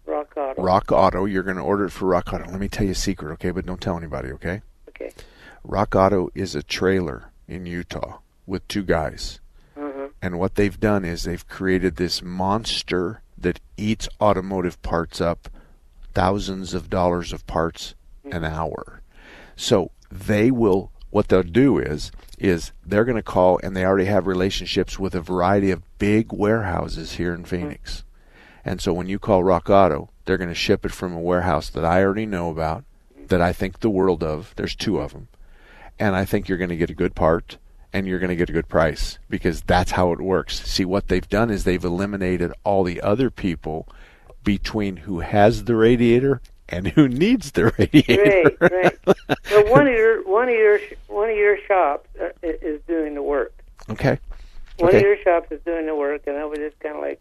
Rock 0.06 0.32
Auto. 0.36 0.62
Rock 0.62 0.92
Auto. 0.92 1.24
You're 1.24 1.44
going 1.44 1.56
to 1.56 1.62
order 1.62 1.84
it 1.84 1.90
for 1.90 2.06
Rock 2.06 2.32
Auto. 2.32 2.50
Let 2.50 2.58
me 2.58 2.68
tell 2.68 2.84
you 2.84 2.92
a 2.92 2.96
secret, 2.96 3.32
okay? 3.34 3.52
But 3.52 3.66
don't 3.66 3.80
tell 3.80 3.96
anybody, 3.96 4.32
okay? 4.32 4.60
Okay. 4.88 5.12
Rock 5.62 5.94
Auto 5.94 6.30
is 6.34 6.56
a 6.56 6.64
trailer 6.64 7.30
in 7.46 7.64
Utah 7.64 8.18
with 8.44 8.66
two 8.66 8.82
guys. 8.82 9.38
Uh-huh. 9.76 10.08
And 10.20 10.38
what 10.38 10.56
they've 10.56 10.80
done 10.80 11.04
is 11.04 11.22
they've 11.22 11.46
created 11.46 11.94
this 11.96 12.22
monster 12.22 13.22
that 13.38 13.60
eats 13.76 14.08
automotive 14.20 14.82
parts 14.82 15.20
up, 15.20 15.48
thousands 16.12 16.74
of 16.74 16.90
dollars 16.90 17.32
of 17.32 17.46
parts 17.46 17.94
an 18.24 18.44
hour. 18.44 19.02
So 19.56 19.92
they 20.10 20.50
will 20.50 20.90
what 21.10 21.28
they'll 21.28 21.42
do 21.42 21.78
is 21.78 22.10
is 22.38 22.72
they're 22.86 23.04
going 23.04 23.16
to 23.16 23.22
call 23.22 23.60
and 23.62 23.76
they 23.76 23.84
already 23.84 24.06
have 24.06 24.26
relationships 24.26 24.98
with 24.98 25.14
a 25.14 25.20
variety 25.20 25.70
of 25.70 25.98
big 25.98 26.32
warehouses 26.32 27.14
here 27.14 27.34
in 27.34 27.44
Phoenix. 27.44 28.04
And 28.64 28.80
so 28.80 28.92
when 28.92 29.08
you 29.08 29.18
call 29.18 29.44
Rock 29.44 29.68
Auto, 29.68 30.10
they're 30.24 30.38
going 30.38 30.48
to 30.48 30.54
ship 30.54 30.84
it 30.84 30.92
from 30.92 31.12
a 31.12 31.20
warehouse 31.20 31.68
that 31.70 31.84
I 31.84 32.02
already 32.02 32.26
know 32.26 32.50
about, 32.50 32.84
that 33.26 33.40
I 33.40 33.52
think 33.52 33.80
the 33.80 33.90
world 33.90 34.22
of. 34.22 34.54
There's 34.56 34.74
two 34.74 34.98
of 34.98 35.12
them. 35.12 35.28
And 35.98 36.16
I 36.16 36.24
think 36.24 36.48
you're 36.48 36.58
going 36.58 36.70
to 36.70 36.76
get 36.76 36.90
a 36.90 36.94
good 36.94 37.14
part 37.14 37.58
and 37.92 38.06
you're 38.06 38.18
going 38.18 38.30
to 38.30 38.36
get 38.36 38.48
a 38.48 38.54
good 38.54 38.68
price 38.68 39.18
because 39.28 39.62
that's 39.62 39.92
how 39.92 40.12
it 40.12 40.20
works. 40.20 40.62
See, 40.62 40.84
what 40.84 41.08
they've 41.08 41.28
done 41.28 41.50
is 41.50 41.64
they've 41.64 41.84
eliminated 41.84 42.52
all 42.64 42.84
the 42.84 43.00
other 43.00 43.30
people 43.30 43.88
between 44.44 44.98
who 44.98 45.20
has 45.20 45.64
the 45.64 45.76
radiator 45.76 46.40
and 46.70 46.88
who 46.88 47.08
needs 47.08 47.52
the 47.52 47.72
radiator. 47.78 48.52
Right, 48.60 48.72
right. 48.72 48.98
well, 49.50 49.70
one 49.72 49.86
of 49.86 49.92
your 49.94 50.22
one 50.28 50.48
of 50.48 50.54
your 50.54 50.78
one 51.08 51.30
of 51.30 51.36
your 51.36 51.58
shops 51.66 52.08
uh, 52.20 52.28
is 52.42 52.80
doing 52.86 53.14
the 53.14 53.22
work. 53.22 53.52
okay. 53.88 54.18
One 54.78 54.88
Okay. 54.88 54.98
of 54.98 55.02
your 55.02 55.22
shops 55.22 55.52
is 55.52 55.60
doing 55.66 55.86
the 55.86 55.94
work, 55.94 56.22
and 56.26 56.36
I 56.38 56.44
was 56.46 56.58
just 56.58 56.78
kind 56.80 56.96
of 56.96 57.02
like 57.02 57.20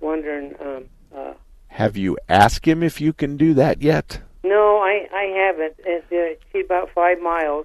wondering. 0.00 0.54
Um, 0.60 0.84
uh, 1.16 1.32
Have 1.68 1.96
you 1.96 2.18
asked 2.28 2.66
him 2.66 2.82
if 2.82 3.00
you 3.00 3.12
can 3.12 3.36
do 3.36 3.54
that 3.54 3.80
yet? 3.82 4.20
no, 4.44 4.78
I 4.78 5.08
I 5.12 5.24
haven't. 5.46 5.74
It's, 5.78 6.12
uh, 6.12 6.42
she's 6.52 6.64
about 6.66 6.90
five 6.94 7.18
miles, 7.20 7.64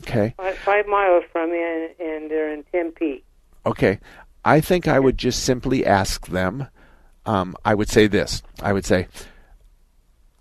Okay. 0.00 0.34
five, 0.36 0.56
five 0.58 0.86
miles 0.86 1.24
from 1.32 1.50
me, 1.50 1.58
and, 1.62 1.90
and 2.00 2.30
they're 2.30 2.52
in 2.52 2.62
Tempe. 2.72 3.24
Okay. 3.66 3.98
I 4.44 4.60
think 4.60 4.86
I 4.88 4.98
would 4.98 5.18
just 5.18 5.44
simply 5.44 5.84
ask 5.86 6.26
them. 6.28 6.66
Um, 7.26 7.56
I 7.64 7.74
would 7.74 7.88
say 7.88 8.08
this. 8.08 8.42
I 8.60 8.72
would 8.72 8.84
say, 8.84 9.06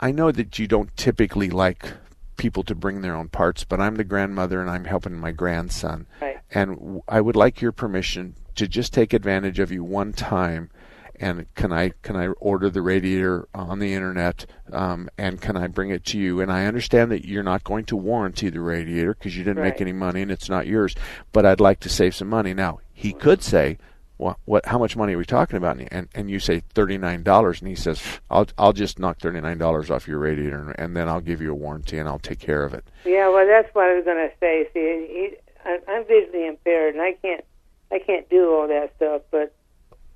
I 0.02 0.12
know 0.12 0.32
that 0.32 0.58
you 0.58 0.68
don't 0.68 0.96
typically 0.98 1.50
like 1.50 1.94
people 2.38 2.64
to 2.64 2.74
bring 2.74 3.02
their 3.02 3.16
own 3.16 3.30
parts, 3.30 3.64
but 3.64 3.80
I'm 3.80 3.96
the 3.96 4.04
grandmother 4.04 4.60
and 4.62 4.70
I'm 4.70 4.86
helping 4.86 5.18
my 5.18 5.32
grandson. 5.32 6.08
Right. 6.20 6.40
And 6.50 6.76
w- 6.76 7.02
I 7.08 7.22
would 7.22 7.36
like 7.36 7.62
your 7.62 7.72
permission 7.72 8.36
to 8.56 8.68
just 8.68 8.94
take 8.94 9.14
advantage 9.14 9.60
of 9.60 9.72
you 9.72 9.84
one 9.84 10.12
time. 10.12 10.72
And 11.20 11.46
can 11.54 11.72
I 11.72 11.92
can 12.02 12.16
I 12.16 12.30
order 12.30 12.68
the 12.68 12.82
radiator 12.82 13.48
on 13.54 13.78
the 13.78 13.94
internet? 13.94 14.48
Um, 14.74 15.08
and 15.20 15.40
can 15.40 15.56
I 15.56 15.68
bring 15.68 15.92
it 15.92 16.04
to 16.06 16.18
you? 16.18 16.42
And 16.42 16.52
I 16.52 16.66
understand 16.66 17.12
that 17.12 17.26
you're 17.26 17.44
not 17.44 17.64
going 17.64 17.86
to 17.86 17.96
warranty 17.96 18.50
the 18.50 18.60
radiator 18.60 19.14
because 19.14 19.38
you 19.38 19.44
didn't 19.44 19.62
make 19.62 19.82
any 19.82 19.94
money 19.94 20.24
and 20.24 20.32
it's 20.32 20.50
not 20.50 20.66
yours. 20.66 20.96
But 21.32 21.46
I'd 21.46 21.60
like 21.60 21.80
to 21.82 21.90
save 21.90 22.16
some 22.16 22.30
money. 22.30 22.56
Now 22.56 22.80
he 22.92 23.14
could 23.14 23.44
say, 23.44 23.78
"What? 24.22 24.38
What? 24.46 24.66
How 24.66 24.78
much 24.78 24.96
money 24.96 25.14
are 25.16 25.18
we 25.18 25.26
talking 25.26 25.58
about?" 25.58 25.78
And 25.78 25.88
and, 25.92 26.08
and 26.16 26.30
you 26.30 26.40
say 26.40 26.62
thirty 26.74 26.98
nine 26.98 27.24
dollars, 27.24 27.60
and 27.60 27.68
he 27.68 27.76
says, 27.76 28.02
"I'll 28.30 28.48
I'll 28.58 28.74
just 28.74 29.00
knock 29.00 29.20
thirty 29.20 29.42
nine 29.42 29.58
dollars 29.58 29.90
off 29.90 30.08
your 30.08 30.20
radiator, 30.20 30.58
and, 30.58 30.80
and 30.80 30.96
then 30.98 31.08
I'll 31.10 31.22
give 31.22 31.42
you 31.42 31.52
a 31.52 31.56
warranty 31.56 31.98
and 31.98 32.08
I'll 32.08 32.20
take 32.20 32.40
care 32.40 32.64
of 32.64 32.74
it." 32.74 32.86
Yeah, 33.06 33.30
well, 33.30 33.46
that's 33.48 33.74
what 33.74 33.86
I 33.86 33.96
was 33.96 34.06
going 34.06 34.30
to 34.30 34.34
say. 34.40 34.68
See, 34.74 34.80
he, 34.80 35.36
I, 35.66 35.80
I'm 35.88 36.06
visually 36.06 36.48
impaired, 36.48 36.94
and 36.96 37.02
I 37.04 37.14
can't, 37.22 37.44
I 37.92 38.00
can't 38.00 38.30
do 38.30 38.54
all 38.54 38.68
that 38.68 38.94
stuff. 38.98 39.22
But 39.32 39.54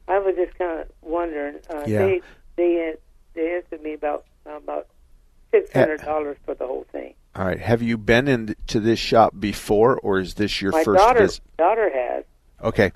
I 0.07 0.19
was 0.19 0.35
just 0.35 0.57
kind 0.57 0.81
of 0.81 0.87
wondering. 1.01 1.55
Uh, 1.69 1.83
Yeah. 1.87 2.05
They, 2.05 2.21
they, 2.57 2.93
they 3.33 3.55
answered 3.55 3.81
me 3.81 3.93
about 3.93 4.25
about 4.45 4.87
six 5.51 5.71
hundred 5.73 6.01
dollars 6.01 6.37
for 6.45 6.53
the 6.53 6.67
whole 6.67 6.85
thing. 6.91 7.15
All 7.35 7.43
right. 7.45 7.59
Have 7.59 7.81
you 7.81 7.97
been 7.97 8.27
into 8.27 8.79
this 8.79 8.99
shop 8.99 9.33
before, 9.37 9.97
or 9.99 10.19
is 10.19 10.35
this 10.35 10.61
your 10.61 10.71
My 10.71 10.83
first 10.83 10.99
daughter, 10.99 11.19
visit? 11.21 11.41
daughter 11.57 11.89
has. 11.93 12.23
Okay. 12.63 12.91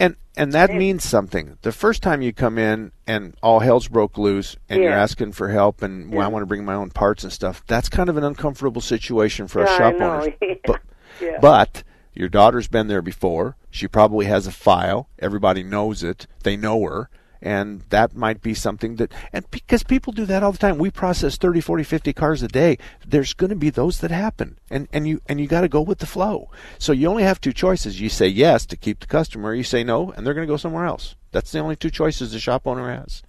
And 0.00 0.16
and 0.36 0.52
that 0.52 0.72
means 0.72 1.02
something. 1.02 1.58
The 1.62 1.72
first 1.72 2.02
time 2.02 2.22
you 2.22 2.32
come 2.32 2.58
in 2.58 2.92
and 3.06 3.34
all 3.42 3.58
hell's 3.60 3.88
broke 3.88 4.16
loose 4.16 4.56
and 4.68 4.80
you're 4.82 4.92
asking 4.92 5.32
for 5.32 5.48
help 5.48 5.82
and 5.82 6.12
well, 6.12 6.24
I 6.24 6.28
want 6.28 6.42
to 6.42 6.46
bring 6.46 6.64
my 6.64 6.74
own 6.74 6.90
parts 6.90 7.24
and 7.24 7.32
stuff, 7.32 7.64
that's 7.66 7.88
kind 7.88 8.08
of 8.08 8.16
an 8.16 8.22
uncomfortable 8.24 8.80
situation 8.80 9.48
for 9.48 9.62
Yeah, 9.64 9.76
shop 9.78 9.96
know. 9.96 10.12
owners. 10.12 10.34
But, 10.64 10.80
Yeah. 11.20 11.38
but 11.40 11.82
your 12.14 12.28
daughter's 12.28 12.68
been 12.68 12.86
there 12.86 13.02
before. 13.02 13.56
She 13.70 13.88
probably 13.88 14.26
has 14.26 14.46
a 14.46 14.52
file. 14.52 15.08
Everybody 15.18 15.62
knows 15.64 16.02
it. 16.04 16.26
They 16.44 16.56
know 16.56 16.82
her. 16.84 17.10
And 17.40 17.82
that 17.90 18.16
might 18.16 18.42
be 18.42 18.54
something 18.54 18.96
that, 18.96 19.12
and 19.32 19.48
because 19.50 19.82
people 19.82 20.12
do 20.12 20.26
that 20.26 20.42
all 20.42 20.52
the 20.52 20.58
time, 20.58 20.78
we 20.78 20.90
process 20.90 21.36
30, 21.36 21.60
40, 21.60 21.84
50 21.84 22.12
cars 22.12 22.42
a 22.42 22.48
day. 22.48 22.78
There's 23.06 23.32
going 23.32 23.50
to 23.50 23.56
be 23.56 23.70
those 23.70 24.00
that 24.00 24.10
happen. 24.10 24.58
And, 24.70 24.88
and 24.92 25.06
you, 25.06 25.20
and 25.26 25.40
you 25.40 25.46
got 25.46 25.60
to 25.60 25.68
go 25.68 25.80
with 25.80 25.98
the 25.98 26.06
flow. 26.06 26.50
So 26.78 26.92
you 26.92 27.08
only 27.08 27.22
have 27.22 27.40
two 27.40 27.52
choices. 27.52 28.00
You 28.00 28.08
say 28.08 28.26
yes 28.26 28.66
to 28.66 28.76
keep 28.76 29.00
the 29.00 29.06
customer, 29.06 29.54
you 29.54 29.64
say 29.64 29.84
no, 29.84 30.10
and 30.12 30.26
they're 30.26 30.34
going 30.34 30.46
to 30.46 30.52
go 30.52 30.56
somewhere 30.56 30.86
else. 30.86 31.14
That's 31.30 31.52
the 31.52 31.60
only 31.60 31.76
two 31.76 31.90
choices 31.90 32.32
the 32.32 32.40
shop 32.40 32.66
owner 32.66 32.90
has. 32.90 33.22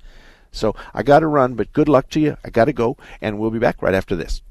So 0.51 0.75
I 0.93 1.03
got 1.03 1.19
to 1.19 1.27
run, 1.27 1.53
but 1.53 1.73
good 1.73 1.89
luck 1.89 2.09
to 2.09 2.19
you. 2.19 2.37
I 2.43 2.49
got 2.49 2.65
to 2.65 2.73
go, 2.73 2.97
and 3.21 3.37
we'll 3.37 3.51
be 3.51 3.59
back 3.59 3.81
right 3.81 3.93
after 3.93 4.15
this. 4.15 4.41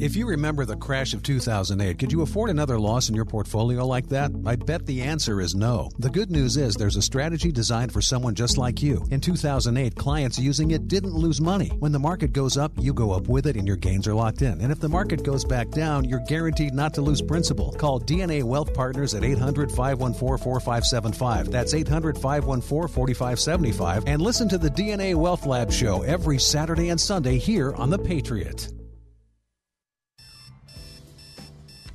If 0.00 0.14
you 0.14 0.28
remember 0.28 0.64
the 0.64 0.76
crash 0.76 1.12
of 1.12 1.24
2008, 1.24 1.98
could 1.98 2.12
you 2.12 2.22
afford 2.22 2.50
another 2.50 2.78
loss 2.78 3.08
in 3.08 3.16
your 3.16 3.24
portfolio 3.24 3.84
like 3.84 4.08
that? 4.10 4.30
I 4.46 4.54
bet 4.54 4.86
the 4.86 5.02
answer 5.02 5.40
is 5.40 5.56
no. 5.56 5.90
The 5.98 6.10
good 6.10 6.30
news 6.30 6.56
is 6.56 6.76
there's 6.76 6.96
a 6.96 7.02
strategy 7.02 7.50
designed 7.50 7.92
for 7.92 8.00
someone 8.00 8.36
just 8.36 8.58
like 8.58 8.80
you. 8.80 9.04
In 9.10 9.20
2008, 9.20 9.96
clients 9.96 10.38
using 10.38 10.70
it 10.70 10.86
didn't 10.86 11.14
lose 11.14 11.40
money. 11.40 11.70
When 11.80 11.90
the 11.90 11.98
market 11.98 12.32
goes 12.32 12.56
up, 12.56 12.70
you 12.78 12.92
go 12.92 13.10
up 13.10 13.26
with 13.26 13.46
it 13.48 13.56
and 13.56 13.66
your 13.66 13.76
gains 13.76 14.06
are 14.06 14.14
locked 14.14 14.42
in. 14.42 14.60
And 14.60 14.70
if 14.70 14.78
the 14.78 14.88
market 14.88 15.24
goes 15.24 15.44
back 15.44 15.70
down, 15.70 16.04
you're 16.04 16.24
guaranteed 16.28 16.74
not 16.74 16.94
to 16.94 17.02
lose 17.02 17.20
principal. 17.20 17.72
Call 17.72 17.98
DNA 17.98 18.44
Wealth 18.44 18.72
Partners 18.74 19.14
at 19.14 19.24
800 19.24 19.72
514 19.72 20.44
4575. 20.44 21.50
That's 21.50 21.74
800 21.74 22.16
514 22.16 22.94
4575. 22.94 24.04
And 24.06 24.22
listen 24.22 24.48
to 24.48 24.58
the 24.58 24.70
DNA 24.70 25.16
Wealth 25.16 25.44
Lab 25.44 25.72
show 25.72 26.02
every 26.02 26.38
Saturday 26.38 26.90
and 26.90 27.00
Sunday 27.00 27.38
here 27.38 27.74
on 27.74 27.90
The 27.90 27.98
Patriot. 27.98 28.77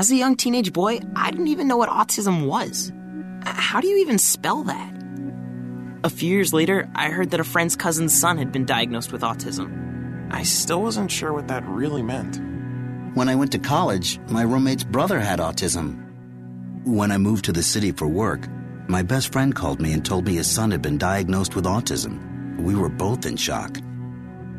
As 0.00 0.10
a 0.10 0.16
young 0.16 0.34
teenage 0.34 0.72
boy, 0.72 1.00
I 1.14 1.30
didn't 1.30 1.48
even 1.48 1.68
know 1.68 1.76
what 1.76 1.90
autism 1.90 2.46
was. 2.46 2.90
How 3.44 3.82
do 3.82 3.86
you 3.86 3.98
even 3.98 4.16
spell 4.16 4.62
that? 4.62 4.94
A 6.04 6.08
few 6.08 6.30
years 6.30 6.54
later, 6.54 6.88
I 6.94 7.10
heard 7.10 7.32
that 7.32 7.40
a 7.40 7.44
friend's 7.44 7.76
cousin's 7.76 8.18
son 8.18 8.38
had 8.38 8.50
been 8.50 8.64
diagnosed 8.64 9.12
with 9.12 9.20
autism. 9.20 10.32
I 10.32 10.42
still 10.42 10.80
wasn't 10.80 11.10
sure 11.10 11.34
what 11.34 11.48
that 11.48 11.66
really 11.66 12.02
meant. 12.02 12.40
When 13.14 13.28
I 13.28 13.34
went 13.34 13.52
to 13.52 13.58
college, 13.58 14.18
my 14.28 14.40
roommate's 14.40 14.84
brother 14.84 15.20
had 15.20 15.38
autism. 15.38 16.02
When 16.86 17.12
I 17.12 17.18
moved 17.18 17.44
to 17.44 17.52
the 17.52 17.62
city 17.62 17.92
for 17.92 18.08
work, 18.08 18.48
my 18.88 19.02
best 19.02 19.30
friend 19.30 19.54
called 19.54 19.82
me 19.82 19.92
and 19.92 20.02
told 20.02 20.24
me 20.24 20.36
his 20.36 20.50
son 20.50 20.70
had 20.70 20.80
been 20.80 20.96
diagnosed 20.96 21.54
with 21.54 21.66
autism. 21.66 22.58
We 22.58 22.74
were 22.74 22.88
both 22.88 23.26
in 23.26 23.36
shock. 23.36 23.76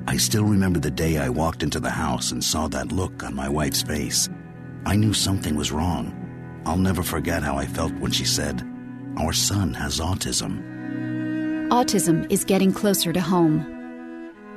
I 0.06 0.18
still 0.18 0.44
remember 0.44 0.78
the 0.78 0.92
day 0.92 1.18
I 1.18 1.30
walked 1.30 1.64
into 1.64 1.80
the 1.80 1.90
house 1.90 2.32
and 2.32 2.44
saw 2.44 2.68
that 2.68 2.92
look 2.92 3.24
on 3.24 3.34
my 3.34 3.50
wife's 3.50 3.82
face. 3.82 4.30
I 4.86 4.96
knew 4.96 5.14
something 5.14 5.56
was 5.56 5.72
wrong. 5.72 6.18
I'll 6.66 6.78
never 6.78 7.04
forget 7.04 7.44
how 7.44 7.58
I 7.58 7.66
felt 7.66 7.94
when 7.96 8.12
she 8.12 8.26
said, 8.26 8.62
Our 9.18 9.34
son 9.34 9.74
has 9.74 10.00
autism. 10.00 10.62
Autism 11.70 12.32
is 12.32 12.44
getting 12.44 12.74
closer 12.74 13.14
to 13.14 13.22
home. 13.22 13.66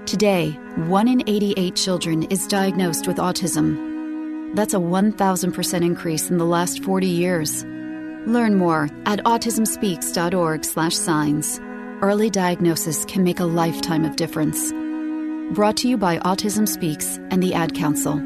Today, 0.07 0.51
1 0.77 1.09
in 1.09 1.22
88 1.27 1.77
children 1.77 2.22
is 2.25 2.47
diagnosed 2.47 3.07
with 3.07 3.18
autism. 3.18 4.55
That's 4.55 4.75
a 4.75 4.79
1,000% 4.79 5.85
increase 5.85 6.31
in 6.31 6.39
the 6.39 6.45
last 6.45 6.83
40 6.85 7.07
years. 7.07 7.64
Learn 8.27 8.57
more 8.57 8.89
at 9.07 9.20
autismspeaks.org/signs. 9.25 11.61
Early 12.03 12.31
diagnosis 12.31 13.05
can 13.05 13.22
make 13.25 13.41
a 13.41 13.45
lifetime 13.45 14.05
of 14.05 14.16
difference. 14.16 14.72
Brought 15.55 15.77
to 15.79 15.89
you 15.89 15.97
by 15.97 16.18
Autism 16.18 16.66
Speaks 16.66 17.18
and 17.31 17.43
the 17.43 17.55
Ad 17.55 17.75
Council. 17.75 18.20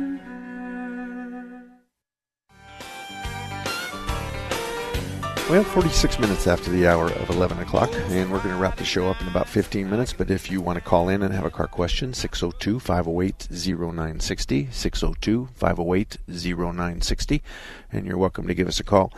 Well, 5.51 5.64
46 5.64 6.18
minutes 6.18 6.46
after 6.46 6.70
the 6.70 6.86
hour 6.86 7.07
of 7.07 7.30
11 7.30 7.61
o'clock, 7.61 7.88
and 7.94 8.30
we're 8.30 8.42
going 8.42 8.55
to 8.55 8.61
wrap 8.61 8.76
the 8.76 8.84
show 8.84 9.09
up 9.09 9.18
in 9.22 9.28
about 9.28 9.49
15 9.49 9.88
minutes. 9.88 10.12
But 10.12 10.30
if 10.30 10.51
you 10.51 10.61
want 10.61 10.76
to 10.76 10.84
call 10.84 11.09
in 11.09 11.22
and 11.22 11.32
have 11.32 11.46
a 11.46 11.51
car 11.51 11.66
question, 11.66 12.12
602 12.12 12.78
508 12.78 13.49
0960, 13.51 14.68
602 14.70 15.49
508 15.55 16.18
0960, 16.28 17.42
and 17.90 18.07
you're 18.07 18.18
welcome 18.18 18.46
to 18.46 18.53
give 18.53 18.68
us 18.68 18.78
a 18.78 18.84
call. 18.84 19.11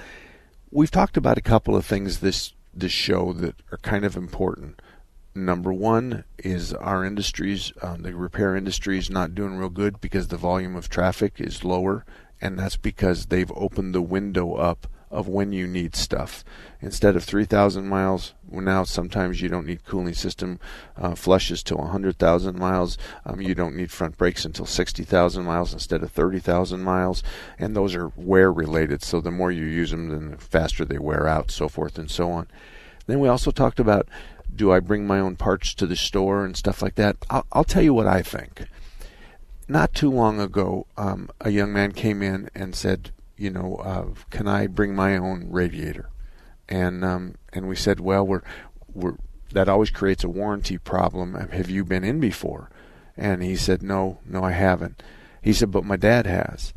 We've 0.70 0.90
talked 0.90 1.16
about 1.16 1.36
a 1.36 1.40
couple 1.42 1.74
of 1.74 1.84
things 1.84 2.20
this, 2.20 2.52
this 2.72 2.92
show 2.92 3.32
that 3.32 3.56
are 3.72 3.78
kind 3.78 4.04
of 4.04 4.16
important. 4.16 4.80
Number 5.34 5.72
one 5.72 6.22
is 6.38 6.72
our 6.74 7.04
industries, 7.04 7.72
um, 7.82 8.02
the 8.02 8.14
repair 8.14 8.54
industry 8.54 8.98
is 8.98 9.10
not 9.10 9.34
doing 9.34 9.56
real 9.56 9.68
good 9.68 10.00
because 10.00 10.28
the 10.28 10.36
volume 10.36 10.76
of 10.76 10.88
traffic 10.88 11.40
is 11.40 11.64
lower, 11.64 12.04
and 12.40 12.56
that's 12.56 12.76
because 12.76 13.26
they've 13.26 13.50
opened 13.56 13.96
the 13.96 14.00
window 14.00 14.54
up 14.54 14.86
of 15.10 15.26
when 15.26 15.52
you 15.52 15.66
need 15.66 15.96
stuff. 15.96 16.44
Instead 16.80 17.16
of 17.16 17.24
3,000 17.24 17.86
miles, 17.86 18.34
now 18.50 18.84
sometimes 18.84 19.40
you 19.40 19.48
don't 19.48 19.66
need 19.66 19.84
cooling 19.84 20.14
system 20.14 20.60
uh, 20.96 21.14
flushes 21.14 21.62
till 21.62 21.78
100,000 21.78 22.58
miles. 22.58 22.96
Um, 23.26 23.40
you 23.40 23.54
don't 23.54 23.76
need 23.76 23.90
front 23.90 24.16
brakes 24.16 24.44
until 24.44 24.66
60,000 24.66 25.44
miles 25.44 25.72
instead 25.72 26.02
of 26.02 26.12
30,000 26.12 26.80
miles. 26.82 27.22
And 27.58 27.74
those 27.74 27.94
are 27.94 28.12
wear 28.16 28.52
related, 28.52 29.02
so 29.02 29.20
the 29.20 29.30
more 29.30 29.50
you 29.50 29.64
use 29.64 29.90
them, 29.90 30.08
then 30.08 30.30
the 30.30 30.36
faster 30.38 30.84
they 30.84 30.98
wear 30.98 31.26
out, 31.26 31.50
so 31.50 31.68
forth 31.68 31.98
and 31.98 32.10
so 32.10 32.30
on. 32.30 32.46
Then 33.06 33.18
we 33.18 33.28
also 33.28 33.50
talked 33.50 33.80
about 33.80 34.08
do 34.54 34.72
I 34.72 34.80
bring 34.80 35.06
my 35.06 35.20
own 35.20 35.36
parts 35.36 35.74
to 35.74 35.86
the 35.86 35.96
store 35.96 36.44
and 36.44 36.56
stuff 36.56 36.82
like 36.82 36.96
that. 36.96 37.16
I'll, 37.28 37.46
I'll 37.52 37.64
tell 37.64 37.82
you 37.82 37.94
what 37.94 38.06
I 38.06 38.22
think. 38.22 38.66
Not 39.68 39.94
too 39.94 40.10
long 40.10 40.40
ago, 40.40 40.86
um, 40.96 41.30
a 41.40 41.50
young 41.50 41.72
man 41.72 41.92
came 41.92 42.22
in 42.22 42.50
and 42.54 42.74
said, 42.74 43.12
you 43.40 43.50
know, 43.50 43.76
uh, 43.76 44.06
can 44.30 44.46
I 44.46 44.66
bring 44.66 44.94
my 44.94 45.16
own 45.16 45.48
radiator? 45.50 46.10
And 46.68 47.04
um, 47.04 47.34
and 47.52 47.68
we 47.68 47.74
said, 47.74 47.98
well, 47.98 48.26
we're 48.26 48.42
we're 48.92 49.16
that 49.52 49.68
always 49.68 49.90
creates 49.90 50.22
a 50.22 50.28
warranty 50.28 50.78
problem. 50.78 51.34
Have 51.34 51.70
you 51.70 51.84
been 51.84 52.04
in 52.04 52.20
before? 52.20 52.70
And 53.16 53.42
he 53.42 53.56
said, 53.56 53.82
no, 53.82 54.18
no, 54.24 54.44
I 54.44 54.52
haven't. 54.52 55.02
He 55.42 55.52
said, 55.52 55.70
but 55.70 55.84
my 55.84 55.96
dad 55.96 56.26
has. 56.26 56.72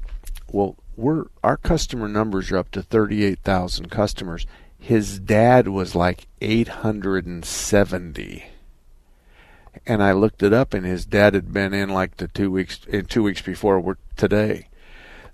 Well, 0.51 0.75
we're 0.95 1.25
our 1.43 1.57
customer 1.57 2.07
numbers 2.07 2.51
are 2.51 2.57
up 2.57 2.71
to 2.71 2.81
thirty-eight 2.81 3.39
thousand 3.39 3.89
customers. 3.89 4.47
His 4.79 5.19
dad 5.19 5.67
was 5.67 5.95
like 5.95 6.27
eight 6.41 6.67
hundred 6.67 7.25
and 7.25 7.43
seventy 7.45 8.45
and 9.85 10.03
I 10.03 10.11
looked 10.11 10.43
it 10.43 10.53
up, 10.53 10.73
and 10.73 10.85
his 10.85 11.05
dad 11.05 11.33
had 11.33 11.51
been 11.51 11.73
in 11.73 11.89
like 11.89 12.17
the 12.17 12.27
two 12.27 12.51
weeks 12.51 12.81
in 12.87 13.05
two 13.05 13.23
weeks 13.23 13.41
before 13.41 13.79
we're 13.79 13.97
today. 14.15 14.67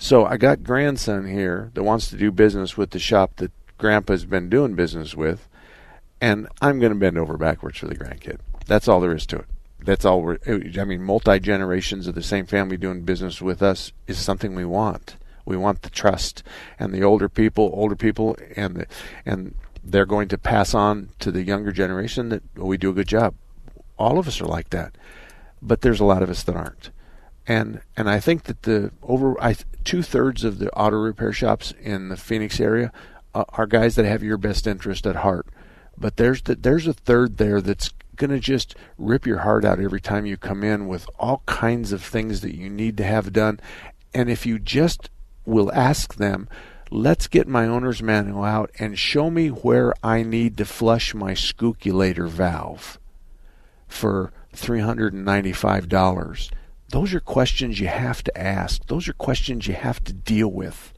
So 0.01 0.25
I 0.25 0.37
got 0.37 0.63
grandson 0.63 1.27
here 1.27 1.71
that 1.73 1.83
wants 1.83 2.09
to 2.09 2.15
do 2.15 2.31
business 2.31 2.77
with 2.77 2.91
the 2.91 2.99
shop 2.99 3.35
that 3.35 3.51
grandpa's 3.77 4.23
been 4.23 4.49
doing 4.49 4.73
business 4.73 5.13
with, 5.13 5.49
and 6.21 6.47
I'm 6.61 6.79
going 6.79 6.93
to 6.93 6.97
bend 6.97 7.17
over 7.17 7.35
backwards 7.35 7.79
for 7.79 7.87
the 7.87 7.97
grandkid. 7.97 8.39
That's 8.65 8.87
all 8.87 9.01
there 9.01 9.13
is 9.13 9.25
to 9.27 9.39
it. 9.39 9.45
That's 9.81 10.05
all 10.05 10.21
we're. 10.21 10.37
I 10.47 10.85
mean, 10.85 11.03
multi 11.03 11.37
generations 11.41 12.07
of 12.07 12.15
the 12.15 12.23
same 12.23 12.45
family 12.45 12.77
doing 12.77 13.01
business 13.01 13.41
with 13.41 13.61
us 13.61 13.91
is 14.07 14.17
something 14.17 14.55
we 14.55 14.63
want. 14.63 15.17
We 15.43 15.57
want 15.57 15.81
the 15.81 15.89
trust, 15.89 16.43
and 16.79 16.93
the 16.93 17.03
older 17.03 17.27
people, 17.27 17.69
older 17.73 17.97
people, 17.97 18.37
and 18.55 18.77
the, 18.77 18.87
and 19.25 19.53
they're 19.83 20.05
going 20.05 20.29
to 20.29 20.37
pass 20.37 20.73
on 20.73 21.09
to 21.19 21.29
the 21.29 21.43
younger 21.43 21.73
generation 21.73 22.29
that 22.29 22.43
we 22.55 22.77
do 22.77 22.91
a 22.91 22.93
good 22.93 23.07
job. 23.07 23.35
All 23.97 24.17
of 24.17 24.29
us 24.29 24.39
are 24.39 24.45
like 24.45 24.69
that, 24.69 24.95
but 25.61 25.81
there's 25.81 25.99
a 25.99 26.05
lot 26.05 26.23
of 26.23 26.29
us 26.29 26.43
that 26.43 26.55
aren't. 26.55 26.89
And 27.49 27.81
and 27.97 28.07
I 28.07 28.19
think 28.19 28.43
that 28.43 28.61
the 28.61 28.91
over 29.01 29.35
two 29.83 30.03
thirds 30.03 30.43
of 30.43 30.59
the 30.59 30.71
auto 30.73 30.97
repair 30.97 31.33
shops 31.33 31.73
in 31.81 32.09
the 32.09 32.15
Phoenix 32.15 32.59
area 32.59 32.93
uh, 33.33 33.43
are 33.49 33.65
guys 33.65 33.95
that 33.95 34.05
have 34.05 34.21
your 34.21 34.37
best 34.37 34.67
interest 34.67 35.07
at 35.07 35.17
heart. 35.17 35.47
But 35.97 36.17
there's 36.17 36.43
the, 36.43 36.53
there's 36.55 36.85
a 36.85 36.93
third 36.93 37.37
there 37.37 37.59
that's 37.59 37.89
going 38.15 38.29
to 38.29 38.39
just 38.39 38.75
rip 38.99 39.25
your 39.25 39.39
heart 39.39 39.65
out 39.65 39.79
every 39.79 39.99
time 39.99 40.27
you 40.27 40.37
come 40.37 40.63
in 40.63 40.87
with 40.87 41.09
all 41.17 41.41
kinds 41.47 41.91
of 41.91 42.03
things 42.03 42.41
that 42.41 42.55
you 42.55 42.69
need 42.69 42.97
to 42.97 43.03
have 43.03 43.33
done. 43.33 43.59
And 44.13 44.29
if 44.29 44.45
you 44.45 44.59
just 44.59 45.09
will 45.43 45.71
ask 45.73 46.15
them, 46.15 46.47
let's 46.91 47.27
get 47.27 47.47
my 47.47 47.65
owner's 47.65 48.03
manual 48.03 48.43
out 48.43 48.69
and 48.77 48.99
show 48.99 49.31
me 49.31 49.47
where 49.47 49.95
I 50.03 50.21
need 50.21 50.55
to 50.57 50.65
flush 50.65 51.15
my 51.15 51.31
scooculator 51.31 52.29
valve 52.29 52.99
for 53.87 54.31
$395. 54.55 56.51
Those 56.89 57.13
are 57.13 57.19
questions 57.19 57.79
you 57.79 57.87
have 57.87 58.23
to 58.23 58.37
ask. 58.37 58.85
Those 58.87 59.07
are 59.07 59.13
questions 59.13 59.67
you 59.67 59.75
have 59.75 60.03
to 60.05 60.13
deal 60.13 60.49
with. 60.49 60.93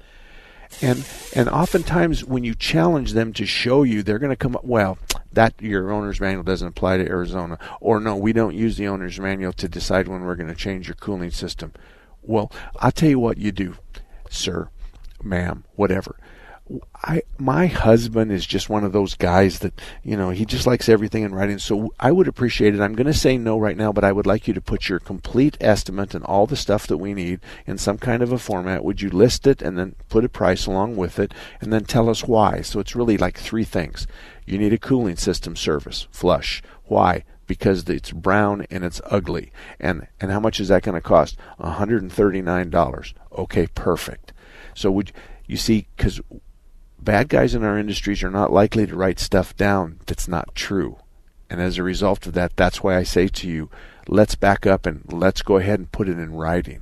And 0.81 1.05
and 1.35 1.49
oftentimes 1.49 2.23
when 2.23 2.45
you 2.45 2.55
challenge 2.55 3.11
them 3.11 3.33
to 3.33 3.45
show 3.45 3.83
you, 3.83 4.03
they're 4.03 4.19
going 4.19 4.31
to 4.31 4.37
come 4.37 4.55
up, 4.55 4.63
well, 4.63 4.97
that 5.33 5.61
your 5.61 5.91
owner's 5.91 6.21
manual 6.21 6.43
doesn't 6.43 6.67
apply 6.67 6.97
to 6.97 7.07
Arizona 7.07 7.59
or 7.81 7.99
no, 7.99 8.15
we 8.15 8.31
don't 8.31 8.55
use 8.55 8.77
the 8.77 8.87
owner's 8.87 9.19
manual 9.19 9.51
to 9.53 9.67
decide 9.67 10.07
when 10.07 10.21
we're 10.21 10.35
going 10.35 10.47
to 10.49 10.55
change 10.55 10.87
your 10.87 10.95
cooling 10.95 11.31
system. 11.31 11.73
Well, 12.21 12.51
I'll 12.77 12.91
tell 12.91 13.09
you 13.09 13.19
what 13.19 13.37
you 13.37 13.51
do, 13.51 13.75
sir, 14.29 14.69
ma'am, 15.21 15.65
whatever. 15.75 16.15
I 17.03 17.23
my 17.37 17.67
husband 17.67 18.31
is 18.31 18.45
just 18.45 18.69
one 18.69 18.83
of 18.83 18.91
those 18.91 19.15
guys 19.15 19.59
that 19.59 19.79
you 20.03 20.15
know 20.15 20.29
he 20.29 20.45
just 20.45 20.67
likes 20.67 20.87
everything 20.87 21.23
in 21.23 21.33
writing. 21.33 21.57
So 21.57 21.93
I 21.99 22.11
would 22.11 22.27
appreciate 22.27 22.75
it. 22.75 22.81
I'm 22.81 22.95
going 22.95 23.07
to 23.07 23.13
say 23.13 23.37
no 23.37 23.57
right 23.57 23.77
now, 23.77 23.91
but 23.91 24.03
I 24.03 24.11
would 24.11 24.27
like 24.27 24.47
you 24.47 24.53
to 24.53 24.61
put 24.61 24.87
your 24.87 24.99
complete 24.99 25.57
estimate 25.59 26.13
and 26.13 26.23
all 26.25 26.47
the 26.47 26.55
stuff 26.55 26.87
that 26.87 26.97
we 26.97 27.13
need 27.13 27.39
in 27.65 27.77
some 27.77 27.97
kind 27.97 28.21
of 28.21 28.31
a 28.31 28.37
format. 28.37 28.83
Would 28.83 29.01
you 29.01 29.09
list 29.09 29.47
it 29.47 29.61
and 29.61 29.77
then 29.77 29.95
put 30.09 30.25
a 30.25 30.29
price 30.29 30.65
along 30.65 30.95
with 30.95 31.19
it, 31.19 31.33
and 31.59 31.73
then 31.73 31.85
tell 31.85 32.09
us 32.09 32.23
why? 32.23 32.61
So 32.61 32.79
it's 32.79 32.95
really 32.95 33.17
like 33.17 33.37
three 33.37 33.65
things. 33.65 34.07
You 34.45 34.57
need 34.57 34.73
a 34.73 34.77
cooling 34.77 35.17
system 35.17 35.55
service, 35.55 36.07
flush. 36.11 36.61
Why? 36.85 37.23
Because 37.47 37.87
it's 37.89 38.11
brown 38.11 38.65
and 38.69 38.83
it's 38.83 39.01
ugly. 39.05 39.51
And 39.79 40.07
and 40.19 40.31
how 40.31 40.39
much 40.39 40.59
is 40.59 40.67
that 40.69 40.83
going 40.83 40.95
to 40.95 41.01
cost? 41.01 41.37
$139. 41.59 43.13
Okay, 43.37 43.67
perfect. 43.67 44.33
So 44.73 44.91
would 44.91 45.11
you 45.47 45.57
see 45.57 45.87
because 45.97 46.21
bad 47.01 47.29
guys 47.29 47.55
in 47.55 47.63
our 47.63 47.77
industries 47.77 48.23
are 48.23 48.31
not 48.31 48.51
likely 48.51 48.85
to 48.87 48.95
write 48.95 49.19
stuff 49.19 49.55
down 49.55 49.99
that's 50.05 50.27
not 50.27 50.55
true. 50.55 50.97
And 51.49 51.59
as 51.59 51.77
a 51.77 51.83
result 51.83 52.27
of 52.27 52.33
that, 52.33 52.55
that's 52.55 52.81
why 52.81 52.95
I 52.95 53.03
say 53.03 53.27
to 53.27 53.49
you, 53.49 53.69
let's 54.07 54.35
back 54.35 54.65
up 54.65 54.85
and 54.85 55.03
let's 55.11 55.41
go 55.41 55.57
ahead 55.57 55.79
and 55.79 55.91
put 55.91 56.07
it 56.07 56.17
in 56.17 56.33
writing. 56.33 56.81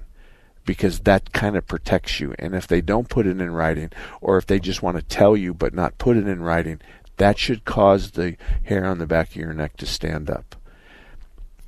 Because 0.65 0.99
that 0.99 1.33
kind 1.33 1.57
of 1.57 1.65
protects 1.65 2.19
you. 2.19 2.35
And 2.37 2.53
if 2.53 2.67
they 2.67 2.79
don't 2.79 3.09
put 3.09 3.25
it 3.25 3.41
in 3.41 3.51
writing, 3.51 3.91
or 4.21 4.37
if 4.37 4.45
they 4.45 4.59
just 4.59 4.83
want 4.83 4.97
to 4.97 5.03
tell 5.03 5.35
you 5.35 5.53
but 5.53 5.73
not 5.73 5.97
put 5.97 6.17
it 6.17 6.27
in 6.27 6.43
writing, 6.43 6.79
that 7.17 7.39
should 7.39 7.65
cause 7.65 8.11
the 8.11 8.37
hair 8.63 8.85
on 8.85 8.99
the 8.99 9.07
back 9.07 9.29
of 9.29 9.35
your 9.37 9.53
neck 9.53 9.77
to 9.77 9.85
stand 9.85 10.29
up. 10.29 10.55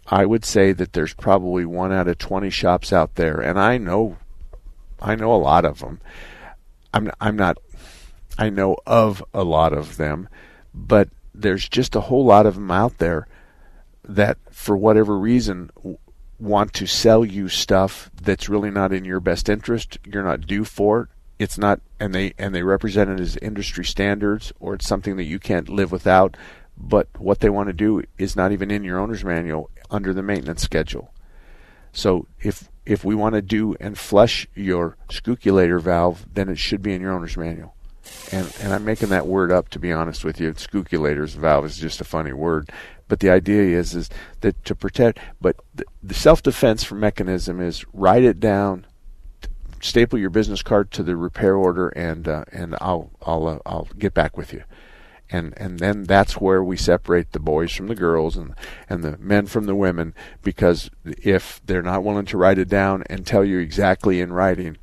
I 0.08 0.26
would 0.26 0.46
say 0.46 0.72
that 0.74 0.94
there's 0.94 1.14
probably 1.14 1.66
one 1.66 1.92
out 1.92 2.08
of 2.08 2.18
20 2.18 2.50
shops 2.50 2.92
out 2.92 3.16
there, 3.16 3.40
and 3.40 3.60
I 3.60 3.78
know, 3.78 4.18
I 5.02 5.16
know 5.16 5.34
a 5.34 5.38
lot 5.38 5.66
of 5.66 5.80
them. 5.80 6.02
I'm, 6.94 7.10
I'm 7.20 7.38
not 7.38 7.58
I 8.42 8.50
know 8.50 8.76
of 8.88 9.24
a 9.36 9.44
lot 9.44 9.72
of 9.72 9.98
them, 9.98 10.28
but 10.74 11.10
there's 11.32 11.70
just 11.70 11.96
a 11.96 12.02
whole 12.02 12.26
lot 12.26 12.48
of 12.48 12.56
them 12.56 12.72
out 12.72 12.98
there 12.98 13.28
that, 14.04 14.40
for 14.50 14.76
whatever 14.76 15.16
reason, 15.16 15.70
want 16.40 16.74
to 16.74 16.88
sell 16.88 17.24
you 17.24 17.50
stuff 17.50 18.10
that's 18.20 18.50
really 18.50 18.72
not 18.72 18.92
in 18.92 19.06
your 19.06 19.20
best 19.20 19.48
interest. 19.48 20.00
You're 20.04 20.24
not 20.24 20.48
due 20.48 20.64
for 20.64 21.02
it. 21.02 21.10
It's 21.38 21.60
not, 21.60 21.82
and 22.00 22.16
they 22.16 22.34
and 22.40 22.56
they 22.56 22.64
represent 22.64 23.12
it 23.12 23.20
as 23.20 23.38
industry 23.38 23.86
standards, 23.86 24.52
or 24.60 24.74
it's 24.74 24.88
something 24.88 25.18
that 25.18 25.26
you 25.26 25.38
can't 25.38 25.70
live 25.70 25.92
without. 25.92 26.36
But 26.76 27.10
what 27.20 27.42
they 27.42 27.50
want 27.52 27.68
to 27.68 27.74
do 27.74 28.02
is 28.18 28.36
not 28.36 28.52
even 28.52 28.72
in 28.72 28.84
your 28.84 28.98
owner's 28.98 29.24
manual 29.24 29.70
under 29.92 30.16
the 30.16 30.24
maintenance 30.24 30.64
schedule. 30.64 31.14
So 31.94 32.26
if 32.42 32.70
if 32.88 33.06
we 33.06 33.14
want 33.14 33.36
to 33.36 33.44
do 33.44 33.76
and 33.80 34.00
flush 34.00 34.48
your 34.56 34.98
scooculator 35.10 35.80
valve, 35.80 36.26
then 36.34 36.50
it 36.50 36.58
should 36.58 36.82
be 36.82 36.94
in 36.94 37.02
your 37.02 37.14
owner's 37.14 37.38
manual 37.38 37.76
and 38.32 38.54
and 38.62 38.74
I'm 38.74 38.86
making 38.86 39.10
that 39.10 39.28
word 39.28 39.52
up 39.52 39.70
to 39.70 39.80
be 39.80 39.92
honest 39.92 40.24
with 40.24 40.40
you. 40.40 40.54
Scooculator's 40.54 41.34
valve 41.34 41.66
is 41.66 41.78
just 41.78 42.02
a 42.02 42.06
funny 42.06 42.34
word, 42.34 42.70
but 43.08 43.20
the 43.20 43.30
idea 43.30 43.78
is 43.78 43.94
is 43.96 44.10
that 44.42 44.64
to 44.66 44.76
protect. 44.76 45.20
But 45.40 45.58
the, 45.74 45.86
the 46.02 46.14
self 46.14 46.42
defense 46.42 46.84
for 46.84 46.96
mechanism 46.96 47.62
is 47.62 47.86
write 47.94 48.24
it 48.24 48.40
down, 48.40 48.86
staple 49.82 50.20
your 50.20 50.30
business 50.30 50.62
card 50.62 50.92
to 50.92 51.04
the 51.04 51.16
repair 51.16 51.56
order, 51.56 51.90
and 51.90 52.28
uh, 52.28 52.46
and 52.52 52.76
I'll 52.82 53.12
I'll 53.22 53.48
uh, 53.48 53.60
I'll 53.66 53.88
get 53.98 54.14
back 54.14 54.38
with 54.38 54.54
you. 54.54 54.64
And 55.30 55.54
and 55.56 55.80
then 55.80 56.04
that's 56.04 56.42
where 56.42 56.64
we 56.64 56.76
separate 56.76 57.32
the 57.32 57.40
boys 57.40 57.72
from 57.72 57.88
the 57.88 57.96
girls 57.96 58.36
and 58.36 58.54
and 58.90 59.04
the 59.04 59.18
men 59.18 59.46
from 59.46 59.66
the 59.66 59.76
women 59.76 60.14
because 60.44 60.90
if 61.06 61.62
they're 61.66 61.82
not 61.82 62.04
willing 62.04 62.26
to 62.26 62.38
write 62.38 62.58
it 62.58 62.68
down 62.68 63.04
and 63.10 63.26
tell 63.26 63.46
you 63.46 63.60
exactly 63.60 64.20
in 64.20 64.34
writing 64.34 64.78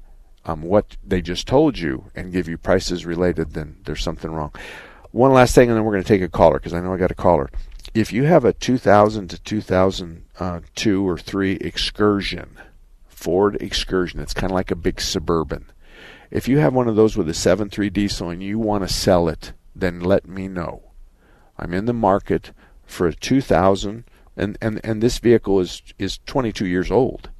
um, 0.45 0.62
what 0.62 0.97
they 1.05 1.20
just 1.20 1.47
told 1.47 1.78
you 1.78 2.11
and 2.14 2.32
give 2.32 2.49
you 2.49 2.57
prices 2.57 3.05
related, 3.05 3.53
then 3.53 3.76
there's 3.84 4.03
something 4.03 4.30
wrong. 4.30 4.53
One 5.11 5.32
last 5.32 5.55
thing, 5.55 5.68
and 5.68 5.76
then 5.76 5.84
we're 5.84 5.93
going 5.93 6.05
to 6.05 6.09
take 6.09 6.22
a 6.22 6.28
caller 6.28 6.59
because 6.59 6.74
I 6.74 6.80
know 6.80 6.93
I 6.93 6.99
got 6.99 7.11
a 7.11 7.14
caller. 7.14 7.51
If 7.95 8.12
you 8.12 8.24
have 8.24 8.45
a 8.45 8.53
2000 8.53 9.28
to 9.28 9.39
2002 9.39 11.09
or 11.09 11.18
3 11.18 11.53
excursion, 11.53 12.59
Ford 13.07 13.57
excursion, 13.61 14.20
it's 14.20 14.34
kind 14.34 14.51
of 14.51 14.55
like 14.55 14.70
a 14.70 14.76
big 14.76 15.01
suburban. 15.01 15.66
If 16.30 16.47
you 16.47 16.59
have 16.59 16.74
one 16.74 16.89
of 16.89 16.97
those 16.97 17.16
with 17.16 17.28
a 17.28 17.32
7.3 17.32 17.93
diesel 17.93 18.28
and 18.28 18.43
you 18.43 18.59
want 18.59 18.86
to 18.86 18.93
sell 18.93 19.28
it, 19.28 19.53
then 19.74 20.01
let 20.01 20.28
me 20.28 20.47
know. 20.47 20.82
I'm 21.59 21.72
in 21.72 21.86
the 21.86 21.93
market 21.93 22.53
for 22.84 23.07
a 23.07 23.14
2000, 23.14 24.05
and, 24.36 24.59
and, 24.61 24.80
and 24.84 25.03
this 25.03 25.18
vehicle 25.18 25.59
is, 25.61 25.82
is 25.99 26.20
22 26.26 26.66
years 26.66 26.91
old. 26.91 27.30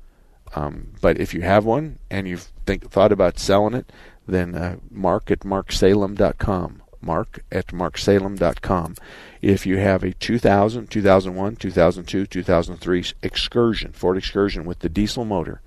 Um, 0.59 0.89
but 1.01 1.21
if 1.21 1.35
you 1.35 1.43
have 1.43 1.65
one 1.65 1.99
and 2.11 2.27
you've 2.27 2.51
think, 2.67 2.91
thought 2.91 3.13
about 3.13 3.39
selling 3.39 3.75
it, 3.75 3.93
then 4.27 4.55
uh, 4.55 4.77
mark 4.91 5.31
at 5.31 5.41
marksalem.com. 5.41 6.83
Mark 7.01 7.45
at 7.53 7.69
marksalem.com. 7.69 8.97
If 9.41 9.67
you 9.67 9.77
have 9.79 10.03
a 10.03 10.13
2000, 10.15 10.91
2001, 10.91 11.57
2002, 11.57 12.27
2003 12.27 13.05
Excursion, 13.23 13.93
Ford 13.93 14.17
Excursion 14.17 14.65
with 14.65 14.81
the 14.81 14.89
diesel 14.89 15.25
motor, 15.25 15.61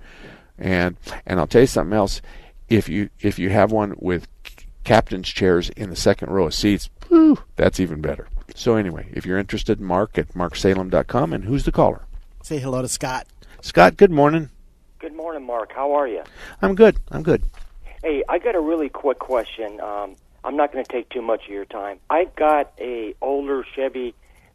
and 0.58 0.96
and 1.24 1.40
I'll 1.40 1.46
tell 1.46 1.62
you 1.62 1.66
something 1.66 1.96
else. 1.96 2.20
If 2.68 2.88
you 2.88 3.08
if 3.20 3.38
you 3.38 3.48
have 3.48 3.72
one 3.72 3.94
with 3.98 4.28
captain's 4.84 5.28
chairs 5.28 5.70
in 5.70 5.88
the 5.88 5.96
second 5.96 6.30
row 6.30 6.46
of 6.46 6.54
seats, 6.54 6.90
whew, 7.08 7.38
that's 7.56 7.80
even 7.80 8.02
better. 8.02 8.28
So 8.54 8.76
anyway, 8.76 9.08
if 9.14 9.24
you're 9.24 9.38
interested, 9.38 9.80
mark 9.80 10.18
at 10.18 10.34
marksalem.com. 10.34 11.32
And 11.32 11.44
who's 11.44 11.64
the 11.64 11.72
caller? 11.72 12.02
Say 12.42 12.58
hello 12.58 12.82
to 12.82 12.88
Scott. 12.88 13.26
Scott, 13.62 13.96
good 13.96 14.10
morning. 14.10 14.50
Good 15.02 15.16
morning, 15.16 15.44
Mark. 15.44 15.72
How 15.74 15.94
are 15.94 16.06
you? 16.06 16.22
I'm 16.62 16.76
good. 16.76 16.96
I'm 17.10 17.24
good. 17.24 17.42
Hey, 18.04 18.22
I 18.28 18.38
got 18.38 18.54
a 18.54 18.60
really 18.60 18.88
quick 18.88 19.18
question. 19.18 19.80
Um, 19.80 20.14
I'm 20.44 20.56
not 20.56 20.72
going 20.72 20.84
to 20.84 20.92
take 20.92 21.08
too 21.08 21.20
much 21.20 21.46
of 21.46 21.50
your 21.50 21.64
time. 21.64 21.98
I 22.08 22.28
got 22.36 22.72
a 22.78 23.12
older 23.20 23.66
Chevy, 23.74 24.14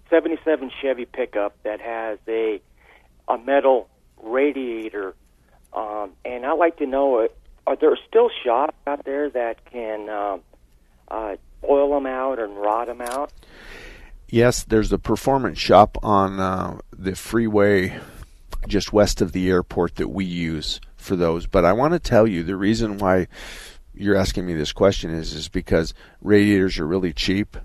'77 0.10 0.72
Chevy 0.82 1.04
pickup 1.04 1.62
that 1.64 1.82
has 1.82 2.18
a 2.30 2.62
a 3.28 3.38
metal 3.38 3.90
radiator, 4.24 5.16
um, 5.74 6.12
and 6.24 6.46
I'd 6.46 6.58
like 6.58 6.78
to 6.78 6.86
know: 6.86 7.26
uh, 7.26 7.28
Are 7.68 7.76
there 7.76 7.98
still 8.08 8.30
shops 8.46 8.74
out 8.88 9.04
there 9.04 9.30
that 9.30 9.66
can 9.70 10.08
uh, 10.08 10.38
uh, 11.10 11.36
boil 11.62 11.94
them 11.94 12.06
out 12.06 12.40
and 12.40 12.56
rod 12.56 12.88
them 12.88 13.02
out? 13.02 13.34
Yes, 14.30 14.64
there's 14.64 14.94
a 14.94 14.98
performance 14.98 15.60
shop 15.60 15.98
on 16.02 16.40
uh, 16.40 16.80
the 16.98 17.18
freeway 17.18 18.00
just 18.68 18.94
west 18.94 19.22
of 19.22 19.32
the 19.32 19.50
airport 19.50 19.96
that 19.96 20.10
we 20.10 20.26
use 20.26 20.80
for 20.96 21.16
those. 21.16 21.48
But 21.48 21.66
I 21.66 21.74
want 21.74 21.94
to 21.94 22.00
tell 22.00 22.28
you 22.28 22.44
the 22.44 22.56
reason 22.56 22.98
why 22.98 23.28
you're 23.94 24.16
asking 24.16 24.46
me 24.46 24.54
this 24.54 24.74
question 24.74 25.12
is 25.12 25.34
is 25.34 25.48
because 25.48 25.94
radiators 26.22 26.78
are 26.80 26.88
really 26.88 27.14
cheap 27.14 27.58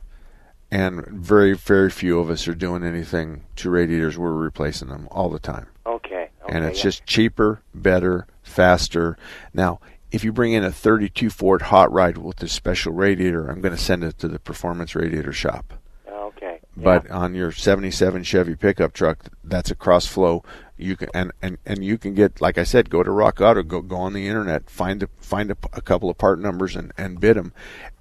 and 0.70 1.07
very 1.07 1.55
very 1.55 1.90
few 1.90 2.18
of 2.18 2.30
us 2.30 2.49
are 2.49 2.55
doing 2.55 2.82
anything 2.82 3.45
to 3.57 3.68
radiators 3.68 4.16
we're 4.16 4.32
replacing 4.32 4.88
them 4.88 5.07
all 5.11 5.28
the 5.28 5.38
time 5.38 5.66
okay, 5.84 6.30
okay 6.43 6.57
and 6.57 6.64
it's 6.64 6.78
yeah. 6.78 6.84
just 6.84 7.05
cheaper 7.05 7.61
better 7.74 8.26
faster 8.43 9.18
now 9.53 9.78
if 10.12 10.22
you 10.22 10.32
bring 10.32 10.53
in 10.53 10.62
a 10.62 10.70
32 10.70 11.30
Ford 11.30 11.62
hot 11.62 11.90
rod 11.90 12.18
with 12.18 12.43
a 12.43 12.49
special 12.49 12.93
radiator, 12.93 13.49
I'm 13.49 13.62
going 13.62 13.74
to 13.74 13.80
send 13.80 14.05
it 14.05 14.18
to 14.18 14.28
the 14.28 14.38
performance 14.38 14.95
radiator 14.95 15.32
shop. 15.32 15.72
Okay. 16.07 16.61
But 16.76 17.11
on 17.11 17.34
your 17.34 17.51
77 17.51 18.22
Chevy 18.22 18.55
pickup 18.55 18.93
truck, 18.93 19.24
that's 19.43 19.70
a 19.70 19.74
cross 19.74 20.07
flow. 20.07 20.45
You 20.83 20.97
can 20.97 21.09
and, 21.14 21.33
and, 21.41 21.59
and 21.64 21.85
you 21.85 21.99
can 21.99 22.14
get 22.14 22.41
like 22.41 22.59
I 22.59 22.64
said, 22.64 22.91
go 22.91 23.03
to 23.03 23.11
Rock 23.11 23.41
Auto, 23.41 23.62
go 23.62 23.80
go 23.80 23.97
on 23.97 24.12
the 24.12 24.26
internet, 24.26 24.68
find 24.68 25.03
a 25.03 25.09
find 25.18 25.51
a, 25.51 25.57
a 25.72 25.80
couple 25.80 26.11
of 26.11 26.18
part 26.18 26.39
numbers 26.41 26.76
and, 26.76 26.93
and 26.97 27.20
bid 27.20 27.37
them. 27.37 27.53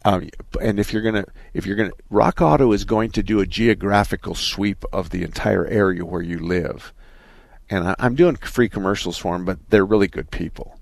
Um, 0.04 0.30
and 0.60 0.80
if 0.80 0.92
you're 0.92 1.02
gonna 1.02 1.26
if 1.54 1.66
you're 1.66 1.76
gonna 1.76 1.92
Rock 2.10 2.42
Auto 2.42 2.72
is 2.72 2.86
going 2.86 3.12
to 3.12 3.24
do 3.24 3.40
a 3.40 3.46
geographical 3.46 4.36
sweep 4.36 4.84
of 4.92 5.10
the 5.10 5.24
entire 5.24 5.66
area 5.68 6.06
where 6.06 6.22
you 6.22 6.40
live. 6.40 6.94
And 7.70 7.88
I, 7.88 7.96
I'm 8.00 8.16
doing 8.16 8.36
free 8.36 8.68
commercials 8.68 9.18
for 9.18 9.34
them, 9.34 9.46
but 9.46 9.58
they're 9.70 9.86
really 9.86 10.10
good 10.10 10.30
people, 10.30 10.78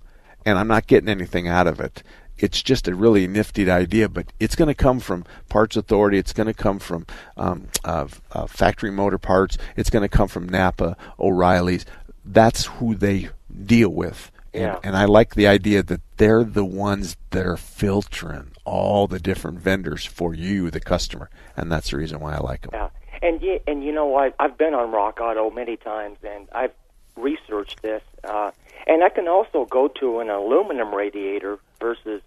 and 0.45 0.58
I'm 0.58 0.68
not 0.68 0.88
getting 0.88 1.10
anything 1.10 1.47
out 1.47 1.68
of 1.68 1.80
it 1.80 2.02
it's 2.40 2.62
just 2.62 2.88
a 2.88 2.96
really 2.96 3.28
nifty 3.28 3.70
idea, 3.70 4.10
but 4.10 4.32
it's 4.40 4.56
going 4.56 4.68
to 4.70 4.74
come 4.74 5.00
from 5.00 5.26
Parts 5.50 5.76
Authority. 5.76 6.18
It's 6.18 6.34
going 6.34 6.48
to 6.48 6.54
come 6.54 6.80
from 6.80 7.06
um, 7.38 7.68
uh, 7.84 8.08
uh, 8.32 8.48
Factory 8.48 8.92
Motor 8.92 9.18
Parts. 9.18 9.58
It's 9.76 9.90
going 9.90 10.04
to 10.04 10.10
come 10.10 10.28
from 10.28 10.48
Napa, 10.48 10.98
O'Reilly's. 11.20 11.86
That's 12.26 12.66
who 12.66 12.96
they 12.96 13.30
deal 13.66 13.90
with. 13.90 14.32
And, 14.54 14.64
Yeah. 14.64 14.80
and 14.84 14.98
I 14.98 15.06
like 15.06 15.36
the 15.36 15.48
idea 15.48 15.84
that 15.84 16.02
they're 16.18 16.44
the 16.44 16.66
ones 16.66 17.16
that 17.32 17.46
are 17.46 17.58
filtering 17.58 18.52
all 18.66 19.08
the 19.08 19.20
different 19.20 19.60
vendors 19.60 20.06
for 20.06 20.34
you, 20.34 20.72
the 20.72 20.80
customer, 20.80 21.30
and 21.56 21.72
that's 21.72 21.92
the 21.92 21.98
reason 21.98 22.20
why 22.20 22.34
I 22.36 22.40
like 22.40 22.62
them. 22.62 22.72
Yeah, 22.74 22.90
and 23.22 23.42
you, 23.42 23.60
and 23.68 23.84
you 23.84 23.92
know 23.92 24.08
what? 24.08 24.34
I've 24.40 24.58
been 24.58 24.74
on 24.74 24.92
Rock 24.92 25.20
Auto 25.22 25.50
many 25.52 25.78
times, 25.78 26.18
and 26.24 26.48
I've 26.52 26.72
researched 27.16 27.82
this, 27.82 28.02
uh, 28.24 28.52
and 28.88 29.04
I 29.04 29.10
can 29.10 29.28
also 29.28 29.66
go 29.66 29.88
to 30.00 30.20
an 30.20 30.30
aluminum 30.30 30.94
radiator 30.96 31.60
versus 31.80 32.22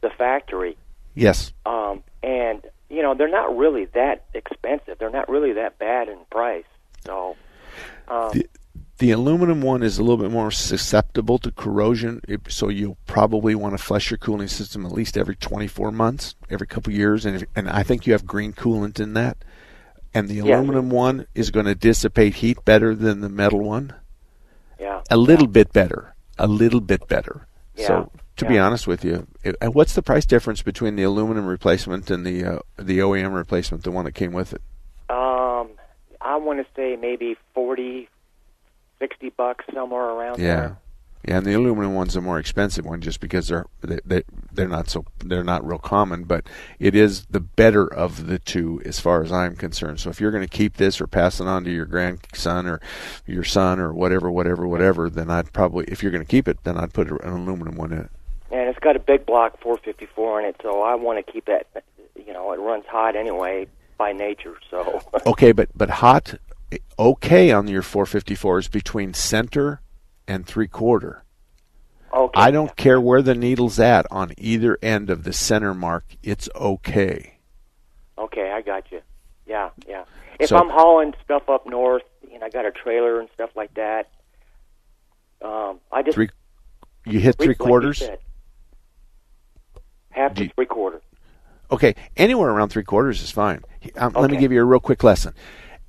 the 0.00 0.10
factory, 0.10 0.76
Yes. 1.14 1.52
um, 1.66 2.02
and 2.22 2.62
you 2.90 3.02
know 3.02 3.14
they're 3.14 3.28
not 3.28 3.56
really 3.56 3.86
that 3.94 4.24
expensive. 4.34 4.98
They're 4.98 5.10
not 5.10 5.28
really 5.28 5.52
that 5.54 5.78
bad 5.78 6.08
in 6.08 6.18
price. 6.30 6.64
So, 7.04 7.36
um, 8.08 8.30
The, 8.32 8.46
the 8.98 9.10
aluminum 9.12 9.60
one 9.62 9.82
is 9.82 9.98
a 9.98 10.02
little 10.02 10.16
bit 10.16 10.30
more 10.32 10.50
susceptible 10.50 11.38
to 11.38 11.52
corrosion, 11.52 12.20
so 12.48 12.68
you'll 12.68 12.98
probably 13.06 13.54
want 13.54 13.76
to 13.76 13.82
flush 13.82 14.10
your 14.10 14.18
cooling 14.18 14.48
system 14.48 14.84
at 14.84 14.92
least 14.92 15.16
every 15.16 15.36
24 15.36 15.92
months, 15.92 16.34
every 16.50 16.66
couple 16.66 16.92
years, 16.92 17.24
and 17.24 17.36
if, 17.36 17.44
and 17.54 17.68
I 17.68 17.82
think 17.84 18.06
you 18.06 18.12
have 18.14 18.26
green 18.26 18.52
coolant 18.52 18.98
in 18.98 19.14
that. 19.14 19.36
And 20.14 20.28
the 20.28 20.34
Yeah. 20.36 20.56
aluminum 20.56 20.90
one 20.90 21.26
is 21.34 21.50
going 21.50 21.66
to 21.66 21.74
dissipate 21.76 22.36
heat 22.36 22.64
better 22.64 22.94
than 22.94 23.20
the 23.20 23.28
metal 23.28 23.60
one. 23.60 23.92
yeah, 24.80 25.02
A 25.10 25.16
little 25.16 25.46
bit 25.46 25.72
better, 25.72 26.14
a 26.38 26.46
little 26.48 26.80
bit 26.80 27.06
better. 27.08 27.46
Yeah. 27.76 27.86
So 27.86 28.12
to 28.38 28.44
be 28.46 28.58
honest 28.58 28.86
with 28.86 29.04
you, 29.04 29.26
it, 29.44 29.56
what's 29.72 29.94
the 29.94 30.02
price 30.02 30.24
difference 30.26 30.62
between 30.62 30.96
the 30.96 31.02
aluminum 31.02 31.46
replacement 31.46 32.10
and 32.10 32.24
the 32.26 32.44
uh, 32.44 32.58
the 32.76 32.98
OEM 32.98 33.34
replacement, 33.34 33.84
the 33.84 33.90
one 33.90 34.04
that 34.06 34.12
came 34.12 34.32
with 34.32 34.52
it? 34.52 34.62
um, 35.10 35.68
I 36.20 36.36
want 36.36 36.58
to 36.58 36.66
say 36.74 36.96
maybe 36.96 37.36
forty, 37.54 38.08
sixty 38.98 39.30
bucks 39.30 39.64
somewhere 39.74 40.04
around 40.04 40.38
Yeah, 40.40 40.56
there. 40.56 40.78
yeah, 41.26 41.36
and 41.38 41.46
the 41.46 41.54
aluminum 41.54 41.94
one's 41.94 42.16
a 42.16 42.20
more 42.20 42.38
expensive 42.38 42.84
one 42.84 43.00
just 43.00 43.20
because 43.20 43.48
they're 43.48 43.66
they, 43.80 43.98
they 44.04 44.22
they're 44.52 44.68
not 44.68 44.88
so 44.90 45.04
they're 45.24 45.44
not 45.44 45.66
real 45.66 45.78
common, 45.78 46.24
but 46.24 46.46
it 46.78 46.94
is 46.94 47.26
the 47.26 47.40
better 47.40 47.86
of 47.86 48.26
the 48.26 48.38
two 48.38 48.82
as 48.84 48.98
far 49.00 49.22
as 49.22 49.32
I'm 49.32 49.54
concerned. 49.56 50.00
So 50.00 50.10
if 50.10 50.20
you're 50.20 50.30
going 50.32 50.46
to 50.46 50.48
keep 50.48 50.76
this 50.76 51.00
or 51.00 51.06
pass 51.06 51.40
it 51.40 51.46
on 51.46 51.64
to 51.64 51.70
your 51.70 51.86
grandson 51.86 52.66
or 52.66 52.80
your 53.26 53.44
son 53.44 53.78
or 53.80 53.92
whatever, 53.92 54.30
whatever, 54.30 54.66
whatever, 54.66 55.08
then 55.08 55.30
I'd 55.30 55.52
probably 55.52 55.84
if 55.86 56.02
you're 56.02 56.12
going 56.12 56.24
to 56.24 56.30
keep 56.30 56.46
it, 56.48 56.62
then 56.64 56.76
I'd 56.76 56.92
put 56.92 57.08
an 57.10 57.18
aluminum 57.32 57.76
one 57.76 57.92
in 57.92 57.98
it. 58.00 58.10
And 58.50 58.68
it's 58.68 58.78
got 58.78 58.96
a 58.96 59.00
big 59.00 59.26
block 59.26 59.60
454 59.60 60.40
in 60.40 60.46
it, 60.46 60.56
so 60.62 60.82
I 60.82 60.94
want 60.94 61.24
to 61.24 61.32
keep 61.32 61.46
that. 61.46 61.66
You 62.16 62.32
know, 62.32 62.52
it 62.52 62.58
runs 62.60 62.84
hot 62.86 63.14
anyway 63.16 63.66
by 63.98 64.12
nature. 64.12 64.56
So 64.70 65.00
Okay, 65.26 65.52
but 65.52 65.68
but 65.76 65.90
hot 65.90 66.34
okay 66.98 67.50
on 67.50 67.68
your 67.68 67.82
454 67.82 68.58
is 68.60 68.68
between 68.68 69.12
center 69.14 69.80
and 70.26 70.46
three 70.46 70.68
quarter. 70.68 71.24
Okay. 72.12 72.40
I 72.40 72.50
don't 72.50 72.74
care 72.76 72.98
where 73.00 73.20
the 73.20 73.34
needle's 73.34 73.78
at 73.78 74.06
on 74.10 74.32
either 74.38 74.78
end 74.82 75.10
of 75.10 75.24
the 75.24 75.32
center 75.32 75.74
mark. 75.74 76.04
It's 76.22 76.48
okay. 76.56 77.34
okay, 78.16 78.50
I 78.50 78.62
got 78.62 78.90
you. 78.90 79.02
Yeah, 79.46 79.70
yeah. 79.86 80.04
If 80.40 80.48
So- 80.48 80.56
I'm 80.58 80.70
hauling 80.70 81.12
stuff 81.22 81.48
up 81.50 81.66
north, 81.66 82.02
you 82.30 82.38
know, 82.38 82.46
I 82.46 82.48
got 82.48 82.64
a 82.64 82.70
trailer 82.70 83.20
and 83.20 83.28
stuff 83.34 83.50
like 83.56 83.74
that. 83.74 84.08
Um, 85.42 85.80
I 85.92 86.02
just 86.02 86.14
Three. 86.14 86.30
You 87.06 87.20
hit 87.20 87.36
three 87.36 87.48
like 87.48 87.58
quarters. 87.58 87.98
said, 87.98 88.18
half 90.18 90.34
to 90.34 90.44
you- 90.44 90.50
three 90.54 90.66
quarter. 90.66 91.00
Okay, 91.70 91.94
anywhere 92.16 92.50
around 92.50 92.70
three 92.70 92.82
quarters 92.84 93.22
is 93.22 93.30
fine. 93.30 93.62
Um, 93.96 94.12
Let 94.14 94.30
me 94.30 94.38
give 94.38 94.52
you 94.52 94.60
a 94.60 94.64
real 94.64 94.80
quick 94.80 95.04
lesson. 95.04 95.34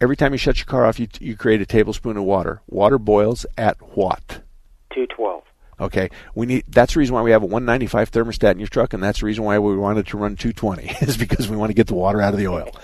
Every 0.02 0.16
time 0.18 0.34
you 0.34 0.38
shut 0.38 0.58
your 0.58 0.66
car 0.66 0.86
off, 0.86 1.00
you 1.00 1.08
you 1.20 1.36
create 1.36 1.62
a 1.62 1.66
tablespoon 1.66 2.18
of 2.18 2.24
water. 2.24 2.62
Water 2.68 2.98
boils 2.98 3.46
at 3.58 3.78
what? 3.98 4.42
Two 4.94 5.08
twelve. 5.08 5.44
Okay, 5.80 6.10
we 6.36 6.46
need. 6.46 6.66
That's 6.68 6.94
the 6.96 7.00
reason 7.00 7.16
why 7.16 7.22
we 7.22 7.32
have 7.32 7.42
a 7.42 7.46
195 7.46 8.12
thermostat 8.12 8.52
in 8.52 8.60
your 8.60 8.68
truck, 8.68 8.94
and 8.94 9.02
that's 9.02 9.22
the 9.22 9.26
reason 9.26 9.46
why 9.46 9.58
we 9.60 9.78
wanted 9.78 10.08
to 10.08 10.18
run 10.18 10.36
220 10.36 10.84
is 11.08 11.16
because 11.16 11.48
we 11.48 11.56
want 11.56 11.70
to 11.70 11.74
get 11.74 11.88
the 11.88 11.94
water 11.96 12.22
out 12.22 12.34
of 12.34 12.40
the 12.40 12.48
oil. 12.48 12.70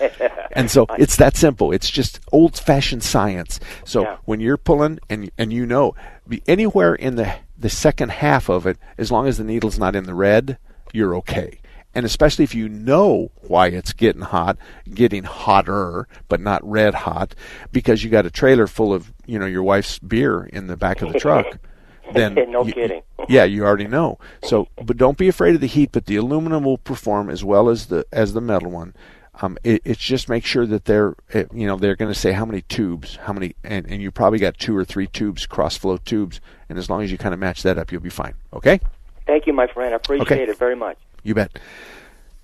And 0.52 0.70
so 0.70 0.86
it's 0.98 1.16
that 1.16 1.36
simple. 1.36 1.70
It's 1.70 1.90
just 1.90 2.18
old-fashioned 2.32 3.02
science. 3.02 3.60
So 3.84 4.00
Yeah. 4.04 4.16
when 4.24 4.40
you're 4.40 4.56
pulling 4.56 5.00
and 5.10 5.30
and 5.36 5.52
you 5.52 5.66
know 5.66 5.94
be 6.26 6.42
anywhere 6.48 6.94
in 6.94 7.16
the 7.16 7.30
the 7.58 7.68
second 7.68 8.08
half 8.12 8.48
of 8.48 8.66
it, 8.66 8.78
as 8.96 9.12
long 9.12 9.26
as 9.28 9.36
the 9.36 9.44
needle's 9.44 9.78
not 9.78 9.94
in 9.94 10.04
the 10.04 10.14
red, 10.14 10.56
you're 10.92 11.14
okay. 11.16 11.60
And 11.94 12.04
especially 12.04 12.44
if 12.44 12.54
you 12.54 12.68
know 12.68 13.30
why 13.40 13.68
it's 13.68 13.94
getting 13.94 14.20
hot, 14.22 14.58
getting 14.92 15.22
hotter, 15.24 16.06
but 16.28 16.40
not 16.40 16.62
red 16.68 16.92
hot, 16.94 17.34
because 17.72 18.04
you 18.04 18.10
got 18.10 18.26
a 18.26 18.30
trailer 18.30 18.66
full 18.66 18.92
of 18.92 19.12
you 19.24 19.38
know 19.38 19.46
your 19.46 19.62
wife's 19.62 19.98
beer 19.98 20.44
in 20.44 20.66
the 20.66 20.76
back 20.76 21.00
of 21.02 21.12
the 21.12 21.18
truck. 21.18 21.58
Then 22.12 22.36
no 22.52 22.64
you- 22.64 22.72
kidding. 22.72 23.02
yeah, 23.28 23.42
you 23.42 23.64
already 23.64 23.88
know. 23.88 24.18
So, 24.44 24.68
but 24.80 24.96
don't 24.96 25.18
be 25.18 25.26
afraid 25.26 25.56
of 25.56 25.60
the 25.60 25.66
heat. 25.66 25.90
But 25.90 26.06
the 26.06 26.14
aluminum 26.14 26.62
will 26.62 26.78
perform 26.78 27.28
as 27.28 27.42
well 27.42 27.68
as 27.68 27.86
the 27.86 28.06
as 28.12 28.32
the 28.32 28.40
metal 28.40 28.70
one. 28.70 28.94
Um, 29.42 29.58
it, 29.64 29.82
it's 29.84 30.00
just 30.00 30.28
make 30.28 30.46
sure 30.46 30.66
that 30.66 30.84
they're, 30.86 31.14
it, 31.30 31.52
you 31.52 31.66
know, 31.66 31.76
they're 31.76 31.96
going 31.96 32.12
to 32.12 32.18
say 32.18 32.32
how 32.32 32.46
many 32.46 32.62
tubes, 32.62 33.16
how 33.16 33.34
many, 33.34 33.54
and, 33.64 33.84
and 33.86 34.00
you 34.00 34.10
probably 34.10 34.38
got 34.38 34.56
two 34.56 34.74
or 34.74 34.82
three 34.82 35.06
tubes, 35.06 35.44
cross 35.44 35.76
flow 35.76 35.98
tubes, 35.98 36.40
and 36.70 36.78
as 36.78 36.88
long 36.88 37.02
as 37.02 37.12
you 37.12 37.18
kind 37.18 37.34
of 37.34 37.40
match 37.40 37.62
that 37.62 37.76
up, 37.76 37.92
you'll 37.92 38.00
be 38.00 38.08
fine. 38.08 38.34
Okay, 38.54 38.80
Thank 39.26 39.46
you, 39.46 39.52
my 39.52 39.66
friend. 39.66 39.92
I 39.92 39.96
appreciate 39.96 40.30
Okay. 40.32 40.44
it 40.50 40.58
very 40.58 40.76
much. 40.76 40.98
you 41.22 41.34
bet. 41.34 41.58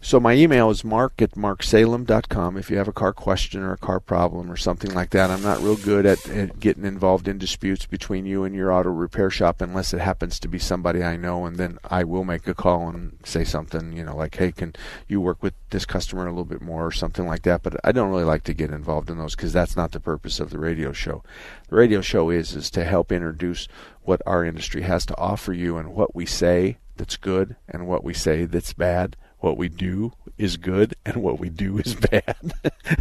So 0.05 0.19
my 0.19 0.33
email 0.33 0.69
is 0.69 0.83
mark 0.83 1.23
at 1.23 1.37
marksalem.com 1.37 2.57
if 2.57 2.71
you 2.73 2.77
have 2.77 2.89
a 2.89 2.93
car 2.93 3.13
question 3.13 3.63
or 3.63 3.73
a 3.73 3.77
car 3.79 4.01
problem 4.01 4.51
or 4.51 4.57
something 4.57 4.93
like 4.93 5.11
that. 5.11 5.31
I'm 5.31 5.43
not 5.45 5.61
real 5.63 5.77
good 5.77 6.07
at, 6.07 6.29
at 6.29 6.59
getting 6.59 6.85
involved 6.85 7.29
in 7.29 7.39
disputes 7.39 7.87
between 7.87 8.27
you 8.27 8.43
and 8.43 8.53
your 8.53 8.73
auto 8.73 8.91
repair 8.91 9.31
shop 9.31 9.61
unless 9.61 9.95
it 9.95 10.01
happens 10.01 10.41
to 10.41 10.49
be 10.49 10.59
somebody 10.59 11.05
I 11.05 11.17
know 11.17 11.47
and 11.47 11.57
then 11.57 11.79
I 11.89 12.03
will 12.03 12.25
make 12.25 12.49
a 12.49 12.55
call 12.55 12.89
and 12.89 13.17
say 13.25 13.45
something, 13.45 13.93
you 13.93 14.03
know, 14.05 14.17
like, 14.17 14.35
hey, 14.35 14.51
can 14.51 14.75
you 15.07 15.21
work 15.21 15.41
with 15.41 15.55
this 15.71 15.85
customer 15.87 16.27
a 16.27 16.31
little 16.31 16.45
bit 16.45 16.63
more 16.63 16.85
or 16.85 16.91
something 16.93 17.27
like 17.27 17.43
that. 17.43 17.63
But 17.63 17.77
I 17.85 17.93
don't 17.93 18.11
really 18.11 18.25
like 18.25 18.43
to 18.45 18.55
get 18.55 18.73
involved 18.73 19.09
in 19.09 19.19
those 19.19 19.37
because 19.37 19.53
that's 19.53 19.77
not 19.77 19.93
the 19.93 20.01
purpose 20.01 20.41
of 20.41 20.51
the 20.51 20.59
radio 20.59 20.93
show. 20.93 21.23
The 21.69 21.77
radio 21.77 22.01
show 22.01 22.29
is 22.29 22.57
is 22.57 22.71
to 22.73 22.85
help 22.85 23.13
introduce 23.13 23.69
what 24.05 24.23
our 24.27 24.45
industry 24.45 24.83
has 24.83 25.07
to 25.07 25.17
offer 25.17 25.53
you 25.53 25.77
and 25.77 25.95
what 25.95 26.15
we 26.15 26.27
say 26.27 26.79
that's 26.97 27.17
good 27.17 27.57
and 27.69 27.87
what 27.87 28.05
we 28.05 28.15
say 28.15 28.45
that's 28.45 28.73
bad. 28.73 29.17
What 29.39 29.57
we 29.57 29.69
do 29.69 30.13
is 30.39 30.57
good 30.57 30.95
and 31.05 31.17
what 31.17 31.39
we 31.39 31.49
do 31.49 31.79
is 31.79 31.95
bad. 32.11 32.55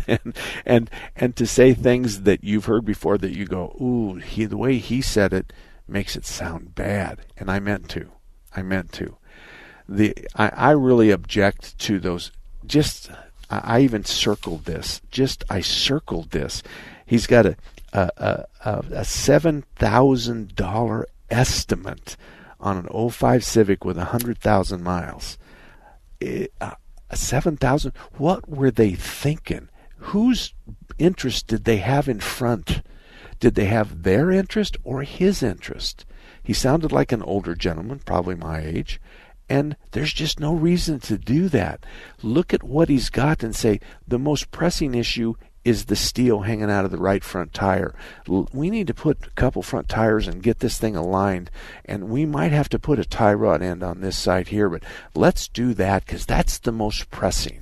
And 0.08 0.36
and 0.66 0.89
and 1.16 1.36
to 1.36 1.45
say 1.45 1.74
things 1.74 2.22
that 2.22 2.43
you've 2.43 2.66
heard 2.66 2.86
before 2.86 3.18
that 3.20 3.36
you 3.36 3.45
go 3.45 3.76
ooh 3.80 4.16
he 4.16 4.45
the 4.45 4.58
way 4.58 4.78
he 4.78 5.02
said 5.02 5.34
it 5.34 5.54
makes 5.88 6.16
it 6.16 6.26
sound 6.26 6.74
bad. 6.74 7.26
And 7.38 7.52
I 7.52 7.60
meant 7.60 7.89
to. 7.89 8.10
I 8.56 8.62
meant 8.62 8.91
to. 8.93 9.18
The 9.88 10.16
I, 10.36 10.49
I 10.49 10.72
really 10.72 11.12
object 11.12 11.78
to 11.80 11.99
those. 11.99 12.32
Just 12.66 13.12
I, 13.49 13.78
I 13.78 13.80
even 13.82 14.06
circled 14.06 14.66
this. 14.66 15.02
Just 15.12 15.43
I 15.49 15.62
circled 15.62 16.32
this. 16.32 16.64
He's 17.06 17.28
got 17.28 17.45
a 17.45 17.58
a 17.94 18.10
a, 18.18 18.46
a, 18.66 18.84
a 18.92 19.06
seven 19.06 19.64
thousand 19.76 20.56
dollar 20.56 21.08
estimate 21.30 22.18
on 22.60 22.78
an 22.78 23.10
05 23.10 23.44
Civic 23.44 23.84
with 23.84 23.98
a 23.98 24.06
hundred 24.06 24.38
thousand 24.38 24.84
miles 24.84 25.38
it, 26.22 26.54
uh, 26.62 26.76
seven 27.14 27.58
thousand. 27.58 27.94
What 28.18 28.48
were 28.48 28.72
they 28.72 28.92
thinking? 28.94 29.70
Whose 29.98 30.54
interest 30.98 31.48
did 31.48 31.66
they 31.66 31.78
have 31.78 32.08
in 32.08 32.20
front? 32.20 32.82
Did 33.39 33.56
they 33.56 33.66
have 33.66 34.04
their 34.04 34.32
interest 34.32 34.78
or 34.84 35.02
his 35.02 35.42
interest? 35.44 36.06
He 36.44 36.54
sounded 36.54 36.92
like 36.92 37.12
an 37.12 37.24
older 37.24 37.56
gentleman, 37.56 38.00
probably 38.00 38.36
my 38.36 38.62
age, 38.62 39.02
and 39.50 39.76
there's 39.92 40.14
just 40.14 40.39
no 40.39 40.54
reason 40.54 41.00
to 41.02 41.18
do 41.18 41.50
that. 41.50 41.86
Look 42.22 42.54
at 42.54 42.64
what 42.64 42.89
he's 42.89 43.10
got 43.10 43.44
and 43.44 43.56
say 43.56 43.80
the 44.08 44.20
most 44.20 44.52
pressing 44.52 44.96
issue 44.96 45.34
is 45.64 45.86
the 45.86 45.95
steel 45.95 46.41
hanging 46.41 46.72
out 46.72 46.86
of 46.86 46.91
the 46.91 46.97
right 46.97 47.24
front 47.24 47.53
tire? 47.53 47.93
We 48.28 48.70
need 48.70 48.88
to 48.88 48.93
put 48.93 49.28
a 49.28 49.30
couple 49.32 49.62
front 49.62 49.88
tires 49.89 50.28
and 50.28 50.41
get 50.43 50.59
this 50.59 50.78
thing 50.78 50.95
aligned. 50.95 51.51
And 51.86 52.09
we 52.09 52.26
might 52.26 52.51
have 52.51 52.70
to 52.70 52.80
put 52.80 52.99
a 52.99 53.05
tie 53.05 53.34
rod 53.34 53.62
end 53.62 53.84
on 53.84 54.01
this 54.01 54.18
side 54.18 54.47
here, 54.47 54.70
but 54.70 54.84
let's 55.14 55.47
do 55.47 55.74
that 55.76 56.05
because 56.05 56.26
that's 56.26 56.57
the 56.57 56.72
most 56.72 57.12
pressing. 57.12 57.62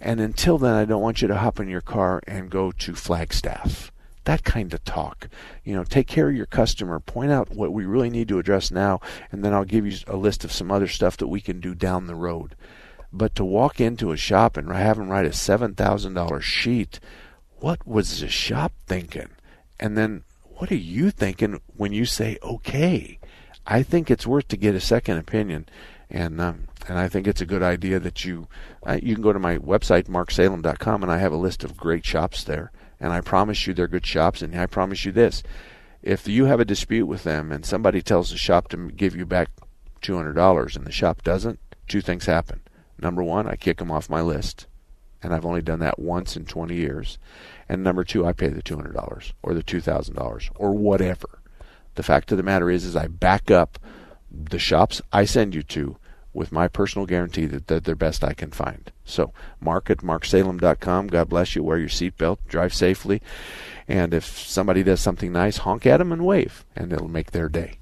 And 0.00 0.20
until 0.20 0.58
then, 0.58 0.74
I 0.74 0.84
don't 0.84 1.02
want 1.02 1.22
you 1.22 1.28
to 1.28 1.36
hop 1.36 1.60
in 1.60 1.68
your 1.68 1.80
car 1.80 2.20
and 2.26 2.50
go 2.50 2.72
to 2.72 2.94
Flagstaff. 2.94 3.92
That 4.24 4.44
kind 4.44 4.72
of 4.74 4.84
talk. 4.84 5.28
You 5.64 5.74
know, 5.74 5.84
take 5.84 6.06
care 6.06 6.28
of 6.28 6.36
your 6.36 6.46
customer, 6.46 7.00
point 7.00 7.32
out 7.32 7.50
what 7.50 7.72
we 7.72 7.84
really 7.84 8.10
need 8.10 8.28
to 8.28 8.38
address 8.38 8.70
now, 8.70 9.00
and 9.30 9.44
then 9.44 9.54
I'll 9.54 9.64
give 9.64 9.86
you 9.86 9.98
a 10.06 10.16
list 10.16 10.44
of 10.44 10.52
some 10.52 10.70
other 10.70 10.88
stuff 10.88 11.16
that 11.16 11.28
we 11.28 11.40
can 11.40 11.60
do 11.60 11.74
down 11.74 12.06
the 12.06 12.14
road. 12.14 12.54
But 13.12 13.34
to 13.34 13.44
walk 13.44 13.80
into 13.80 14.10
a 14.10 14.16
shop 14.16 14.56
and 14.56 14.70
have 14.70 14.96
them 14.96 15.08
write 15.08 15.26
a 15.26 15.30
$7,000 15.30 16.40
sheet, 16.40 16.98
what 17.62 17.86
was 17.86 18.20
the 18.20 18.28
shop 18.28 18.72
thinking? 18.86 19.28
And 19.78 19.96
then 19.96 20.24
what 20.42 20.70
are 20.70 20.76
you 20.76 21.10
thinking 21.10 21.60
when 21.76 21.92
you 21.92 22.04
say 22.04 22.38
okay? 22.42 23.18
I 23.66 23.82
think 23.82 24.10
it's 24.10 24.26
worth 24.26 24.48
to 24.48 24.56
get 24.56 24.74
a 24.74 24.80
second 24.80 25.18
opinion, 25.18 25.68
and 26.10 26.40
um, 26.40 26.68
and 26.88 26.98
I 26.98 27.08
think 27.08 27.26
it's 27.26 27.40
a 27.40 27.46
good 27.46 27.62
idea 27.62 28.00
that 28.00 28.24
you 28.24 28.48
uh, 28.84 28.98
you 29.00 29.14
can 29.14 29.22
go 29.22 29.32
to 29.32 29.38
my 29.38 29.58
website 29.58 30.08
marksalem.com 30.08 31.02
and 31.02 31.12
I 31.12 31.18
have 31.18 31.32
a 31.32 31.36
list 31.36 31.62
of 31.62 31.76
great 31.76 32.04
shops 32.04 32.42
there 32.44 32.72
and 33.02 33.12
I 33.12 33.20
promise 33.20 33.66
you 33.66 33.74
they're 33.74 33.88
good 33.88 34.06
shops. 34.06 34.42
And 34.42 34.58
I 34.58 34.66
promise 34.66 35.04
you 35.04 35.12
this 35.12 35.42
if 36.02 36.26
you 36.26 36.46
have 36.46 36.60
a 36.60 36.64
dispute 36.64 37.06
with 37.06 37.24
them 37.24 37.52
and 37.52 37.64
somebody 37.64 38.02
tells 38.02 38.30
the 38.30 38.36
shop 38.36 38.68
to 38.68 38.90
give 38.90 39.14
you 39.14 39.26
back 39.26 39.48
$200 40.02 40.76
and 40.76 40.84
the 40.84 40.92
shop 40.92 41.22
doesn't, 41.22 41.60
two 41.86 42.00
things 42.00 42.26
happen. 42.26 42.60
Number 42.98 43.22
one, 43.22 43.46
I 43.46 43.56
kick 43.56 43.78
them 43.78 43.90
off 43.90 44.10
my 44.10 44.20
list. 44.20 44.66
And 45.22 45.32
I've 45.32 45.46
only 45.46 45.62
done 45.62 45.78
that 45.80 45.98
once 45.98 46.36
in 46.36 46.44
20 46.44 46.74
years. 46.74 47.18
And 47.68 47.82
number 47.82 48.04
two, 48.04 48.26
I 48.26 48.32
pay 48.32 48.48
the 48.48 48.62
$200 48.62 49.32
or 49.42 49.54
the 49.54 49.62
$2,000 49.62 50.50
or 50.56 50.72
whatever. 50.72 51.40
The 51.94 52.02
fact 52.02 52.32
of 52.32 52.38
the 52.38 52.42
matter 52.42 52.70
is, 52.70 52.84
is 52.84 52.96
I 52.96 53.06
back 53.06 53.50
up 53.50 53.78
the 54.30 54.58
shops 54.58 55.02
I 55.12 55.24
send 55.24 55.54
you 55.54 55.62
to 55.64 55.96
with 56.32 56.52
my 56.52 56.66
personal 56.66 57.06
guarantee 57.06 57.46
that 57.46 57.66
they're 57.66 57.80
the 57.80 57.94
best 57.94 58.24
I 58.24 58.32
can 58.32 58.50
find. 58.50 58.90
So, 59.04 59.32
mark 59.60 59.90
at 59.90 59.98
marksalem.com. 59.98 61.08
God 61.08 61.28
bless 61.28 61.54
you. 61.54 61.62
Wear 61.62 61.78
your 61.78 61.88
seatbelt. 61.88 62.38
Drive 62.48 62.72
safely. 62.72 63.20
And 63.86 64.14
if 64.14 64.24
somebody 64.24 64.82
does 64.82 65.00
something 65.00 65.32
nice, 65.32 65.58
honk 65.58 65.84
at 65.84 65.98
them 65.98 66.12
and 66.12 66.24
wave, 66.24 66.64
and 66.74 66.92
it'll 66.92 67.08
make 67.08 67.32
their 67.32 67.48
day. 67.48 67.78